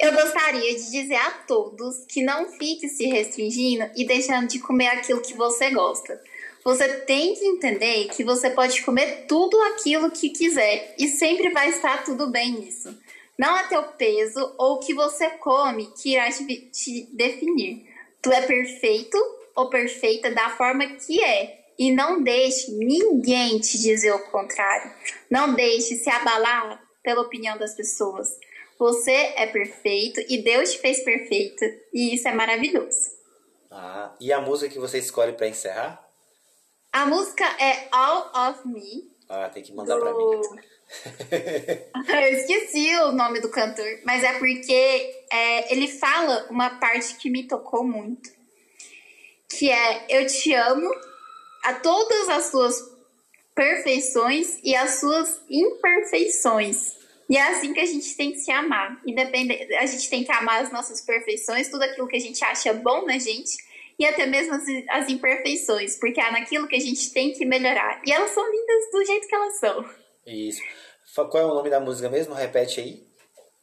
Eu 0.00 0.14
gostaria 0.14 0.74
de 0.74 0.90
dizer 0.90 1.16
a 1.16 1.30
todos 1.46 2.06
que 2.06 2.22
não 2.22 2.48
fique 2.52 2.88
se 2.88 3.04
restringindo 3.04 3.90
e 3.94 4.06
deixando 4.06 4.48
de 4.48 4.58
comer 4.58 4.86
aquilo 4.86 5.20
que 5.20 5.34
você 5.34 5.70
gosta. 5.70 6.18
Você 6.64 6.88
tem 7.00 7.34
que 7.34 7.44
entender 7.44 8.08
que 8.08 8.24
você 8.24 8.48
pode 8.48 8.80
comer 8.82 9.26
tudo 9.28 9.60
aquilo 9.64 10.10
que 10.10 10.30
quiser 10.30 10.94
e 10.98 11.06
sempre 11.06 11.50
vai 11.50 11.68
estar 11.68 12.02
tudo 12.02 12.30
bem 12.30 12.52
nisso. 12.52 12.98
Não 13.38 13.54
é 13.54 13.68
teu 13.68 13.82
peso 13.82 14.54
ou 14.56 14.76
o 14.76 14.78
que 14.78 14.94
você 14.94 15.28
come 15.32 15.92
que 16.00 16.14
irá 16.14 16.30
te, 16.30 16.46
te 16.46 17.08
definir. 17.12 17.86
Tu 18.22 18.32
é 18.32 18.40
perfeito 18.40 19.18
ou 19.54 19.68
perfeita 19.68 20.30
da 20.30 20.48
forma 20.48 20.86
que 20.86 21.22
é. 21.22 21.60
E 21.78 21.92
não 21.92 22.22
deixe 22.22 22.70
ninguém 22.72 23.58
te 23.58 23.78
dizer 23.78 24.12
o 24.12 24.30
contrário. 24.30 24.92
Não 25.30 25.52
deixe 25.52 25.94
se 25.96 26.08
abalar 26.08 26.82
pela 27.02 27.20
opinião 27.20 27.58
das 27.58 27.74
pessoas. 27.74 28.28
Você 28.80 29.12
é 29.12 29.44
perfeito 29.44 30.22
e 30.26 30.42
Deus 30.42 30.72
te 30.72 30.78
fez 30.78 31.04
perfeito. 31.04 31.62
E 31.92 32.14
isso 32.14 32.26
é 32.26 32.32
maravilhoso. 32.32 33.10
Ah, 33.70 34.16
e 34.18 34.32
a 34.32 34.40
música 34.40 34.72
que 34.72 34.78
você 34.78 34.98
escolhe 34.98 35.34
para 35.34 35.46
encerrar? 35.46 36.02
A 36.90 37.04
música 37.04 37.44
é 37.62 37.88
All 37.92 38.32
of 38.48 38.66
Me. 38.66 39.14
Ah, 39.28 39.50
tem 39.50 39.62
que 39.62 39.74
mandar 39.74 39.96
do... 39.96 40.00
para 40.00 40.14
mim. 40.14 40.40
Eu 42.08 42.38
esqueci 42.38 42.96
o 42.96 43.12
nome 43.12 43.40
do 43.40 43.50
cantor, 43.50 44.00
mas 44.02 44.24
é 44.24 44.38
porque 44.38 45.24
é, 45.30 45.72
ele 45.72 45.86
fala 45.86 46.46
uma 46.48 46.80
parte 46.80 47.16
que 47.16 47.28
me 47.28 47.46
tocou 47.46 47.84
muito. 47.84 48.30
Que 49.46 49.70
é 49.70 50.06
Eu 50.08 50.26
te 50.26 50.54
amo 50.54 50.90
a 51.64 51.74
todas 51.74 52.30
as 52.30 52.46
suas 52.46 52.76
perfeições 53.54 54.58
e 54.64 54.74
as 54.74 55.00
suas 55.00 55.38
imperfeições. 55.50 56.99
E 57.30 57.36
é 57.36 57.42
assim 57.42 57.72
que 57.72 57.78
a 57.78 57.86
gente 57.86 58.16
tem 58.16 58.32
que 58.32 58.38
se 58.38 58.50
amar. 58.50 59.00
Independente, 59.06 59.72
a 59.76 59.86
gente 59.86 60.10
tem 60.10 60.24
que 60.24 60.32
amar 60.32 60.64
as 60.64 60.72
nossas 60.72 61.00
perfeições, 61.00 61.68
tudo 61.68 61.82
aquilo 61.82 62.08
que 62.08 62.16
a 62.16 62.20
gente 62.20 62.44
acha 62.44 62.72
bom 62.72 63.06
na 63.06 63.18
gente 63.18 63.56
e 63.96 64.04
até 64.04 64.26
mesmo 64.26 64.54
as, 64.54 64.64
as 64.88 65.08
imperfeições, 65.08 65.96
porque 65.96 66.20
é 66.20 66.30
naquilo 66.32 66.66
que 66.66 66.74
a 66.74 66.80
gente 66.80 67.12
tem 67.12 67.32
que 67.32 67.44
melhorar. 67.44 68.02
E 68.04 68.10
elas 68.10 68.30
são 68.30 68.44
lindas 68.50 68.90
do 68.90 69.04
jeito 69.04 69.28
que 69.28 69.34
elas 69.34 69.60
são. 69.60 69.84
Isso. 70.26 70.60
Qual 71.14 71.38
é 71.38 71.44
o 71.44 71.54
nome 71.54 71.70
da 71.70 71.78
música 71.78 72.08
mesmo? 72.08 72.34
Repete 72.34 72.80
aí. 72.80 73.06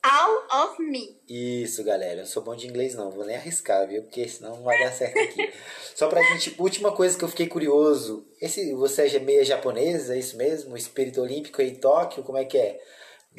All 0.01 0.63
of 0.63 0.81
Me. 0.81 1.19
Isso, 1.27 1.83
galera. 1.83 2.21
Eu 2.21 2.25
sou 2.25 2.43
bom 2.43 2.55
de 2.55 2.67
inglês, 2.67 2.95
não. 2.95 3.11
Vou 3.11 3.25
nem 3.25 3.35
arriscar, 3.35 3.85
viu? 3.87 4.03
Porque 4.03 4.29
senão 4.29 4.55
não 4.55 4.63
vai 4.63 4.81
dar 4.81 4.91
certo 4.91 5.17
aqui. 5.19 5.51
Só 5.93 6.07
pra 6.07 6.21
gente. 6.21 6.55
Última 6.57 6.93
coisa 6.93 7.17
que 7.17 7.23
eu 7.23 7.29
fiquei 7.29 7.47
curioso. 7.47 8.25
Esse, 8.39 8.73
você 8.73 9.07
é 9.07 9.19
meia 9.19 9.43
japonesa, 9.43 10.15
é 10.15 10.19
isso 10.19 10.37
mesmo? 10.37 10.77
Espírito 10.77 11.21
olímpico 11.21 11.61
em 11.61 11.75
Tóquio, 11.75 12.23
como 12.23 12.37
é 12.37 12.45
que 12.45 12.57
é? 12.57 12.79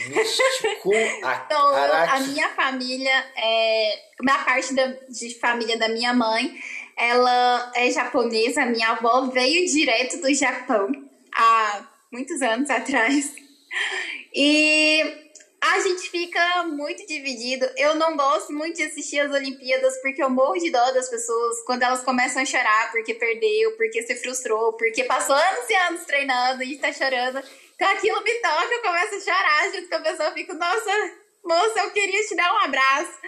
Místico 0.06 0.94
então, 0.94 1.74
a 1.74 2.20
minha 2.20 2.48
família, 2.50 3.26
é, 3.36 4.02
uma 4.20 4.38
parte 4.44 4.72
da, 4.74 4.86
de 5.08 5.34
família 5.38 5.76
da 5.76 5.88
minha 5.88 6.12
mãe, 6.14 6.56
ela 6.96 7.72
é 7.74 7.90
japonesa. 7.90 8.64
Minha 8.64 8.90
avó 8.90 9.22
veio 9.22 9.66
direto 9.66 10.20
do 10.20 10.32
Japão 10.32 10.88
há 11.34 11.86
muitos 12.12 12.40
anos 12.42 12.70
atrás. 12.70 13.34
E 14.34 15.02
a 15.60 15.80
gente 15.80 16.08
fica 16.10 16.64
muito 16.64 17.06
dividido. 17.06 17.68
Eu 17.76 17.96
não 17.96 18.16
gosto 18.16 18.52
muito 18.52 18.76
de 18.76 18.84
assistir 18.84 19.18
as 19.20 19.32
Olimpíadas 19.32 20.00
porque 20.00 20.22
eu 20.22 20.30
morro 20.30 20.54
de 20.54 20.70
dó 20.70 20.92
das 20.92 21.08
pessoas 21.08 21.62
quando 21.66 21.82
elas 21.82 22.02
começam 22.02 22.42
a 22.42 22.46
chorar 22.46 22.92
porque 22.92 23.14
perdeu, 23.14 23.76
porque 23.76 24.02
se 24.02 24.14
frustrou, 24.16 24.72
porque 24.74 25.04
passou 25.04 25.34
anos 25.34 25.68
e 25.68 25.74
anos 25.74 26.04
treinando 26.04 26.62
e 26.62 26.74
está 26.74 26.92
chorando. 26.92 27.42
Aquilo 27.80 28.22
me 28.22 28.34
toca, 28.34 28.74
eu 28.74 28.82
começo 28.82 29.14
a 29.14 29.20
chorar 29.20 29.72
junto 29.72 29.88
com 29.88 29.94
a 29.96 30.00
pessoa, 30.00 30.28
eu 30.28 30.34
fico, 30.34 30.54
nossa, 30.54 30.90
moça, 31.44 31.80
eu 31.80 31.90
queria 31.90 32.26
te 32.26 32.34
dar 32.34 32.52
um 32.52 32.58
abraço. 32.58 33.18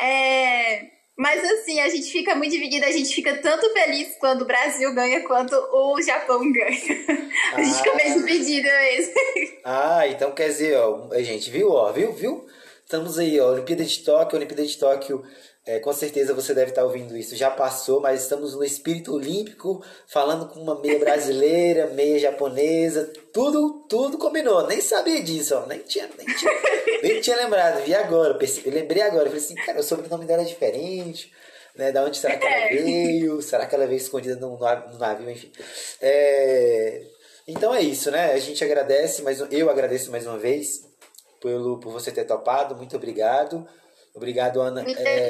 É, 0.00 0.90
mas 1.20 1.44
assim, 1.44 1.78
a 1.80 1.88
gente 1.90 2.10
fica 2.10 2.34
muito 2.34 2.52
dividida, 2.52 2.86
a 2.86 2.90
gente 2.90 3.14
fica 3.14 3.36
tanto 3.38 3.70
feliz 3.74 4.16
quando 4.18 4.42
o 4.42 4.46
Brasil 4.46 4.94
ganha 4.94 5.22
quanto 5.22 5.54
o 5.54 6.00
Japão 6.00 6.50
ganha. 6.50 6.70
A 7.52 7.62
gente 7.62 7.76
fica 7.76 7.94
meio 7.94 8.12
ah. 8.12 8.18
dividida 8.18 8.68
mesmo. 8.68 9.14
Ah, 9.64 10.06
então 10.06 10.32
quer 10.32 10.48
dizer, 10.48 10.76
ó, 10.78 11.08
a 11.12 11.20
gente 11.20 11.50
viu, 11.50 11.70
ó, 11.70 11.92
viu, 11.92 12.12
viu? 12.12 12.46
Estamos 12.84 13.18
aí, 13.18 13.38
ó, 13.38 13.50
Olimpíada 13.50 13.84
de 13.84 13.98
Tóquio, 14.02 14.36
Olimpíada 14.36 14.64
de 14.64 14.78
Tóquio 14.78 15.24
é, 15.66 15.78
com 15.78 15.92
certeza 15.92 16.32
você 16.32 16.54
deve 16.54 16.70
estar 16.70 16.84
ouvindo 16.84 17.16
isso, 17.16 17.36
já 17.36 17.50
passou, 17.50 18.00
mas 18.00 18.22
estamos 18.22 18.54
no 18.54 18.64
espírito 18.64 19.14
olímpico, 19.14 19.84
falando 20.06 20.48
com 20.48 20.58
uma 20.58 20.80
meia 20.80 20.98
brasileira, 20.98 21.88
meia 21.94 22.18
japonesa, 22.18 23.12
tudo, 23.32 23.84
tudo 23.88 24.16
combinou. 24.16 24.66
Nem 24.66 24.80
sabia 24.80 25.22
disso, 25.22 25.54
ó, 25.54 25.66
nem 25.66 25.80
tinha, 25.80 26.08
nem 26.16 26.26
tinha, 26.26 26.52
nem 27.02 27.20
tinha 27.20 27.36
lembrado. 27.36 27.84
Vi 27.84 27.94
agora, 27.94 28.34
percebi, 28.34 28.70
lembrei 28.70 29.02
agora, 29.02 29.26
falei 29.26 29.38
assim, 29.44 29.54
cara, 29.54 29.80
o 29.80 29.82
sobrenome 29.82 30.24
dela 30.24 30.42
é 30.42 30.46
diferente, 30.46 31.30
né? 31.76 31.92
Da 31.92 32.04
onde 32.04 32.16
será 32.16 32.36
que 32.36 32.46
ela 32.46 32.56
é. 32.56 32.68
veio? 32.76 33.42
Será 33.42 33.66
que 33.66 33.74
ela 33.74 33.86
veio 33.86 33.98
escondida 33.98 34.36
no, 34.36 34.56
no 34.56 34.98
navio, 34.98 35.30
enfim. 35.30 35.52
É, 36.00 37.02
então 37.46 37.74
é 37.74 37.82
isso, 37.82 38.10
né? 38.10 38.32
A 38.32 38.38
gente 38.38 38.64
agradece, 38.64 39.22
mas 39.22 39.40
eu 39.50 39.68
agradeço 39.68 40.10
mais 40.10 40.26
uma 40.26 40.38
vez 40.38 40.88
pelo, 41.40 41.78
por 41.80 41.92
você 41.92 42.10
ter 42.10 42.24
topado, 42.24 42.76
muito 42.76 42.96
obrigado. 42.96 43.66
Obrigado, 44.14 44.60
Ana. 44.60 44.82
É, 44.82 45.28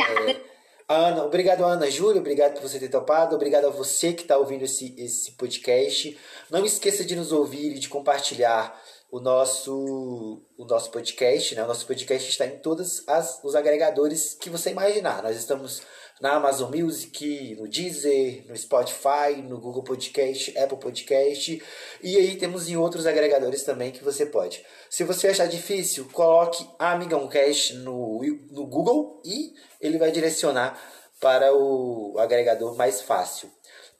Ana, 0.88 1.24
obrigado, 1.24 1.64
Ana 1.64 1.88
Júlia. 1.88 2.20
Obrigado 2.20 2.54
por 2.54 2.62
você 2.62 2.78
ter 2.80 2.88
topado. 2.88 3.36
Obrigado 3.36 3.66
a 3.66 3.70
você 3.70 4.12
que 4.12 4.22
está 4.22 4.36
ouvindo 4.36 4.64
esse, 4.64 4.92
esse 4.98 5.32
podcast. 5.32 6.18
Não 6.50 6.64
esqueça 6.66 7.04
de 7.04 7.14
nos 7.14 7.30
ouvir 7.30 7.76
e 7.76 7.78
de 7.78 7.88
compartilhar 7.88 8.76
o 9.08 9.20
nosso, 9.20 10.42
o 10.58 10.64
nosso 10.64 10.90
podcast. 10.90 11.54
Né? 11.54 11.62
O 11.62 11.68
nosso 11.68 11.86
podcast 11.86 12.28
está 12.28 12.44
em 12.44 12.58
todos 12.58 13.06
as, 13.06 13.40
os 13.44 13.54
agregadores 13.54 14.34
que 14.34 14.50
você 14.50 14.70
imaginar. 14.70 15.22
Nós 15.22 15.36
estamos 15.36 15.82
na 16.20 16.32
Amazon 16.32 16.70
Music, 16.74 17.56
no 17.58 17.66
Deezer, 17.66 18.44
no 18.46 18.56
Spotify, 18.56 19.40
no 19.42 19.58
Google 19.58 19.82
Podcast, 19.82 20.56
Apple 20.58 20.78
Podcast 20.78 21.62
e 22.02 22.16
aí 22.16 22.36
temos 22.36 22.68
em 22.68 22.76
outros 22.76 23.06
agregadores 23.06 23.62
também 23.62 23.90
que 23.90 24.04
você 24.04 24.26
pode. 24.26 24.64
Se 24.90 25.02
você 25.04 25.28
achar 25.28 25.46
difícil, 25.46 26.08
coloque 26.12 26.66
Amigão 26.78 27.26
Cast 27.28 27.74
no, 27.74 28.20
no 28.50 28.66
Google 28.66 29.22
e 29.24 29.54
ele 29.80 29.98
vai 29.98 30.10
direcionar 30.10 30.78
para 31.20 31.54
o 31.54 32.16
agregador 32.18 32.76
mais 32.76 33.00
fácil. 33.00 33.50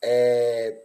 É, 0.02 0.76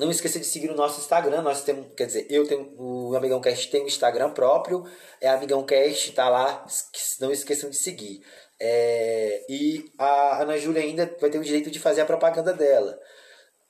não 0.00 0.10
esqueça 0.10 0.38
de 0.38 0.46
seguir 0.46 0.70
o 0.70 0.74
nosso 0.74 0.98
Instagram. 0.98 1.42
Nós 1.42 1.62
temos, 1.62 1.92
quer 1.94 2.06
dizer, 2.06 2.26
eu 2.30 2.46
tenho 2.48 2.74
o 2.78 3.14
Amigão 3.14 3.40
Cast 3.40 3.70
tem 3.70 3.82
um 3.82 3.86
Instagram 3.86 4.30
próprio, 4.30 4.82
é 5.20 5.28
Amigão 5.28 5.62
Cast, 5.62 6.12
tá 6.12 6.28
lá. 6.28 6.66
Não 7.20 7.30
esqueçam 7.30 7.68
de 7.68 7.76
seguir. 7.76 8.22
É, 8.60 9.44
e 9.48 9.90
a 9.98 10.42
Ana 10.42 10.58
Júlia 10.58 10.82
ainda 10.82 11.10
vai 11.18 11.30
ter 11.30 11.38
o 11.38 11.44
direito 11.44 11.70
de 11.70 11.80
fazer 11.80 12.02
a 12.02 12.06
propaganda 12.06 12.52
dela. 12.52 12.98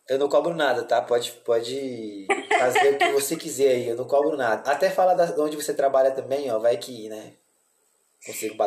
Eu 0.09 0.19
não 0.19 0.29
cobro 0.29 0.55
nada, 0.55 0.83
tá? 0.83 1.01
Pode, 1.01 1.31
pode 1.45 2.27
fazer 2.59 2.95
o 2.95 2.99
que 2.99 3.13
você 3.13 3.37
quiser 3.37 3.69
aí, 3.69 3.89
eu 3.89 3.97
não 3.97 4.07
cobro 4.07 4.37
nada. 4.37 4.69
Até 4.71 4.91
falar 4.91 5.15
de 5.15 5.41
onde 5.41 5.57
você 5.57 5.73
trabalha 5.73 6.11
também, 6.11 6.51
ó, 6.51 6.59
vai 6.59 6.77
que, 6.77 7.09
né? 7.09 7.35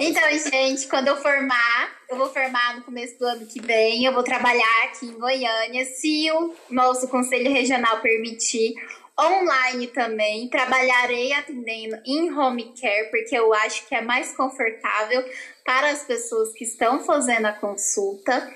Então, 0.01 0.51
gente, 0.51 0.87
quando 0.87 1.09
eu 1.09 1.17
formar, 1.17 1.91
eu 2.09 2.17
vou 2.17 2.27
formar 2.27 2.75
no 2.75 2.83
começo 2.83 3.19
do 3.19 3.25
ano 3.25 3.45
que 3.45 3.61
vem, 3.61 4.03
eu 4.03 4.11
vou 4.11 4.23
trabalhar 4.23 4.85
aqui 4.85 5.05
em 5.05 5.19
Goiânia, 5.19 5.85
se 5.85 6.31
o 6.31 6.55
nosso 6.71 7.07
Conselho 7.07 7.51
Regional 7.51 8.01
permitir 8.01 8.73
online 9.19 9.87
também. 9.87 10.49
Trabalharei 10.49 11.33
atendendo 11.33 11.99
em 12.05 12.31
home 12.31 12.73
care, 12.79 13.09
porque 13.09 13.37
eu 13.37 13.53
acho 13.53 13.87
que 13.87 13.95
é 13.95 14.01
mais 14.01 14.35
confortável 14.35 15.23
para 15.63 15.89
as 15.91 16.03
pessoas 16.03 16.51
que 16.53 16.63
estão 16.63 16.99
fazendo 16.99 17.45
a 17.45 17.53
consulta. 17.53 18.51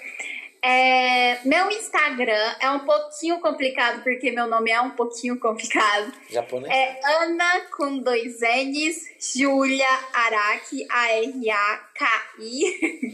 É, 0.62 1.40
meu 1.46 1.70
Instagram 1.72 2.56
é 2.60 2.70
um 2.72 2.80
pouquinho 2.80 3.40
complicado, 3.40 4.04
porque 4.04 4.32
meu 4.32 4.48
nome 4.48 4.72
é 4.72 4.82
um 4.82 4.90
pouquinho 4.92 5.40
complicado. 5.40 6.12
Japonês? 6.30 6.74
É 6.74 7.00
Ana 7.24 7.62
com 7.76 8.00
dois 8.00 8.42
N's, 8.42 9.36
Julia 9.36 9.86
Araki, 10.14 10.86
A-R-A-K-I. 10.90 12.60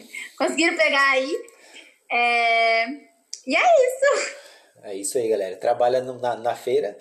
Conseguiram 0.38 0.78
pegar 0.78 1.12
aí? 1.12 1.32
É, 2.12 2.88
e 3.46 3.56
é 3.56 3.62
isso. 3.62 4.36
É 4.84 4.96
isso 4.96 5.18
aí, 5.18 5.30
galera. 5.30 5.56
Trabalha 5.58 6.02
na, 6.02 6.36
na 6.36 6.56
feira 6.56 6.98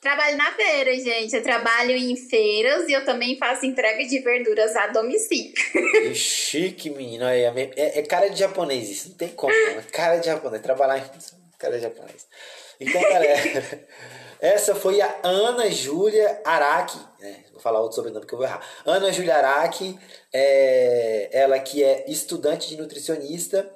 Trabalho 0.00 0.36
na 0.36 0.52
feira, 0.52 0.94
gente. 0.94 1.34
Eu 1.34 1.42
trabalho 1.42 1.90
em 1.90 2.14
feiras 2.16 2.88
e 2.88 2.92
eu 2.92 3.04
também 3.04 3.36
faço 3.36 3.66
entrega 3.66 4.06
de 4.06 4.20
verduras 4.20 4.76
a 4.76 4.86
domicílio. 4.88 5.52
Que 5.52 6.14
chique, 6.14 6.88
menina. 6.88 7.34
É, 7.34 7.46
é, 7.76 7.98
é, 7.98 8.02
cara 8.02 8.28
de 8.28 8.38
japonês 8.38 8.88
isso. 8.88 9.08
Não 9.08 9.16
tem 9.16 9.28
como. 9.28 9.52
É 9.52 9.82
cara 9.90 10.18
de 10.18 10.26
japonês. 10.26 10.62
Trabalhar 10.62 10.98
em... 10.98 11.10
Cara 11.58 11.76
de 11.76 11.82
japonês. 11.82 12.28
Então, 12.78 13.02
galera... 13.02 13.86
essa 14.40 14.72
foi 14.72 15.00
a 15.00 15.18
Ana 15.24 15.68
Júlia 15.68 16.40
Araki. 16.44 16.98
Né? 17.18 17.44
Vou 17.50 17.60
falar 17.60 17.80
outro 17.80 17.96
sobrenome 17.96 18.24
que 18.24 18.32
eu 18.32 18.38
vou 18.38 18.46
errar. 18.46 18.64
Ana 18.86 19.10
Júlia 19.10 19.34
Araki. 19.34 19.98
É, 20.32 21.28
ela 21.32 21.58
que 21.58 21.82
é 21.82 22.04
estudante 22.08 22.68
de 22.68 22.76
nutricionista 22.76 23.68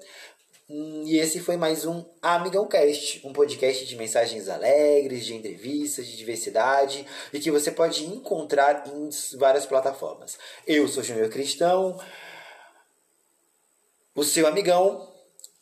e 0.75 1.19
esse 1.19 1.39
foi 1.39 1.59
mais 1.59 1.85
um 1.85 2.03
Amigão 2.23 2.67
Cast, 2.67 3.21
um 3.27 3.33
podcast 3.35 3.85
de 3.85 3.95
mensagens 3.95 4.49
alegres, 4.49 5.27
de 5.27 5.35
entrevistas, 5.35 6.07
de 6.07 6.17
diversidade 6.17 7.07
e 7.31 7.39
que 7.39 7.51
você 7.51 7.71
pode 7.71 8.07
encontrar 8.07 8.85
em 8.87 9.11
várias 9.37 9.67
plataformas. 9.67 10.39
Eu 10.67 10.89
sou 10.89 11.03
Júnior 11.03 11.29
Cristão, 11.29 12.01
o 14.15 14.25
seu 14.25 14.47
amigão. 14.47 15.13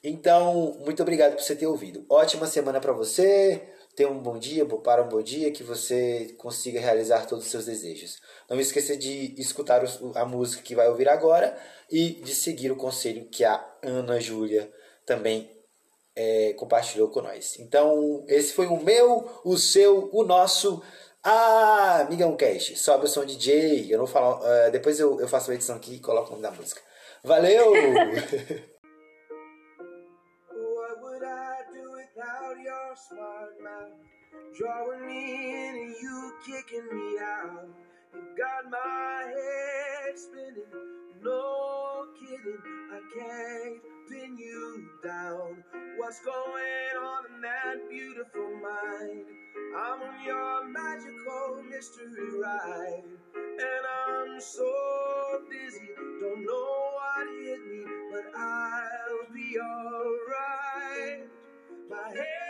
Então, 0.01 0.79
muito 0.85 1.03
obrigado 1.03 1.35
por 1.35 1.43
você 1.43 1.57
ter 1.57 1.67
ouvido. 1.67 2.07
Ótima 2.09 2.47
semana 2.47 2.81
para 2.81 2.93
você. 2.93 3.61
Tenha 3.97 4.09
um 4.09 4.21
bom 4.21 4.39
dia, 4.39 4.65
para 4.65 5.03
um 5.03 5.09
bom 5.09 5.21
dia, 5.21 5.51
que 5.51 5.65
você 5.65 6.37
consiga 6.39 6.79
realizar 6.79 7.27
todos 7.27 7.47
os 7.47 7.51
seus 7.51 7.67
desejos. 7.67 8.21
Não 8.49 8.61
esqueça 8.61 8.97
de 8.97 9.35
escutar 9.37 9.83
a 10.15 10.25
música 10.25 10.63
que 10.63 10.77
vai 10.77 10.89
ouvir 10.89 11.09
agora 11.09 11.61
e 11.91 12.11
de 12.11 12.33
seguir 12.33 12.71
o 12.71 12.77
conselho 12.77 13.27
que 13.29 13.45
a 13.45 13.61
Ana 13.83 14.21
Júlia 14.21 14.73
também 15.11 15.51
é, 16.15 16.53
compartilhou 16.53 17.09
com 17.09 17.21
nós. 17.21 17.59
Então, 17.59 18.25
esse 18.29 18.53
foi 18.53 18.69
o 18.69 18.77
meu, 18.77 19.29
o 19.45 19.57
seu, 19.57 20.09
o 20.13 20.23
nosso. 20.23 20.81
Ah, 21.21 22.07
Migão 22.09 22.37
Cash, 22.37 22.79
sobe 22.79 23.07
o 23.07 23.09
som 23.09 23.25
DJ. 23.25 23.93
Eu 23.93 23.99
não 23.99 24.07
falo. 24.07 24.39
Uh, 24.39 24.71
depois 24.71 25.01
eu, 25.01 25.21
eu 25.21 25.27
faço 25.27 25.51
a 25.51 25.55
edição 25.55 25.75
aqui 25.75 25.97
e 25.97 26.01
coloco 26.01 26.29
o 26.29 26.31
nome 26.31 26.43
da 26.43 26.53
música. 26.53 26.81
Valeu! 27.25 27.73
down. 45.03 45.63
What's 45.97 46.21
going 46.21 46.97
on 47.03 47.25
in 47.35 47.41
that 47.43 47.89
beautiful 47.89 48.51
mind? 48.63 49.27
I'm 49.77 50.03
on 50.03 50.25
your 50.25 50.65
magical 50.69 51.63
mystery 51.69 52.41
ride, 52.41 53.03
and 53.35 53.87
I'm 54.07 54.41
so 54.41 55.41
dizzy, 55.51 55.91
don't 56.21 56.45
know 56.45 56.91
what 56.95 57.29
hit 57.45 57.67
me, 57.67 57.85
but 58.11 58.39
I'll 58.39 59.35
be 59.35 59.59
alright. 59.59 61.29
My 61.89 62.09
head's 62.09 62.50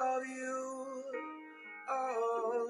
of 0.00 0.26
you. 0.26 0.86
Oh. 1.90 2.63